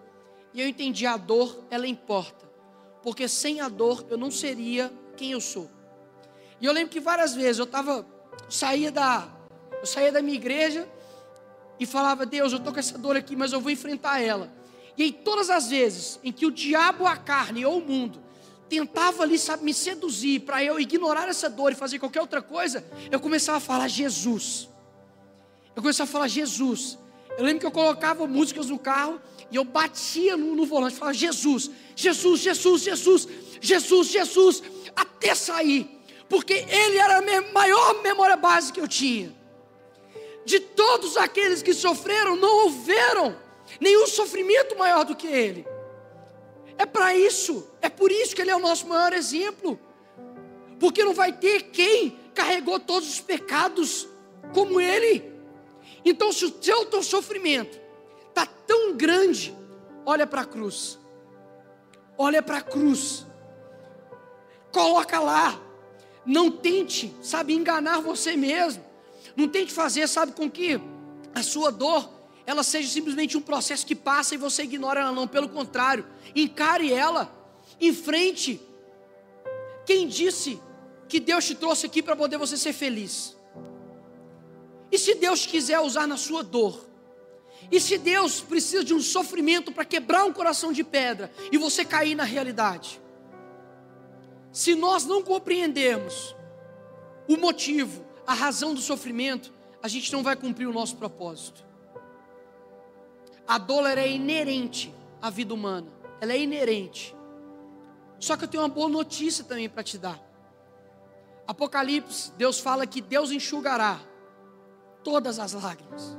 E 0.54 0.62
eu 0.62 0.68
entendi 0.68 1.06
a 1.06 1.18
dor, 1.18 1.64
ela 1.70 1.88
importa. 1.88 2.50
Porque 3.02 3.28
sem 3.28 3.62
a 3.62 3.70
dor 3.70 4.06
eu 4.10 4.18
não 4.18 4.32
seria 4.32 4.92
quem 5.16 5.32
eu 5.32 5.42
sou. 5.42 5.70
E 6.60 6.66
eu 6.66 6.72
lembro 6.72 6.90
que 6.92 7.00
várias 7.00 7.36
vezes 7.36 7.60
eu 7.60 7.66
estava, 7.66 8.06
saía 8.50 8.92
da, 8.92 9.28
eu 9.80 9.86
saía 9.86 10.12
da 10.12 10.22
minha 10.22 10.36
igreja 10.36 10.88
e 11.84 11.86
falava, 11.86 12.26
Deus, 12.26 12.52
eu 12.52 12.58
estou 12.58 12.74
com 12.74 12.80
essa 12.80 12.98
dor 12.98 13.16
aqui, 13.16 13.36
mas 13.36 13.52
eu 13.52 13.60
vou 13.60 13.72
enfrentar 13.72 14.20
ela. 14.22 14.52
E 14.98 15.04
aí, 15.04 15.12
todas 15.12 15.50
as 15.50 15.70
vezes 15.70 16.20
em 16.24 16.32
que 16.32 16.46
o 16.46 16.52
diabo, 16.52 17.06
a 17.06 17.16
carne 17.16 17.66
ou 17.66 17.80
o 17.80 17.86
mundo 17.86 18.22
tentava 18.70 19.24
ali, 19.24 19.38
sabe, 19.38 19.64
me 19.64 19.74
seduzir 19.74 20.42
para 20.42 20.64
eu 20.64 20.80
ignorar 20.80 21.28
essa 21.28 21.50
dor 21.50 21.72
e 21.72 21.76
fazer 21.76 22.00
qualquer 22.00 22.22
outra 22.22 22.42
coisa, 22.42 22.86
eu 23.12 23.20
começava 23.20 23.58
a 23.58 23.62
falar 23.62 23.88
Jesus. 23.88 24.70
Eu 25.76 25.82
começava 25.82 26.10
a 26.10 26.12
falar 26.12 26.28
Jesus. 26.28 26.98
Eu 27.38 27.44
lembro 27.44 27.60
que 27.60 27.66
eu 27.66 27.72
colocava 27.72 28.26
músicas 28.28 28.70
no 28.70 28.80
carro 28.80 29.20
e 29.52 29.56
eu 29.56 29.64
batia 29.64 30.38
no, 30.38 30.56
no 30.56 30.66
volante, 30.66 30.96
falava 30.96 31.16
Jesus, 31.16 31.70
Jesus, 31.96 32.42
Jesus, 32.42 32.82
Jesus, 32.82 33.28
Jesus, 33.60 34.08
Jesus, 34.08 34.64
até 34.96 35.36
sair, 35.36 36.00
porque 36.30 36.54
Ele 36.54 36.98
era 36.98 37.18
a 37.18 37.52
maior 37.52 38.02
memória 38.02 38.36
base 38.36 38.72
que 38.72 38.80
eu 38.80 38.88
tinha. 38.88 39.43
De 40.46 40.60
todos 40.60 41.16
aqueles 41.18 41.62
que 41.62 41.74
sofreram, 41.74 42.36
não 42.36 42.64
houveram 42.64 43.38
nenhum 43.80 44.08
sofrimento 44.08 44.78
maior 44.78 45.06
do 45.06 45.16
que 45.16 45.28
Ele. 45.28 45.66
É 46.78 46.86
para 46.86 47.16
isso, 47.16 47.68
é 47.82 47.90
por 47.90 48.12
isso 48.12 48.36
que 48.36 48.42
Ele 48.42 48.52
é 48.52 48.56
o 48.56 48.60
nosso 48.60 48.88
maior 48.88 49.14
exemplo. 49.14 49.80
Porque 50.80 51.04
não 51.04 51.14
vai 51.14 51.32
ter 51.32 51.64
quem 51.72 52.20
carregou 52.34 52.80
todos 52.80 53.10
os 53.10 53.22
pecados 53.22 54.08
como 54.54 54.82
Ele. 54.82 55.32
Então, 56.04 56.32
se 56.32 56.46
o 56.46 56.52
teu, 56.52 56.86
teu 56.86 57.02
sofrimento 57.02 57.80
está 58.28 58.46
tão 58.46 58.94
grande, 58.94 59.56
olha 60.06 60.28
para 60.28 60.42
a 60.42 60.46
cruz. 60.46 61.00
Olha 62.18 62.42
para 62.42 62.58
a 62.58 62.62
cruz. 62.62 63.26
Coloca 64.72 65.20
lá. 65.20 65.60
Não 66.26 66.50
tente, 66.52 67.14
sabe, 67.22 67.54
enganar 67.54 68.02
você 68.02 68.36
mesmo. 68.36 68.84
Não 69.36 69.48
tente 69.48 69.74
fazer, 69.74 70.08
sabe, 70.08 70.34
com 70.34 70.50
que 70.50 70.80
a 71.34 71.42
sua 71.42 71.72
dor 71.72 72.10
ela 72.46 72.64
seja 72.64 72.90
simplesmente 72.90 73.38
um 73.38 73.42
processo 73.42 73.86
que 73.86 73.96
passa 73.96 74.36
e 74.36 74.38
você 74.38 74.64
ignora 74.64 75.02
ela, 75.02 75.12
não. 75.12 75.28
Pelo 75.28 75.50
contrário, 75.50 76.06
encare 76.36 76.92
ela, 76.92 77.34
enfrente. 77.80 78.62
Quem 79.86 80.08
disse 80.08 80.60
que 81.08 81.20
Deus 81.20 81.46
te 81.46 81.56
trouxe 81.56 81.86
aqui 81.86 82.02
para 82.02 82.16
poder 82.16 82.38
você 82.38 82.58
ser 82.58 82.74
feliz? 82.74 83.36
E 84.92 84.98
se 84.98 85.16
Deus 85.16 85.46
quiser 85.46 85.80
usar 85.80 86.06
na 86.06 86.18
sua 86.18 86.44
dor? 86.44 86.88
E 87.72 87.80
se 87.80 87.98
Deus 87.98 88.42
precisa 88.42 88.84
de 88.84 88.94
um 88.94 89.00
sofrimento 89.00 89.72
para 89.72 89.86
quebrar 89.86 90.26
um 90.26 90.34
coração 90.34 90.72
de 90.72 90.84
pedra 90.84 91.32
e 91.52 91.58
você 91.58 91.86
cair 91.86 92.14
na 92.14 92.24
realidade? 92.24 93.02
Se 94.52 94.76
nós 94.76 95.06
não 95.06 95.24
compreendermos 95.24 96.36
o 97.28 97.38
motivo, 97.38 98.06
a 98.26 98.34
razão 98.34 98.74
do 98.74 98.82
sofrimento, 98.82 99.52
a 99.82 99.88
gente 99.88 100.12
não 100.14 100.24
vai 100.24 100.36
cumprir 100.36 100.68
o 100.68 100.74
nosso 100.74 100.96
propósito. 100.96 101.64
A 103.48 103.58
dor 103.58 103.86
é 103.98 104.10
inerente 104.10 104.94
à 105.22 105.30
vida 105.30 105.54
humana. 105.54 105.88
Ela 106.22 106.34
é 106.34 106.40
inerente. 106.40 107.14
Só 108.20 108.38
que 108.38 108.46
eu 108.46 108.48
tenho 108.48 108.64
uma 108.64 108.70
boa 108.70 108.88
notícia 108.88 109.44
também 109.44 109.68
para 109.68 109.84
te 109.84 109.98
dar. 109.98 110.22
Apocalipse, 111.46 112.32
Deus 112.38 112.60
fala 112.60 112.88
que 112.88 113.02
Deus 113.02 113.32
enxugará 113.32 114.00
todas 115.04 115.40
as 115.40 115.52
lágrimas. 115.52 116.18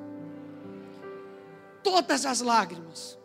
Todas 1.82 2.26
as 2.26 2.42
lágrimas. 2.42 3.18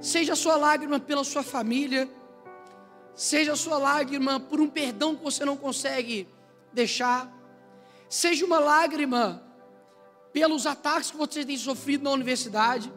Seja 0.00 0.32
a 0.32 0.36
sua 0.36 0.56
lágrima 0.56 0.98
pela 0.98 1.22
sua 1.22 1.44
família, 1.44 2.10
seja 3.14 3.52
a 3.52 3.56
sua 3.56 3.78
lágrima 3.78 4.40
por 4.40 4.60
um 4.60 4.68
perdão 4.68 5.14
que 5.14 5.22
você 5.22 5.44
não 5.44 5.56
consegue 5.56 6.26
deixar, 6.72 7.32
seja 8.12 8.44
uma 8.44 8.58
lágrima 8.58 9.42
pelos 10.34 10.66
ataques 10.66 11.10
que 11.10 11.16
você 11.16 11.46
tem 11.46 11.56
sofrido 11.56 12.04
na 12.04 12.10
universidade, 12.10 12.92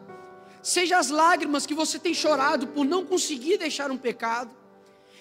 seja 0.62 0.98
as 0.98 1.08
lágrimas 1.08 1.64
que 1.64 1.72
você 1.72 1.98
tem 1.98 2.12
chorado 2.12 2.66
por 2.66 2.84
não 2.84 3.06
conseguir 3.06 3.56
deixar 3.56 3.90
um 3.90 3.96
pecado, 3.96 4.54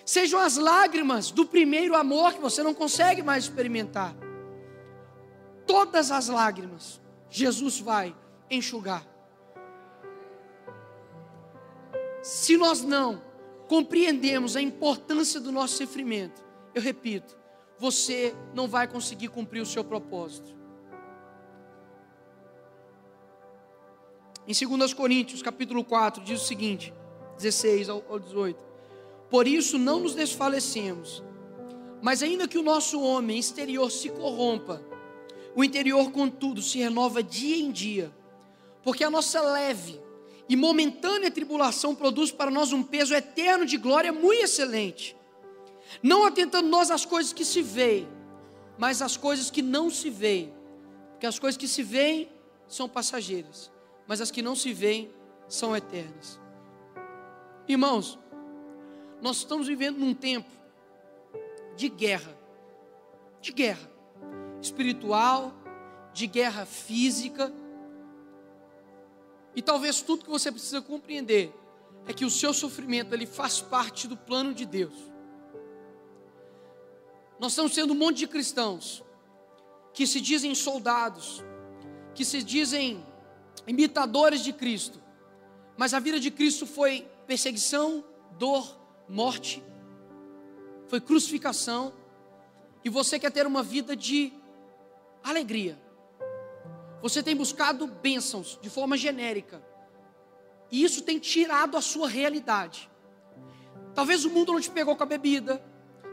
sejam 0.05 0.37
as 0.37 0.57
lágrimas 0.57 1.31
do 1.31 1.45
primeiro 1.45 1.95
amor 1.95 2.33
que 2.33 2.41
você 2.41 2.61
não 2.61 2.73
consegue 2.73 3.23
mais 3.23 3.45
experimentar. 3.45 4.13
Todas 5.65 6.11
as 6.11 6.27
lágrimas, 6.27 6.99
Jesus 7.29 7.79
vai 7.79 8.13
enxugar. 8.51 9.07
Se 12.21 12.57
nós 12.57 12.81
não 12.81 13.21
compreendemos 13.69 14.57
a 14.57 14.61
importância 14.61 15.39
do 15.39 15.53
nosso 15.53 15.77
sofrimento, 15.77 16.43
eu 16.73 16.81
repito, 16.81 17.44
você 17.77 18.35
não 18.53 18.67
vai 18.67 18.87
conseguir 18.87 19.27
cumprir 19.27 19.61
o 19.61 19.65
seu 19.65 19.83
propósito. 19.83 20.55
Em 24.47 24.53
2 24.53 24.93
Coríntios, 24.93 25.41
capítulo 25.41 25.83
4, 25.83 26.23
diz 26.23 26.41
o 26.41 26.45
seguinte, 26.45 26.93
16 27.37 27.89
ao 27.89 28.19
18: 28.19 28.59
Por 29.29 29.47
isso 29.47 29.77
não 29.77 29.99
nos 29.99 30.13
desfalecemos, 30.13 31.23
mas 32.01 32.21
ainda 32.21 32.47
que 32.47 32.57
o 32.57 32.63
nosso 32.63 33.01
homem 33.01 33.39
exterior 33.39 33.89
se 33.89 34.09
corrompa, 34.09 34.81
o 35.55 35.63
interior, 35.63 36.11
contudo, 36.11 36.61
se 36.61 36.77
renova 36.77 37.23
dia 37.23 37.55
em 37.55 37.71
dia, 37.71 38.13
porque 38.83 39.03
a 39.03 39.09
nossa 39.09 39.41
leve 39.41 39.99
e 40.47 40.55
momentânea 40.55 41.31
tribulação 41.31 41.95
produz 41.95 42.31
para 42.31 42.51
nós 42.51 42.71
um 42.71 42.83
peso 42.83 43.15
eterno 43.15 43.65
de 43.65 43.77
glória 43.77 44.11
muito 44.11 44.43
excelente, 44.43 45.15
não 46.01 46.25
atentando 46.25 46.67
nós 46.67 46.91
às 46.91 47.05
coisas 47.05 47.33
que 47.33 47.45
se 47.45 47.61
veem, 47.61 48.07
mas 48.77 49.01
às 49.01 49.17
coisas 49.17 49.49
que 49.49 49.61
não 49.61 49.89
se 49.89 50.09
veem, 50.09 50.53
porque 51.11 51.25
as 51.25 51.39
coisas 51.39 51.57
que 51.57 51.67
se 51.67 51.83
veem 51.83 52.29
são 52.67 52.89
passageiras 52.89 53.71
mas 54.07 54.21
as 54.21 54.31
que 54.31 54.41
não 54.41 54.55
se 54.55 54.73
veem 54.73 55.11
são 55.47 55.75
eternas. 55.75 56.39
Irmãos, 57.67 58.19
nós 59.21 59.37
estamos 59.37 59.67
vivendo 59.67 59.97
num 59.97 60.13
tempo 60.13 60.49
de 61.75 61.89
guerra, 61.89 62.37
de 63.41 63.51
guerra 63.51 63.89
espiritual, 64.61 65.53
de 66.13 66.27
guerra 66.27 66.65
física. 66.65 67.51
E 69.55 69.61
talvez 69.61 70.01
tudo 70.01 70.23
que 70.23 70.29
você 70.29 70.51
precisa 70.51 70.81
compreender 70.81 71.53
é 72.07 72.13
que 72.13 72.25
o 72.25 72.29
seu 72.29 72.53
sofrimento 72.53 73.13
ele 73.13 73.25
faz 73.25 73.61
parte 73.61 74.07
do 74.07 74.15
plano 74.15 74.53
de 74.53 74.65
Deus. 74.65 74.93
Nós 77.39 77.51
estamos 77.51 77.73
sendo 77.73 77.93
um 77.93 77.97
monte 77.97 78.17
de 78.17 78.27
cristãos 78.27 79.03
que 79.93 80.07
se 80.07 80.21
dizem 80.21 80.53
soldados, 80.55 81.43
que 82.13 82.23
se 82.23 82.41
dizem 82.41 83.05
imitadores 83.67 84.41
de 84.41 84.53
Cristo. 84.53 85.01
Mas 85.77 85.93
a 85.93 85.99
vida 85.99 86.19
de 86.19 86.31
Cristo 86.31 86.65
foi 86.65 87.07
perseguição, 87.27 88.03
dor, 88.37 88.79
morte, 89.07 89.63
foi 90.87 91.01
crucificação. 91.01 91.93
E 92.83 92.89
você 92.89 93.17
quer 93.19 93.31
ter 93.31 93.47
uma 93.47 93.63
vida 93.63 93.95
de 93.95 94.31
alegria. 95.23 95.77
Você 97.01 97.21
tem 97.21 97.35
buscado 97.35 97.87
bênçãos 97.87 98.59
de 98.61 98.69
forma 98.69 98.97
genérica. 98.97 99.61
E 100.71 100.83
isso 100.83 101.01
tem 101.01 101.19
tirado 101.19 101.77
a 101.77 101.81
sua 101.81 102.07
realidade. 102.07 102.89
Talvez 103.93 104.25
o 104.25 104.29
mundo 104.29 104.53
não 104.53 104.59
te 104.59 104.69
pegou 104.69 104.95
com 104.95 105.03
a 105.03 105.05
bebida, 105.05 105.63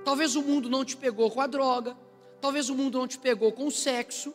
talvez 0.05 0.36
o 0.36 0.42
mundo 0.42 0.68
não 0.68 0.84
te 0.84 0.96
pegou 0.96 1.30
com 1.30 1.40
a 1.40 1.46
droga, 1.46 1.96
talvez 2.40 2.68
o 2.68 2.74
mundo 2.74 2.98
não 2.98 3.07
te 3.07 3.18
pegou 3.18 3.53
com 3.53 3.66
o 3.66 3.70
sexo, 3.70 4.34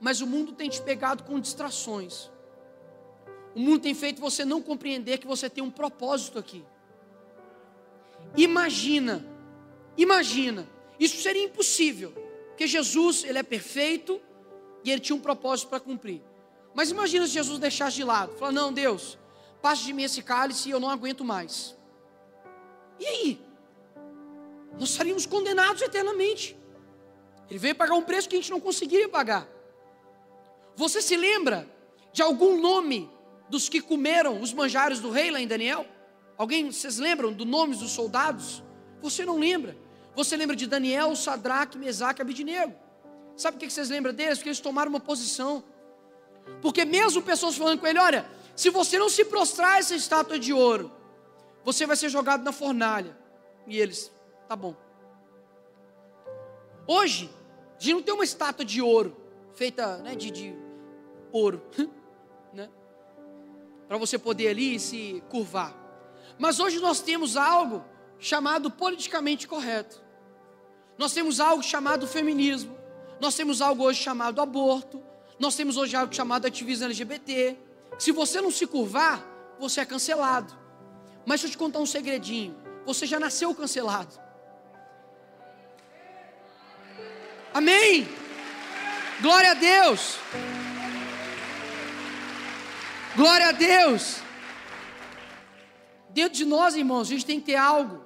mas 0.00 0.20
o 0.20 0.26
mundo 0.26 0.52
tem 0.52 0.68
te 0.68 0.80
pegado 0.80 1.24
com 1.24 1.38
distrações. 1.40 2.30
O 3.54 3.60
mundo 3.60 3.80
tem 3.80 3.94
feito 3.94 4.20
você 4.20 4.44
não 4.44 4.62
compreender 4.62 5.18
que 5.18 5.26
você 5.26 5.50
tem 5.50 5.62
um 5.62 5.70
propósito 5.70 6.38
aqui. 6.38 6.64
Imagina, 8.36 9.24
imagina, 9.96 10.68
isso 10.98 11.20
seria 11.20 11.44
impossível, 11.44 12.12
porque 12.48 12.66
Jesus, 12.66 13.24
ele 13.24 13.38
é 13.38 13.42
perfeito 13.42 14.20
e 14.84 14.90
ele 14.90 15.00
tinha 15.00 15.16
um 15.16 15.20
propósito 15.20 15.68
para 15.68 15.80
cumprir. 15.80 16.22
Mas 16.74 16.90
imagina 16.90 17.26
se 17.26 17.32
Jesus 17.32 17.58
deixasse 17.58 17.96
de 17.96 18.04
lado, 18.04 18.34
falar: 18.34 18.52
"Não, 18.52 18.72
Deus, 18.72 19.18
passe 19.60 19.84
de 19.84 19.92
mim 19.92 20.04
esse 20.04 20.22
cálice 20.22 20.68
e 20.68 20.72
eu 20.72 20.78
não 20.78 20.90
aguento 20.90 21.24
mais". 21.24 21.76
E 23.00 23.06
aí? 23.06 23.47
Nós 24.78 24.90
estaríamos 24.90 25.26
condenados 25.26 25.82
eternamente. 25.82 26.56
Ele 27.48 27.58
veio 27.58 27.74
pagar 27.74 27.94
um 27.94 28.02
preço 28.02 28.28
que 28.28 28.36
a 28.36 28.38
gente 28.38 28.50
não 28.50 28.60
conseguiria 28.60 29.08
pagar. 29.08 29.48
Você 30.76 31.00
se 31.00 31.16
lembra 31.16 31.68
de 32.12 32.22
algum 32.22 32.60
nome 32.60 33.10
dos 33.48 33.68
que 33.68 33.80
comeram 33.80 34.40
os 34.40 34.52
manjares 34.52 35.00
do 35.00 35.10
rei 35.10 35.30
lá 35.30 35.40
em 35.40 35.46
Daniel? 35.46 35.86
Alguém, 36.36 36.70
vocês 36.70 36.98
lembram 36.98 37.32
do 37.32 37.44
nomes 37.44 37.78
dos 37.78 37.90
soldados? 37.90 38.62
Você 39.00 39.24
não 39.24 39.38
lembra. 39.38 39.76
Você 40.14 40.36
lembra 40.36 40.54
de 40.54 40.66
Daniel, 40.66 41.14
Sadraque, 41.16 41.78
Mesaque 41.78 42.22
Abidinego. 42.22 42.74
Sabe 43.36 43.56
o 43.56 43.60
que 43.60 43.70
vocês 43.70 43.88
lembram 43.88 44.12
deles? 44.12 44.38
Porque 44.38 44.48
eles 44.48 44.60
tomaram 44.60 44.90
uma 44.90 45.00
posição. 45.00 45.64
Porque 46.60 46.84
mesmo 46.84 47.22
pessoas 47.22 47.56
falando 47.56 47.78
com 47.78 47.86
ele, 47.86 47.98
olha, 47.98 48.28
se 48.56 48.70
você 48.70 48.98
não 48.98 49.08
se 49.08 49.24
prostrar 49.24 49.76
a 49.76 49.78
essa 49.78 49.94
estátua 49.94 50.38
de 50.38 50.52
ouro, 50.52 50.90
você 51.64 51.86
vai 51.86 51.96
ser 51.96 52.08
jogado 52.08 52.42
na 52.42 52.50
fornalha. 52.50 53.16
E 53.66 53.78
eles, 53.78 54.10
tá 54.48 54.56
bom. 54.56 54.74
Hoje, 56.86 57.30
a 57.78 57.82
gente 57.82 57.94
não 57.94 58.02
tem 58.02 58.14
uma 58.14 58.24
estátua 58.24 58.64
de 58.64 58.80
ouro, 58.80 59.14
feita 59.54 59.98
né, 59.98 60.14
de, 60.14 60.30
de 60.30 60.56
ouro, 61.30 61.62
né? 62.52 62.70
Para 63.86 63.98
você 63.98 64.18
poder 64.18 64.48
ali 64.48 64.80
se 64.80 65.22
curvar. 65.28 65.76
Mas 66.38 66.58
hoje 66.58 66.78
nós 66.78 67.00
temos 67.00 67.36
algo 67.36 67.84
chamado 68.18 68.70
politicamente 68.70 69.46
correto. 69.46 70.02
Nós 70.96 71.12
temos 71.12 71.40
algo 71.40 71.62
chamado 71.62 72.06
feminismo. 72.06 72.76
Nós 73.20 73.34
temos 73.34 73.60
algo 73.60 73.84
hoje 73.84 74.02
chamado 74.02 74.40
aborto. 74.40 75.02
Nós 75.38 75.54
temos 75.54 75.76
hoje 75.76 75.94
algo 75.94 76.14
chamado 76.14 76.46
ativismo 76.46 76.86
LGBT. 76.86 77.56
Se 77.98 78.12
você 78.12 78.40
não 78.40 78.50
se 78.50 78.66
curvar, 78.66 79.24
você 79.58 79.80
é 79.80 79.84
cancelado. 79.84 80.56
Mas 81.26 81.40
deixa 81.40 81.46
eu 81.46 81.50
te 81.50 81.58
contar 81.58 81.80
um 81.80 81.86
segredinho. 81.86 82.56
Você 82.86 83.06
já 83.06 83.20
nasceu 83.20 83.54
cancelado. 83.54 84.27
Amém. 87.52 88.08
Glória 89.20 89.50
a 89.50 89.54
Deus. 89.54 90.18
Glória 93.16 93.48
a 93.48 93.52
Deus. 93.52 94.20
Dentro 96.10 96.38
de 96.38 96.44
nós, 96.44 96.76
irmãos, 96.76 97.08
a 97.08 97.10
gente 97.10 97.26
tem 97.26 97.40
que 97.40 97.46
ter 97.46 97.56
algo 97.56 98.04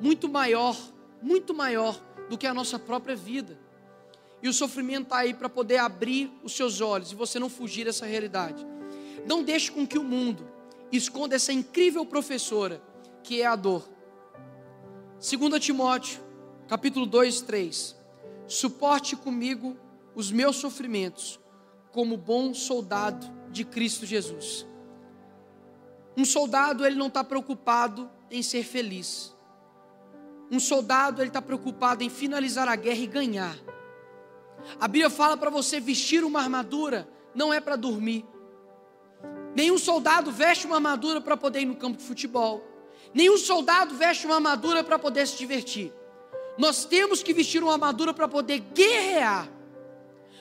muito 0.00 0.28
maior, 0.28 0.76
muito 1.22 1.54
maior 1.54 2.00
do 2.28 2.36
que 2.36 2.46
a 2.46 2.54
nossa 2.54 2.78
própria 2.78 3.14
vida. 3.14 3.58
E 4.42 4.48
o 4.48 4.52
sofrimento 4.52 5.04
está 5.04 5.18
aí 5.18 5.32
para 5.32 5.48
poder 5.48 5.78
abrir 5.78 6.30
os 6.42 6.54
seus 6.54 6.80
olhos 6.80 7.12
e 7.12 7.14
você 7.14 7.38
não 7.38 7.48
fugir 7.48 7.84
dessa 7.84 8.04
realidade. 8.04 8.66
Não 9.26 9.42
deixe 9.42 9.70
com 9.70 9.86
que 9.86 9.98
o 9.98 10.04
mundo 10.04 10.46
esconda 10.92 11.36
essa 11.36 11.52
incrível 11.52 12.04
professora 12.04 12.82
que 13.22 13.40
é 13.40 13.46
a 13.46 13.56
dor. 13.56 13.88
2 15.18 15.64
Timóteo, 15.64 16.20
capítulo 16.68 17.06
2, 17.06 17.40
3. 17.42 18.03
Suporte 18.46 19.16
comigo 19.16 19.76
os 20.14 20.30
meus 20.30 20.56
sofrimentos, 20.56 21.40
como 21.92 22.16
bom 22.16 22.52
soldado 22.54 23.26
de 23.50 23.64
Cristo 23.64 24.04
Jesus. 24.04 24.66
Um 26.16 26.24
soldado, 26.24 26.86
ele 26.86 26.96
não 26.96 27.08
está 27.08 27.24
preocupado 27.24 28.10
em 28.30 28.42
ser 28.42 28.62
feliz. 28.62 29.34
Um 30.50 30.60
soldado, 30.60 31.20
ele 31.20 31.30
está 31.30 31.42
preocupado 31.42 32.04
em 32.04 32.10
finalizar 32.10 32.68
a 32.68 32.76
guerra 32.76 33.00
e 33.00 33.06
ganhar. 33.06 33.56
A 34.80 34.86
Bíblia 34.86 35.10
fala 35.10 35.36
para 35.36 35.50
você 35.50 35.80
vestir 35.80 36.24
uma 36.24 36.40
armadura, 36.40 37.08
não 37.34 37.52
é 37.52 37.60
para 37.60 37.76
dormir. 37.76 38.24
Nenhum 39.54 39.78
soldado 39.78 40.30
veste 40.30 40.66
uma 40.66 40.76
armadura 40.76 41.20
para 41.20 41.36
poder 41.36 41.60
ir 41.60 41.66
no 41.66 41.76
campo 41.76 41.98
de 41.98 42.04
futebol. 42.04 42.62
Nenhum 43.12 43.38
soldado 43.38 43.94
veste 43.94 44.26
uma 44.26 44.36
armadura 44.36 44.82
para 44.82 44.98
poder 44.98 45.26
se 45.26 45.36
divertir. 45.36 45.92
Nós 46.56 46.84
temos 46.84 47.22
que 47.22 47.34
vestir 47.34 47.62
uma 47.62 47.72
armadura 47.72 48.14
para 48.14 48.28
poder 48.28 48.58
guerrear. 48.58 49.48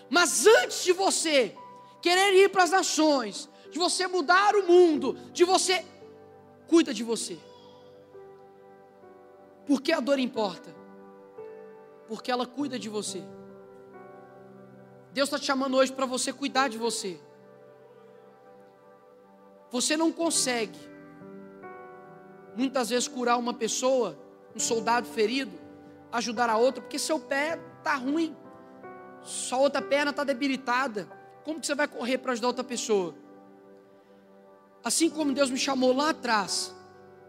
Mas 0.09 0.45
antes 0.45 0.83
de 0.83 0.93
você 0.93 1.55
querer 2.01 2.33
ir 2.33 2.49
para 2.49 2.63
as 2.63 2.71
nações, 2.71 3.49
de 3.71 3.79
você 3.79 4.05
mudar 4.05 4.55
o 4.55 4.67
mundo, 4.67 5.17
de 5.31 5.43
você 5.43 5.83
cuida 6.67 6.93
de 6.93 7.03
você. 7.03 7.39
Por 9.65 9.81
que 9.81 9.91
a 9.91 9.99
dor 9.99 10.19
importa? 10.19 10.75
Porque 12.07 12.31
ela 12.31 12.45
cuida 12.45 12.77
de 12.77 12.89
você. 12.89 13.23
Deus 15.13 15.27
está 15.27 15.39
te 15.39 15.45
chamando 15.45 15.77
hoje 15.77 15.91
para 15.91 16.05
você 16.05 16.33
cuidar 16.33 16.67
de 16.67 16.77
você. 16.77 17.19
Você 19.71 19.97
não 19.97 20.11
consegue, 20.11 20.77
muitas 22.55 22.89
vezes, 22.89 23.07
curar 23.07 23.37
uma 23.37 23.53
pessoa, 23.53 24.17
um 24.55 24.59
soldado 24.59 25.07
ferido, 25.07 25.62
ajudar 26.13 26.49
a 26.49 26.55
outra, 26.55 26.81
porque 26.81 26.99
seu 26.99 27.19
pé 27.19 27.59
está 27.79 27.95
ruim, 27.95 28.37
sua 29.23 29.57
outra 29.57 29.81
perna 29.81 30.11
está 30.11 30.23
debilitada. 30.23 31.09
Como 31.43 31.59
que 31.59 31.65
você 31.65 31.75
vai 31.75 31.87
correr 31.87 32.19
para 32.19 32.31
ajudar 32.33 32.47
outra 32.47 32.63
pessoa? 32.63 33.15
Assim 34.83 35.09
como 35.09 35.33
Deus 35.33 35.49
me 35.49 35.57
chamou 35.57 35.93
lá 35.93 36.11
atrás, 36.11 36.73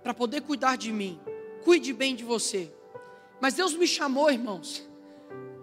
para 0.03 0.13
poder 0.13 0.43
cuidar 0.43 0.77
de 0.77 0.93
mim, 0.93 1.19
cuide 1.65 1.93
bem 1.93 2.15
de 2.15 2.23
você. 2.23 2.73
Mas 3.41 3.55
Deus 3.55 3.75
me 3.75 3.87
chamou, 3.87 4.31
irmãos, 4.31 4.87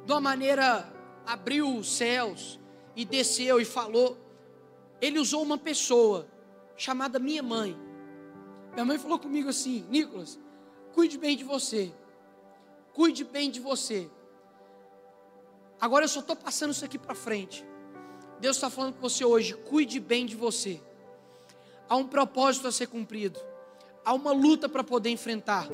de 0.06 0.12
uma 0.12 0.20
maneira, 0.20 0.92
abriu 1.26 1.78
os 1.78 1.96
céus 1.96 2.60
e 2.96 3.06
desceu 3.06 3.62
e 3.62 3.66
falou. 3.66 4.18
Ele 5.00 5.20
usou 5.20 5.44
uma 5.44 5.58
pessoa 5.58 6.28
chamada 6.76 7.20
minha 7.20 7.44
mãe. 7.44 7.78
Minha 8.74 8.86
mãe 8.86 8.98
falou 8.98 9.20
comigo 9.20 9.50
assim: 9.50 9.86
Nicolas, 9.90 10.40
cuide 10.94 11.18
bem 11.18 11.38
de 11.38 11.44
você. 11.44 11.94
Cuide 12.94 13.24
bem 13.24 13.50
de 13.50 13.60
você. 13.60 14.10
Agora 15.80 16.06
eu 16.06 16.10
só 16.10 16.20
estou 16.20 16.36
passando 16.36 16.72
isso 16.72 16.86
aqui 16.86 16.98
para 16.98 17.16
frente. 17.16 17.66
Deus 18.40 18.58
está 18.58 18.70
falando 18.70 18.96
com 18.96 19.02
você 19.02 19.24
hoje: 19.24 19.54
cuide 19.54 20.00
bem 20.00 20.26
de 20.26 20.36
você. 20.36 20.82
Há 21.88 21.96
um 21.96 22.08
propósito 22.08 22.68
a 22.68 22.72
ser 22.72 22.88
cumprido. 22.88 23.40
Há 24.04 24.14
uma 24.14 24.32
luta 24.32 24.68
para 24.68 24.84
poder 24.84 25.10
enfrentar. 25.10 25.68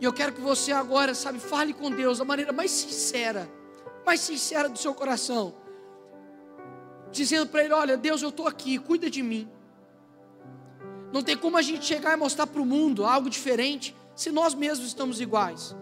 E 0.00 0.04
eu 0.04 0.12
quero 0.12 0.32
que 0.32 0.40
você 0.40 0.72
agora, 0.72 1.14
sabe, 1.14 1.38
fale 1.38 1.72
com 1.72 1.90
Deus 1.90 2.18
da 2.18 2.24
maneira 2.24 2.52
mais 2.52 2.70
sincera, 2.70 3.50
mais 4.06 4.20
sincera 4.20 4.68
do 4.68 4.78
seu 4.78 4.94
coração. 4.94 5.54
Dizendo 7.10 7.48
para 7.48 7.64
Ele: 7.64 7.72
Olha, 7.72 7.96
Deus, 7.96 8.22
eu 8.22 8.28
estou 8.28 8.46
aqui, 8.46 8.78
cuida 8.78 9.10
de 9.10 9.22
mim. 9.22 9.50
Não 11.12 11.22
tem 11.22 11.36
como 11.36 11.56
a 11.56 11.62
gente 11.62 11.84
chegar 11.84 12.12
e 12.12 12.16
mostrar 12.16 12.46
para 12.46 12.60
o 12.60 12.66
mundo 12.66 13.04
algo 13.04 13.30
diferente 13.30 13.96
se 14.14 14.30
nós 14.30 14.54
mesmos 14.54 14.86
estamos 14.86 15.20
iguais. 15.20 15.74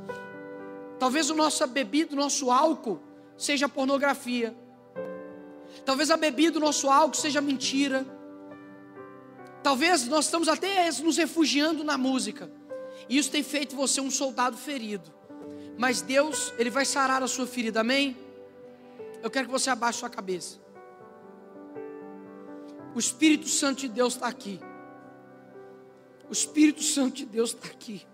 Talvez 0.99 1.31
o 1.31 1.35
nossa 1.35 1.67
bebida, 1.67 2.15
o 2.15 2.17
nosso 2.17 2.51
álcool 2.51 3.01
seja 3.37 3.69
pornografia. 3.69 4.57
Talvez 5.85 6.11
a 6.11 6.17
bebida, 6.17 6.59
o 6.59 6.61
nosso 6.61 6.89
álcool 6.89 7.17
seja 7.17 7.41
mentira. 7.41 8.07
Talvez 9.63 10.07
nós 10.07 10.27
estamos 10.27 10.49
até 10.49 10.91
nos 11.03 11.17
refugiando 11.17 11.85
na 11.85 11.99
música. 11.99 12.51
E 13.09 13.19
isso 13.19 13.31
tem 13.31 13.43
feito 13.43 13.77
você 13.77 14.01
um 14.01 14.11
soldado 14.11 14.57
ferido. 14.57 15.13
Mas 15.77 16.01
Deus, 16.01 16.55
Ele 16.57 16.71
vai 16.71 16.85
sarar 16.85 17.23
a 17.23 17.29
sua 17.29 17.47
ferida, 17.47 17.81
amém? 17.81 18.17
Eu 19.23 19.31
quero 19.31 19.47
que 19.47 19.53
você 19.53 19.69
abaixe 19.69 19.99
sua 19.99 20.11
cabeça. 20.11 20.59
O 22.95 22.99
Espírito 22.99 23.49
Santo 23.49 23.81
de 23.81 23.89
Deus 23.89 24.15
está 24.15 24.27
aqui. 24.27 24.59
O 26.31 26.33
Espírito 26.33 26.83
Santo 26.83 27.17
de 27.17 27.27
Deus 27.27 27.51
está 27.51 27.69
aqui. 27.69 28.07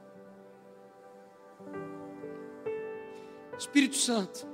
Espírito 3.58 3.96
Santo. 3.96 4.46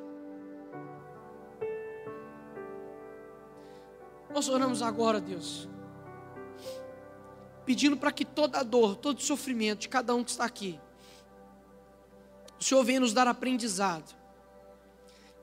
Nós 4.33 4.49
oramos 4.49 4.83
agora, 4.83 5.21
Deus, 5.21 5.69
pedindo 7.65 7.97
para 7.97 8.13
que 8.13 8.25
toda 8.25 8.63
dor, 8.63 8.97
todo 8.97 9.21
sofrimento 9.21 9.81
de 9.81 9.89
cada 9.89 10.15
um 10.15 10.23
que 10.23 10.31
está 10.31 10.45
aqui, 10.45 10.79
o 12.61 12.65
Senhor 12.65 12.85
venha 12.85 13.01
nos 13.01 13.13
dar 13.13 13.27
aprendizado, 13.27 14.15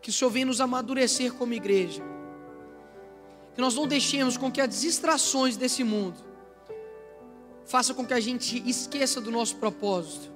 que 0.02 0.10
o 0.10 0.14
Senhor 0.14 0.30
venha 0.30 0.46
nos 0.46 0.62
amadurecer 0.62 1.34
como 1.34 1.54
igreja, 1.54 2.04
que 3.54 3.62
nós 3.62 3.76
não 3.76 3.88
deixemos 3.88 4.38
com 4.38 4.52
que 4.52 4.62
as 4.62 4.82
distrações 4.82 5.58
desse 5.58 5.84
mundo 5.84 6.36
faça 7.66 7.94
com 7.94 8.06
que 8.06 8.14
a 8.14 8.20
gente 8.20 8.62
esqueça 8.70 9.20
do 9.20 9.32
nosso 9.32 9.56
propósito. 9.56 10.35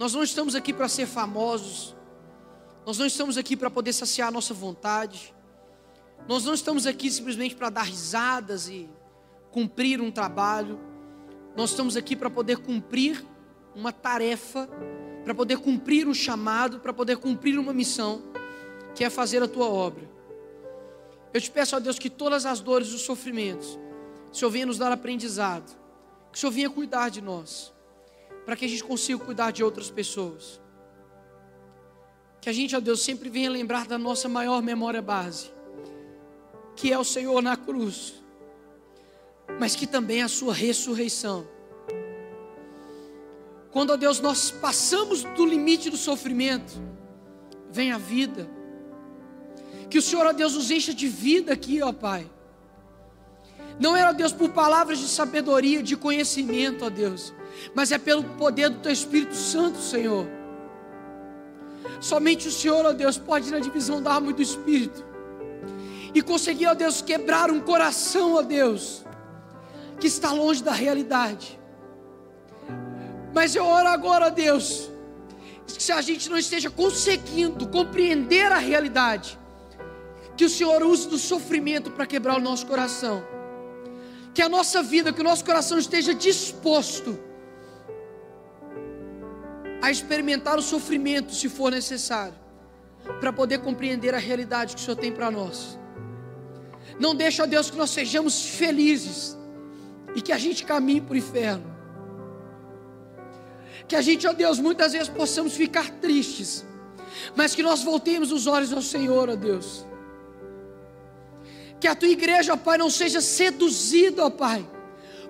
Nós 0.00 0.14
não 0.14 0.22
estamos 0.22 0.54
aqui 0.54 0.72
para 0.72 0.88
ser 0.88 1.04
famosos, 1.04 1.94
nós 2.86 2.96
não 2.96 3.04
estamos 3.04 3.36
aqui 3.36 3.54
para 3.54 3.68
poder 3.68 3.92
saciar 3.92 4.28
a 4.28 4.30
nossa 4.30 4.54
vontade, 4.54 5.34
nós 6.26 6.46
não 6.46 6.54
estamos 6.54 6.86
aqui 6.86 7.10
simplesmente 7.10 7.54
para 7.54 7.68
dar 7.68 7.82
risadas 7.82 8.66
e 8.66 8.88
cumprir 9.50 10.00
um 10.00 10.10
trabalho, 10.10 10.80
nós 11.54 11.72
estamos 11.72 11.98
aqui 11.98 12.16
para 12.16 12.30
poder 12.30 12.56
cumprir 12.56 13.22
uma 13.74 13.92
tarefa, 13.92 14.70
para 15.22 15.34
poder 15.34 15.58
cumprir 15.58 16.08
um 16.08 16.14
chamado, 16.14 16.80
para 16.80 16.94
poder 16.94 17.18
cumprir 17.18 17.58
uma 17.58 17.74
missão, 17.74 18.22
que 18.94 19.04
é 19.04 19.10
fazer 19.10 19.42
a 19.42 19.48
tua 19.48 19.68
obra. 19.68 20.10
Eu 21.34 21.42
te 21.42 21.50
peço 21.50 21.76
a 21.76 21.78
Deus 21.78 21.98
que 21.98 22.08
todas 22.08 22.46
as 22.46 22.60
dores 22.60 22.88
e 22.88 22.94
os 22.94 23.02
sofrimentos, 23.02 23.78
o 24.32 24.34
Senhor 24.34 24.50
venha 24.50 24.64
nos 24.64 24.78
dar 24.78 24.92
aprendizado, 24.92 25.76
que 26.32 26.38
o 26.38 26.40
Senhor 26.40 26.52
venha 26.52 26.70
cuidar 26.70 27.10
de 27.10 27.20
nós, 27.20 27.70
para 28.50 28.56
que 28.56 28.64
a 28.64 28.68
gente 28.68 28.82
consiga 28.82 29.24
cuidar 29.24 29.52
de 29.52 29.62
outras 29.62 29.92
pessoas. 29.92 30.60
Que 32.40 32.50
a 32.50 32.52
gente, 32.52 32.74
ó 32.74 32.80
Deus, 32.80 33.00
sempre 33.00 33.28
venha 33.28 33.48
lembrar 33.48 33.86
da 33.86 33.96
nossa 33.96 34.28
maior 34.28 34.60
memória 34.60 35.00
base, 35.00 35.52
que 36.74 36.92
é 36.92 36.98
o 36.98 37.04
Senhor 37.04 37.40
na 37.40 37.56
cruz, 37.56 38.14
mas 39.60 39.76
que 39.76 39.86
também 39.86 40.18
é 40.18 40.22
a 40.24 40.28
sua 40.28 40.52
ressurreição. 40.52 41.46
Quando, 43.70 43.90
ó 43.90 43.96
Deus, 43.96 44.18
nós 44.18 44.50
passamos 44.50 45.22
do 45.22 45.46
limite 45.46 45.88
do 45.88 45.96
sofrimento, 45.96 46.72
vem 47.70 47.92
a 47.92 47.98
vida. 47.98 48.50
Que 49.88 49.98
o 49.98 50.02
Senhor, 50.02 50.26
ó 50.26 50.32
Deus, 50.32 50.56
nos 50.56 50.72
encha 50.72 50.92
de 50.92 51.06
vida 51.06 51.52
aqui, 51.52 51.80
ó 51.82 51.92
Pai. 51.92 52.28
Não 53.80 53.96
era, 53.96 54.12
Deus, 54.12 54.30
por 54.30 54.50
palavras 54.50 54.98
de 54.98 55.08
sabedoria, 55.08 55.82
de 55.82 55.96
conhecimento, 55.96 56.84
ó 56.84 56.90
Deus, 56.90 57.32
mas 57.74 57.90
é 57.90 57.96
pelo 57.96 58.22
poder 58.22 58.68
do 58.68 58.78
Teu 58.80 58.92
Espírito 58.92 59.34
Santo, 59.34 59.78
Senhor. 59.78 60.28
Somente 61.98 62.46
o 62.46 62.52
Senhor, 62.52 62.84
ó 62.84 62.92
Deus, 62.92 63.16
pode 63.16 63.48
ir 63.48 63.52
na 63.52 63.58
divisão 63.58 64.02
da 64.02 64.12
alma 64.12 64.30
e 64.30 64.34
do 64.34 64.42
Espírito 64.42 65.02
e 66.14 66.20
conseguir, 66.20 66.66
ó 66.66 66.74
Deus, 66.74 67.00
quebrar 67.00 67.50
um 67.50 67.58
coração, 67.58 68.34
ó 68.34 68.42
Deus, 68.42 69.02
que 69.98 70.06
está 70.06 70.30
longe 70.30 70.62
da 70.62 70.72
realidade. 70.72 71.58
Mas 73.32 73.54
eu 73.54 73.64
oro 73.64 73.88
agora, 73.88 74.26
ó 74.26 74.30
Deus, 74.30 74.90
que 75.66 75.82
se 75.82 75.90
a 75.90 76.02
gente 76.02 76.28
não 76.28 76.36
esteja 76.36 76.68
conseguindo 76.68 77.66
compreender 77.66 78.52
a 78.52 78.58
realidade, 78.58 79.38
que 80.36 80.44
o 80.44 80.50
Senhor 80.50 80.82
use 80.82 81.08
do 81.08 81.16
sofrimento 81.16 81.90
para 81.90 82.06
quebrar 82.06 82.36
o 82.36 82.40
nosso 82.40 82.66
coração. 82.66 83.39
Que 84.40 84.44
a 84.44 84.48
nossa 84.48 84.82
vida, 84.82 85.12
que 85.12 85.20
o 85.20 85.24
nosso 85.24 85.44
coração 85.44 85.78
esteja 85.78 86.14
disposto 86.14 87.18
a 89.82 89.90
experimentar 89.90 90.58
o 90.58 90.62
sofrimento, 90.62 91.34
se 91.34 91.46
for 91.46 91.70
necessário, 91.70 92.32
para 93.20 93.34
poder 93.34 93.58
compreender 93.58 94.14
a 94.14 94.18
realidade 94.18 94.74
que 94.74 94.80
o 94.80 94.84
Senhor 94.86 94.96
tem 94.96 95.12
para 95.12 95.30
nós. 95.30 95.78
Não 96.98 97.14
deixa, 97.14 97.46
Deus, 97.46 97.70
que 97.70 97.76
nós 97.76 97.90
sejamos 97.90 98.42
felizes 98.42 99.36
e 100.14 100.22
que 100.22 100.32
a 100.32 100.38
gente 100.38 100.64
caminhe 100.64 101.02
para 101.02 101.12
o 101.12 101.18
inferno. 101.18 101.76
Que 103.86 103.94
a 103.94 104.00
gente, 104.00 104.26
ó 104.26 104.32
Deus, 104.32 104.58
muitas 104.58 104.94
vezes 104.94 105.10
possamos 105.10 105.52
ficar 105.52 105.90
tristes, 106.00 106.64
mas 107.36 107.54
que 107.54 107.62
nós 107.62 107.82
voltemos 107.82 108.32
os 108.32 108.46
olhos 108.46 108.72
ao 108.72 108.80
Senhor, 108.80 109.28
ó 109.28 109.36
Deus. 109.36 109.84
Que 111.80 111.88
a 111.88 111.94
tua 111.94 112.08
igreja, 112.08 112.52
ó 112.52 112.56
Pai, 112.56 112.78
não 112.78 112.90
seja 112.90 113.20
seduzida, 113.20 114.26
ó 114.26 114.30
Pai, 114.30 114.68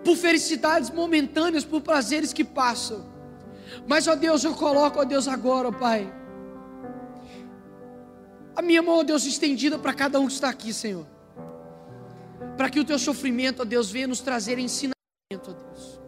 por 0.05 0.17
felicidades 0.17 0.91
momentâneas, 0.91 1.65
por 1.65 1.81
prazeres 1.81 2.33
que 2.33 2.45
passam. 2.45 3.09
Mas, 3.87 4.09
ó 4.09 4.17
Deus, 4.17 4.45
eu 4.45 4.55
coloco, 4.55 4.99
ó 5.01 5.05
Deus, 5.05 5.29
agora, 5.29 5.69
ó 5.69 5.73
Pai, 5.73 6.13
a 8.57 8.61
minha 8.61 8.83
mão, 8.83 8.99
ó 8.99 9.03
Deus, 9.05 9.25
estendida 9.25 9.79
para 9.79 9.95
cada 9.95 10.19
um 10.19 10.27
que 10.27 10.33
está 10.33 10.49
aqui, 10.49 10.73
Senhor 10.73 11.07
para 12.61 12.69
que 12.69 12.79
o 12.79 12.85
teu 12.85 12.99
sofrimento, 12.99 13.63
ó 13.63 13.65
Deus, 13.65 13.91
venha 13.91 14.07
nos 14.07 14.21
trazer 14.21 14.59
ensinamento, 14.59 14.95
ó 15.49 15.53
Deus. 15.53 15.99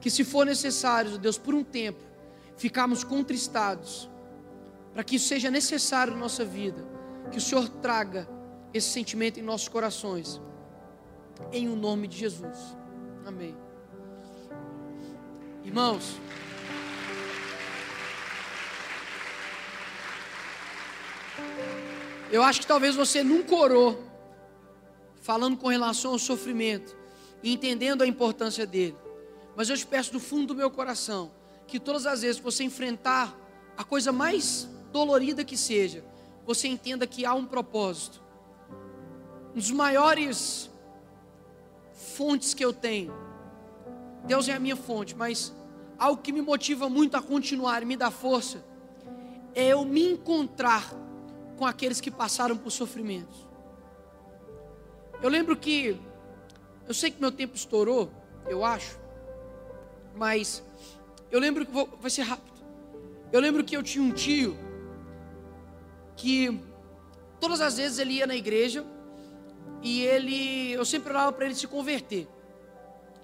Que 0.00 0.08
se 0.08 0.22
for 0.22 0.46
necessário, 0.46 1.14
ó 1.14 1.18
Deus, 1.18 1.36
por 1.36 1.56
um 1.56 1.64
tempo, 1.64 1.98
ficarmos 2.56 3.02
contristados, 3.02 4.08
para 4.94 5.02
que 5.02 5.16
isso 5.16 5.26
seja 5.26 5.50
necessário 5.50 6.12
na 6.12 6.20
nossa 6.20 6.44
vida, 6.44 6.84
que 7.32 7.38
o 7.38 7.40
Senhor 7.40 7.68
traga 7.68 8.28
esse 8.76 8.88
sentimento 8.88 9.40
em 9.40 9.42
nossos 9.42 9.68
corações, 9.68 10.40
em 11.52 11.68
o 11.68 11.76
nome 11.76 12.06
de 12.06 12.18
Jesus. 12.18 12.76
Amém. 13.24 13.56
Irmãos, 15.64 16.16
eu 22.30 22.42
acho 22.42 22.60
que 22.60 22.66
talvez 22.66 22.94
você 22.94 23.22
nunca 23.22 23.54
orou 23.54 24.04
falando 25.20 25.56
com 25.56 25.68
relação 25.68 26.12
ao 26.12 26.18
sofrimento 26.18 26.96
e 27.42 27.52
entendendo 27.52 28.02
a 28.02 28.06
importância 28.06 28.64
dele. 28.64 28.96
Mas 29.56 29.68
eu 29.68 29.76
te 29.76 29.86
peço 29.86 30.12
do 30.12 30.20
fundo 30.20 30.48
do 30.48 30.54
meu 30.54 30.70
coração 30.70 31.32
que 31.66 31.80
todas 31.80 32.06
as 32.06 32.22
vezes 32.22 32.36
que 32.36 32.44
você 32.44 32.62
enfrentar 32.62 33.36
a 33.76 33.82
coisa 33.82 34.12
mais 34.12 34.68
dolorida 34.92 35.44
que 35.44 35.56
seja, 35.56 36.04
você 36.46 36.68
entenda 36.68 37.06
que 37.06 37.26
há 37.26 37.34
um 37.34 37.44
propósito. 37.44 38.25
Um 39.56 39.58
dos 39.58 39.70
maiores 39.70 40.70
fontes 41.94 42.52
que 42.52 42.62
eu 42.62 42.74
tenho, 42.74 43.10
Deus 44.26 44.50
é 44.50 44.52
a 44.52 44.60
minha 44.60 44.76
fonte, 44.76 45.16
mas 45.16 45.50
algo 45.98 46.20
que 46.20 46.30
me 46.30 46.42
motiva 46.42 46.90
muito 46.90 47.16
a 47.16 47.22
continuar 47.22 47.82
e 47.82 47.86
me 47.86 47.96
dá 47.96 48.10
força, 48.10 48.62
é 49.54 49.68
eu 49.68 49.82
me 49.82 50.12
encontrar 50.12 50.92
com 51.56 51.64
aqueles 51.64 52.02
que 52.02 52.10
passaram 52.10 52.54
por 52.54 52.70
sofrimentos. 52.70 53.48
Eu 55.22 55.30
lembro 55.30 55.56
que, 55.56 55.98
eu 56.86 56.92
sei 56.92 57.10
que 57.10 57.18
meu 57.18 57.32
tempo 57.32 57.56
estourou, 57.56 58.10
eu 58.46 58.62
acho, 58.62 58.98
mas 60.14 60.62
eu 61.30 61.40
lembro 61.40 61.64
que, 61.64 61.72
vou, 61.72 61.88
vai 61.98 62.10
ser 62.10 62.24
rápido. 62.24 62.60
Eu 63.32 63.40
lembro 63.40 63.64
que 63.64 63.74
eu 63.74 63.82
tinha 63.82 64.04
um 64.04 64.12
tio 64.12 64.54
que 66.14 66.60
todas 67.40 67.62
as 67.62 67.78
vezes 67.78 67.98
ele 67.98 68.16
ia 68.16 68.26
na 68.26 68.36
igreja 68.36 68.84
e 69.86 70.02
ele, 70.02 70.72
eu 70.72 70.84
sempre 70.84 71.10
orava 71.10 71.30
para 71.30 71.46
ele 71.46 71.54
se 71.54 71.68
converter. 71.68 72.26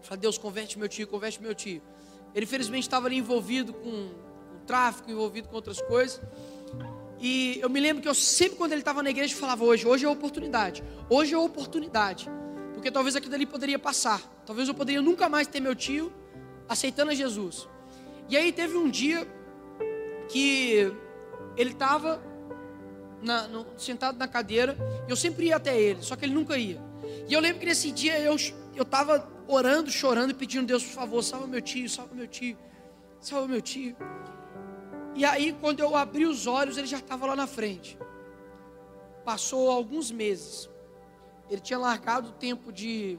Falei, 0.00 0.20
Deus, 0.20 0.38
converte 0.38 0.78
meu 0.78 0.88
tio, 0.88 1.08
converte 1.08 1.42
meu 1.42 1.56
tio. 1.56 1.82
Ele 2.32 2.46
felizmente 2.46 2.86
estava 2.86 3.08
ali 3.08 3.16
envolvido 3.16 3.72
com, 3.72 3.80
com 3.80 4.64
tráfico, 4.64 5.10
envolvido 5.10 5.48
com 5.48 5.56
outras 5.56 5.82
coisas. 5.82 6.20
E 7.18 7.58
eu 7.60 7.68
me 7.68 7.80
lembro 7.80 8.00
que 8.00 8.08
eu 8.08 8.14
sempre, 8.14 8.56
quando 8.56 8.70
ele 8.70 8.80
estava 8.80 9.02
na 9.02 9.10
igreja, 9.10 9.34
falava: 9.34 9.64
hoje, 9.64 9.84
hoje 9.84 10.04
é 10.04 10.08
a 10.08 10.12
oportunidade, 10.12 10.84
hoje 11.10 11.34
é 11.34 11.36
a 11.36 11.40
oportunidade. 11.40 12.30
Porque 12.72 12.92
talvez 12.92 13.16
aquilo 13.16 13.34
ali 13.34 13.44
poderia 13.44 13.78
passar. 13.78 14.22
Talvez 14.46 14.68
eu 14.68 14.74
poderia 14.74 15.02
nunca 15.02 15.28
mais 15.28 15.48
ter 15.48 15.58
meu 15.58 15.74
tio 15.74 16.12
aceitando 16.68 17.10
a 17.10 17.14
Jesus. 17.14 17.68
E 18.28 18.36
aí 18.36 18.52
teve 18.52 18.76
um 18.76 18.88
dia 18.88 19.26
que 20.28 20.92
ele 21.56 21.72
estava 21.72 22.22
sentado 23.76 24.18
na 24.18 24.28
cadeira, 24.28 24.76
eu 25.08 25.16
sempre 25.16 25.46
ia 25.46 25.56
até 25.56 25.78
ele, 25.78 26.02
só 26.02 26.16
que 26.16 26.24
ele 26.24 26.34
nunca 26.34 26.56
ia. 26.56 26.80
E 27.28 27.32
eu 27.32 27.40
lembro 27.40 27.60
que 27.60 27.66
nesse 27.66 27.90
dia 27.90 28.18
eu 28.20 28.36
estava 28.80 29.28
orando, 29.46 29.90
chorando 29.90 30.34
pedindo 30.34 30.64
a 30.64 30.66
Deus, 30.66 30.84
por 30.84 30.92
favor, 30.92 31.22
salva 31.22 31.46
meu 31.46 31.60
tio, 31.60 31.88
salva 31.88 32.14
meu 32.14 32.26
tio, 32.26 32.56
salva 33.20 33.46
meu 33.48 33.60
tio. 33.60 33.96
E 35.14 35.24
aí, 35.24 35.52
quando 35.60 35.80
eu 35.80 35.94
abri 35.94 36.24
os 36.24 36.46
olhos, 36.46 36.78
ele 36.78 36.86
já 36.86 36.98
estava 36.98 37.26
lá 37.26 37.36
na 37.36 37.46
frente. 37.46 37.98
Passou 39.24 39.70
alguns 39.70 40.10
meses. 40.10 40.70
Ele 41.50 41.60
tinha 41.60 41.78
largado 41.78 42.30
o 42.30 42.32
tempo 42.32 42.72
de, 42.72 43.18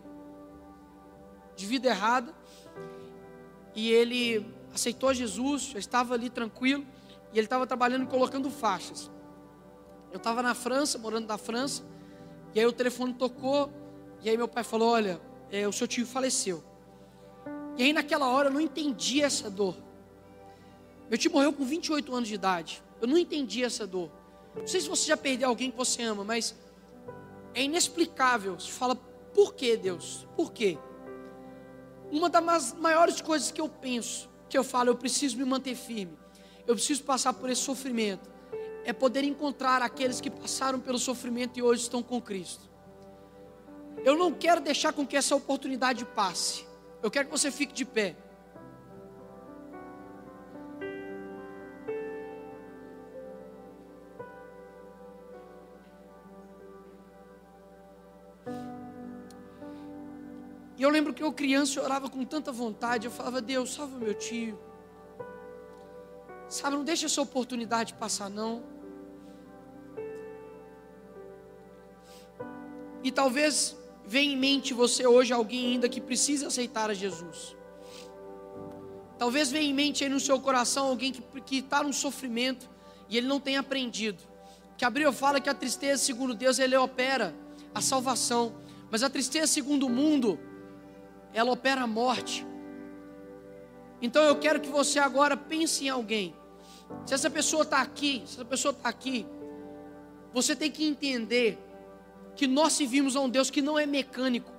de 1.56 1.66
vida 1.68 1.90
errada. 1.90 2.34
E 3.76 3.92
ele 3.92 4.46
aceitou 4.74 5.14
Jesus, 5.14 5.66
já 5.66 5.80
estava 5.80 6.16
ali 6.16 6.32
tranquilo. 6.32 6.84
E 7.32 7.38
ele 7.38 7.46
estava 7.46 7.68
trabalhando 7.68 8.08
colocando 8.08 8.50
faixas. 8.50 9.12
Eu 10.14 10.18
estava 10.18 10.44
na 10.44 10.54
França, 10.54 11.00
morando 11.00 11.28
na 11.28 11.40
França. 11.40 11.84
E 12.54 12.60
aí 12.60 12.66
o 12.68 12.72
telefone 12.72 13.16
tocou. 13.16 13.74
E 14.22 14.30
aí 14.30 14.38
meu 14.38 14.48
pai 14.48 14.64
falou: 14.64 14.90
Olha, 14.90 15.20
é, 15.52 15.68
o 15.68 15.74
seu 15.74 15.88
tio 15.88 16.06
faleceu. 16.06 16.64
E 17.76 17.82
aí 17.82 17.92
naquela 17.92 18.30
hora 18.30 18.50
eu 18.50 18.54
não 18.54 18.62
entendi 18.62 19.24
essa 19.24 19.50
dor. 19.50 19.76
Meu 21.10 21.18
tio 21.18 21.32
morreu 21.32 21.52
com 21.52 21.66
28 21.66 22.14
anos 22.14 22.30
de 22.30 22.36
idade. 22.36 22.84
Eu 23.02 23.08
não 23.08 23.18
entendi 23.18 23.64
essa 23.64 23.88
dor. 23.88 24.12
Não 24.56 24.68
sei 24.68 24.82
se 24.82 24.88
você 24.88 25.08
já 25.08 25.18
perdeu 25.18 25.50
alguém 25.50 25.72
que 25.72 25.78
você 25.78 26.04
ama, 26.04 26.24
mas 26.24 26.56
é 27.56 27.64
inexplicável. 27.64 28.60
Você 28.60 28.72
fala, 28.72 28.96
por 29.34 29.56
que 29.56 29.76
Deus? 29.76 30.28
Por 30.36 30.54
quê? 30.54 30.78
Uma 32.12 32.30
das 32.30 32.74
maiores 32.74 33.20
coisas 33.20 33.50
que 33.50 33.60
eu 33.60 33.68
penso, 33.68 34.30
que 34.48 34.56
eu 34.56 34.64
falo, 34.64 34.92
eu 34.92 34.96
preciso 34.96 35.38
me 35.38 35.44
manter 35.44 35.76
firme. 35.76 36.18
Eu 36.68 36.76
preciso 36.76 37.04
passar 37.04 37.34
por 37.34 37.50
esse 37.50 37.62
sofrimento. 37.62 38.33
É 38.86 38.92
poder 38.92 39.24
encontrar 39.24 39.82
aqueles 39.82 40.20
que 40.20 40.30
passaram 40.30 40.80
pelo 40.80 41.00
sofrimento 41.00 41.58
e 41.58 41.62
hoje 41.62 41.84
estão 41.84 42.04
com 42.04 42.22
Cristo. 42.22 42.70
Eu 44.04 44.18
não 44.18 44.32
quero 44.34 44.60
deixar 44.60 44.92
com 44.92 45.08
que 45.08 45.16
essa 45.16 45.36
oportunidade 45.36 46.04
passe. 46.04 46.66
Eu 47.02 47.10
quero 47.10 47.28
que 47.28 47.32
você 47.32 47.50
fique 47.50 47.74
de 47.74 47.86
pé. 47.86 48.16
E 60.76 60.82
eu 60.82 60.90
lembro 60.90 61.14
que 61.14 61.24
eu 61.24 61.32
criança 61.32 61.80
eu 61.80 61.84
orava 61.86 62.10
com 62.10 62.26
tanta 62.26 62.52
vontade, 62.52 63.06
eu 63.06 63.12
falava, 63.12 63.42
Deus, 63.42 63.74
salva 63.74 63.98
meu 63.98 64.14
tio. 64.14 64.60
Sabe, 66.50 66.76
não 66.76 66.84
deixa 66.84 67.06
essa 67.06 67.22
oportunidade 67.22 67.94
passar 67.94 68.30
não. 68.30 68.73
E 73.04 73.12
talvez 73.12 73.76
venha 74.06 74.34
em 74.34 74.38
mente 74.38 74.74
você 74.74 75.06
hoje 75.06 75.34
alguém 75.34 75.74
ainda 75.74 75.90
que 75.90 76.02
precisa 76.02 76.48
aceitar 76.48 76.90
a 76.90 76.94
Jesus. 76.94 77.56
Talvez 79.18 79.52
venha 79.52 79.70
em 79.70 79.74
mente 79.74 80.04
aí 80.04 80.10
no 80.10 80.20
seu 80.20 80.40
coração 80.40 80.88
alguém 80.88 81.12
que 81.12 81.58
está 81.58 81.84
num 81.84 81.94
sofrimento 81.94 82.70
e 83.10 83.18
ele 83.18 83.28
não 83.28 83.40
tem 83.40 83.58
aprendido. 83.58 84.24
Que 84.78 84.86
Abril 84.86 85.14
fala 85.14 85.40
que 85.40 85.50
a 85.50 85.54
tristeza, 85.54 86.02
segundo 86.02 86.34
Deus, 86.34 86.60
ele 86.60 86.76
opera 86.76 87.36
a 87.74 87.82
salvação 87.82 88.54
Mas 88.90 89.02
a 89.02 89.10
tristeza, 89.10 89.48
segundo 89.48 89.88
o 89.88 89.90
mundo, 89.90 90.40
ela 91.34 91.52
opera 91.52 91.82
a 91.82 91.88
morte. 91.88 92.46
Então 94.00 94.22
eu 94.22 94.36
quero 94.36 94.60
que 94.60 94.70
você 94.70 95.00
agora 95.00 95.36
pense 95.36 95.86
em 95.86 95.90
alguém. 95.90 96.36
Se 97.06 97.14
essa 97.16 97.28
pessoa 97.30 97.64
está 97.64 97.82
aqui, 97.82 98.22
se 98.26 98.36
essa 98.36 98.46
pessoa 98.46 98.72
está 98.72 98.90
aqui, 98.90 99.26
você 100.32 100.56
tem 100.56 100.70
que 100.70 100.86
entender 100.86 101.58
que 102.36 102.48
nós 102.48 102.74
servimos 102.74 103.16
a 103.16 103.22
um 103.22 103.30
Deus 103.30 103.50
que 103.50 103.62
não 103.62 103.78
é 103.78 103.86
mecânico. 103.86 104.52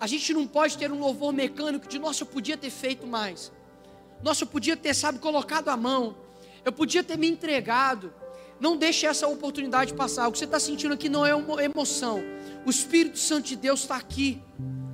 A 0.00 0.06
gente 0.06 0.32
não 0.34 0.46
pode 0.46 0.76
ter 0.76 0.90
um 0.90 0.98
louvor 0.98 1.32
mecânico 1.32 1.86
de 1.88 1.98
nossa, 1.98 2.22
eu 2.22 2.26
podia 2.26 2.56
ter 2.56 2.70
feito 2.70 3.06
mais. 3.06 3.52
Nossa, 4.22 4.44
eu 4.44 4.48
podia 4.48 4.76
ter, 4.76 4.94
sabe, 4.94 5.18
colocado 5.18 5.68
a 5.68 5.76
mão. 5.76 6.16
Eu 6.64 6.72
podia 6.72 7.02
ter 7.02 7.18
me 7.18 7.28
entregado. 7.28 8.12
Não 8.60 8.76
deixe 8.76 9.06
essa 9.06 9.26
oportunidade 9.26 9.94
passar. 9.94 10.28
O 10.28 10.32
que 10.32 10.38
você 10.38 10.44
está 10.44 10.60
sentindo 10.60 10.94
aqui 10.94 11.08
não 11.08 11.26
é 11.26 11.34
uma 11.34 11.62
emoção. 11.62 12.22
O 12.64 12.70
Espírito 12.70 13.18
Santo 13.18 13.48
de 13.48 13.56
Deus 13.56 13.80
está 13.80 13.96
aqui. 13.96 14.40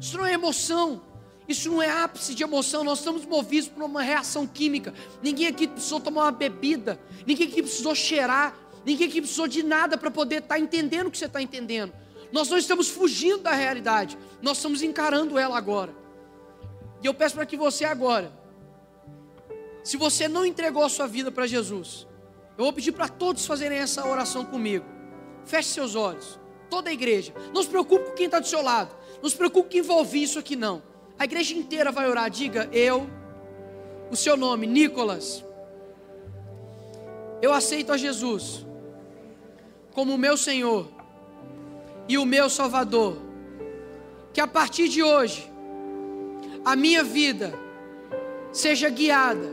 Isso 0.00 0.16
não 0.16 0.24
é 0.24 0.32
emoção. 0.32 1.02
Isso 1.46 1.70
não 1.70 1.82
é 1.82 1.90
ápice 1.90 2.34
de 2.34 2.42
emoção. 2.42 2.82
Nós 2.82 2.98
estamos 2.98 3.26
movidos 3.26 3.68
por 3.68 3.82
uma 3.82 4.02
reação 4.02 4.46
química. 4.46 4.94
Ninguém 5.22 5.46
aqui 5.46 5.66
precisou 5.66 6.00
tomar 6.00 6.22
uma 6.24 6.32
bebida. 6.32 6.98
Ninguém 7.26 7.46
aqui 7.48 7.62
precisou 7.62 7.94
cheirar. 7.94 8.56
Ninguém 8.84 9.08
aqui 9.08 9.20
precisou 9.20 9.46
de 9.46 9.62
nada 9.62 9.98
para 9.98 10.10
poder 10.10 10.36
estar 10.36 10.54
tá 10.54 10.60
entendendo 10.60 11.08
o 11.08 11.10
que 11.10 11.18
você 11.18 11.26
está 11.26 11.42
entendendo. 11.42 11.92
Nós 12.32 12.48
não 12.48 12.58
estamos 12.58 12.88
fugindo 12.88 13.38
da 13.38 13.52
realidade. 13.52 14.18
Nós 14.42 14.58
estamos 14.58 14.82
encarando 14.82 15.38
ela 15.38 15.56
agora. 15.56 15.94
E 17.02 17.06
eu 17.06 17.14
peço 17.14 17.34
para 17.34 17.46
que 17.46 17.56
você 17.56 17.84
agora 17.84 18.38
se 19.88 19.96
você 19.96 20.28
não 20.28 20.44
entregou 20.44 20.84
a 20.84 20.88
sua 20.90 21.06
vida 21.06 21.32
para 21.32 21.46
Jesus, 21.46 22.06
eu 22.58 22.64
vou 22.64 22.74
pedir 22.74 22.92
para 22.92 23.08
todos 23.08 23.46
fazerem 23.46 23.78
essa 23.78 24.06
oração 24.06 24.44
comigo. 24.44 24.84
Feche 25.46 25.70
seus 25.70 25.94
olhos. 25.94 26.38
Toda 26.68 26.90
a 26.90 26.92
igreja. 26.92 27.32
Não 27.54 27.62
se 27.62 27.70
preocupe 27.70 28.10
com 28.10 28.12
quem 28.12 28.26
está 28.26 28.38
do 28.38 28.46
seu 28.46 28.60
lado. 28.60 28.94
Não 29.22 29.30
se 29.30 29.34
preocupe 29.34 29.80
vai 29.80 29.96
ouvir 29.96 30.24
isso 30.24 30.38
aqui, 30.38 30.56
não. 30.56 30.82
A 31.18 31.24
igreja 31.24 31.54
inteira 31.54 31.90
vai 31.90 32.06
orar. 32.06 32.28
Diga, 32.28 32.68
eu, 32.70 33.08
o 34.10 34.16
seu 34.16 34.36
nome, 34.36 34.66
Nicolas. 34.66 35.42
Eu 37.40 37.54
aceito 37.54 37.90
a 37.90 37.96
Jesus 37.96 38.66
como 39.92 40.18
meu 40.18 40.36
Senhor 40.36 40.86
e 42.08 42.16
o 42.16 42.24
meu 42.24 42.48
Salvador. 42.48 43.18
Que 44.32 44.40
a 44.40 44.46
partir 44.46 44.88
de 44.88 45.02
hoje, 45.02 45.50
a 46.64 46.74
minha 46.74 47.04
vida 47.04 47.52
seja 48.52 48.88
guiada 48.88 49.48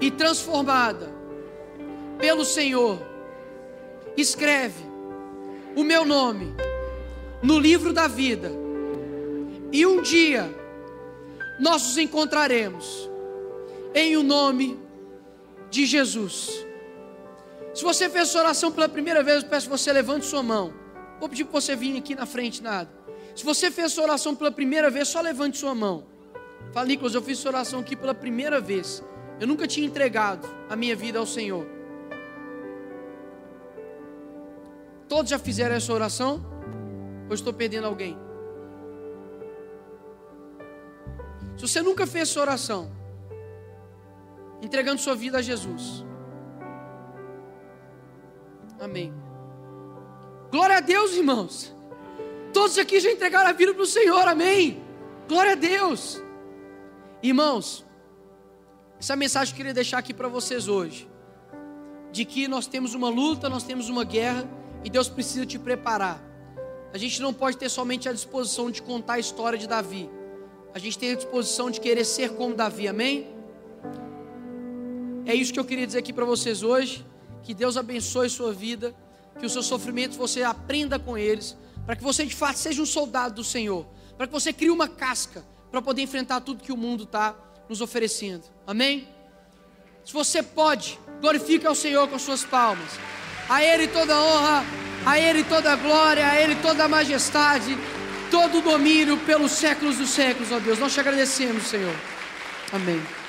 e 0.00 0.10
transformada 0.10 1.12
pelo 2.18 2.44
Senhor. 2.44 2.98
Escreve 4.16 4.84
o 5.76 5.84
meu 5.84 6.04
nome 6.04 6.54
no 7.42 7.58
livro 7.58 7.92
da 7.92 8.08
vida, 8.08 8.50
e 9.70 9.84
um 9.84 10.00
dia 10.00 10.48
nós 11.60 11.82
nos 11.82 11.98
encontraremos 11.98 13.10
em 13.94 14.16
o 14.16 14.22
nome 14.22 14.78
de 15.70 15.84
Jesus. 15.84 16.64
Se 17.74 17.82
você 17.82 18.08
fez 18.08 18.28
essa 18.28 18.38
oração 18.38 18.70
pela 18.70 18.88
primeira 18.88 19.22
vez, 19.22 19.42
eu 19.42 19.48
peço 19.48 19.66
que 19.66 19.76
você 19.76 19.92
levante 19.92 20.26
sua 20.26 20.42
mão. 20.42 20.83
Vou 21.24 21.28
pedir 21.30 21.44
para 21.44 21.58
você 21.58 21.74
vir 21.74 21.96
aqui 21.96 22.14
na 22.14 22.26
frente, 22.26 22.62
nada. 22.62 22.90
Se 23.34 23.42
você 23.42 23.70
fez 23.70 23.92
essa 23.92 24.02
oração 24.02 24.36
pela 24.36 24.52
primeira 24.52 24.90
vez, 24.90 25.08
só 25.08 25.22
levante 25.22 25.56
sua 25.56 25.74
mão. 25.74 26.04
Fala, 26.70 26.86
Nicolas, 26.86 27.14
eu 27.14 27.22
fiz 27.22 27.38
essa 27.38 27.48
oração 27.48 27.80
aqui 27.80 27.96
pela 27.96 28.14
primeira 28.14 28.60
vez. 28.60 29.02
Eu 29.40 29.46
nunca 29.46 29.66
tinha 29.66 29.86
entregado 29.86 30.46
a 30.68 30.76
minha 30.76 30.94
vida 30.94 31.18
ao 31.18 31.24
Senhor. 31.24 31.66
Todos 35.08 35.30
já 35.30 35.38
fizeram 35.38 35.74
essa 35.74 35.90
oração? 35.94 36.44
Ou 37.26 37.34
estou 37.34 37.54
perdendo 37.54 37.86
alguém? 37.86 38.18
Se 41.56 41.66
você 41.66 41.80
nunca 41.80 42.06
fez 42.06 42.28
essa 42.28 42.40
oração, 42.42 42.92
entregando 44.60 45.00
sua 45.00 45.14
vida 45.14 45.38
a 45.38 45.42
Jesus. 45.42 46.04
Amém. 48.78 49.23
Glória 50.54 50.76
a 50.76 50.80
Deus, 50.80 51.14
irmãos. 51.14 51.74
Todos 52.52 52.78
aqui 52.78 53.00
já 53.00 53.10
entregaram 53.10 53.50
a 53.50 53.52
vida 53.52 53.74
para 53.74 53.82
o 53.82 53.86
Senhor, 53.86 54.28
amém. 54.28 54.80
Glória 55.26 55.50
a 55.50 55.56
Deus. 55.56 56.22
Irmãos, 57.20 57.84
essa 59.00 59.16
mensagem 59.16 59.52
eu 59.52 59.56
queria 59.56 59.74
deixar 59.74 59.98
aqui 59.98 60.14
para 60.14 60.28
vocês 60.28 60.68
hoje. 60.68 61.10
De 62.12 62.24
que 62.24 62.46
nós 62.46 62.68
temos 62.68 62.94
uma 62.94 63.08
luta, 63.08 63.48
nós 63.48 63.64
temos 63.64 63.88
uma 63.88 64.04
guerra 64.04 64.48
e 64.84 64.88
Deus 64.88 65.08
precisa 65.08 65.44
te 65.44 65.58
preparar. 65.58 66.22
A 66.92 66.98
gente 66.98 67.20
não 67.20 67.34
pode 67.34 67.56
ter 67.56 67.68
somente 67.68 68.08
a 68.08 68.12
disposição 68.12 68.70
de 68.70 68.80
contar 68.80 69.14
a 69.14 69.18
história 69.18 69.58
de 69.58 69.66
Davi. 69.66 70.08
A 70.72 70.78
gente 70.78 70.96
tem 70.96 71.10
a 71.10 71.16
disposição 71.16 71.68
de 71.68 71.80
querer 71.80 72.04
ser 72.04 72.30
como 72.34 72.54
Davi, 72.54 72.86
amém? 72.86 73.26
É 75.26 75.34
isso 75.34 75.52
que 75.52 75.58
eu 75.58 75.64
queria 75.64 75.84
dizer 75.84 75.98
aqui 75.98 76.12
para 76.12 76.24
vocês 76.24 76.62
hoje. 76.62 77.04
Que 77.42 77.52
Deus 77.52 77.76
abençoe 77.76 78.30
sua 78.30 78.52
vida, 78.52 78.94
que 79.38 79.46
os 79.46 79.52
seus 79.52 79.66
sofrimentos 79.66 80.16
você 80.16 80.42
aprenda 80.42 80.98
com 80.98 81.16
eles, 81.16 81.56
para 81.84 81.96
que 81.96 82.02
você 82.02 82.24
de 82.24 82.34
fato 82.34 82.56
seja 82.58 82.80
um 82.80 82.86
soldado 82.86 83.36
do 83.36 83.44
Senhor, 83.44 83.86
para 84.16 84.26
que 84.26 84.32
você 84.32 84.52
crie 84.52 84.70
uma 84.70 84.88
casca 84.88 85.44
para 85.70 85.82
poder 85.82 86.02
enfrentar 86.02 86.40
tudo 86.40 86.62
que 86.62 86.72
o 86.72 86.76
mundo 86.76 87.04
está 87.04 87.34
nos 87.68 87.80
oferecendo. 87.80 88.44
Amém? 88.66 89.08
Se 90.04 90.12
você 90.12 90.42
pode, 90.42 90.98
glorifique 91.20 91.66
ao 91.66 91.74
Senhor 91.74 92.06
com 92.08 92.18
suas 92.18 92.44
palmas. 92.44 92.90
A 93.48 93.62
Ele 93.62 93.88
toda 93.88 94.20
honra, 94.20 94.64
a 95.04 95.18
Ele 95.18 95.42
toda 95.44 95.74
glória, 95.76 96.26
a 96.26 96.40
Ele 96.40 96.54
toda 96.56 96.88
majestade, 96.88 97.76
todo 98.30 98.60
domínio 98.60 99.18
pelos 99.18 99.52
séculos 99.52 99.96
dos 99.96 100.10
séculos, 100.10 100.52
ó 100.52 100.58
Deus. 100.58 100.78
Nós 100.78 100.92
te 100.92 101.00
agradecemos, 101.00 101.64
Senhor. 101.64 101.94
Amém. 102.72 103.23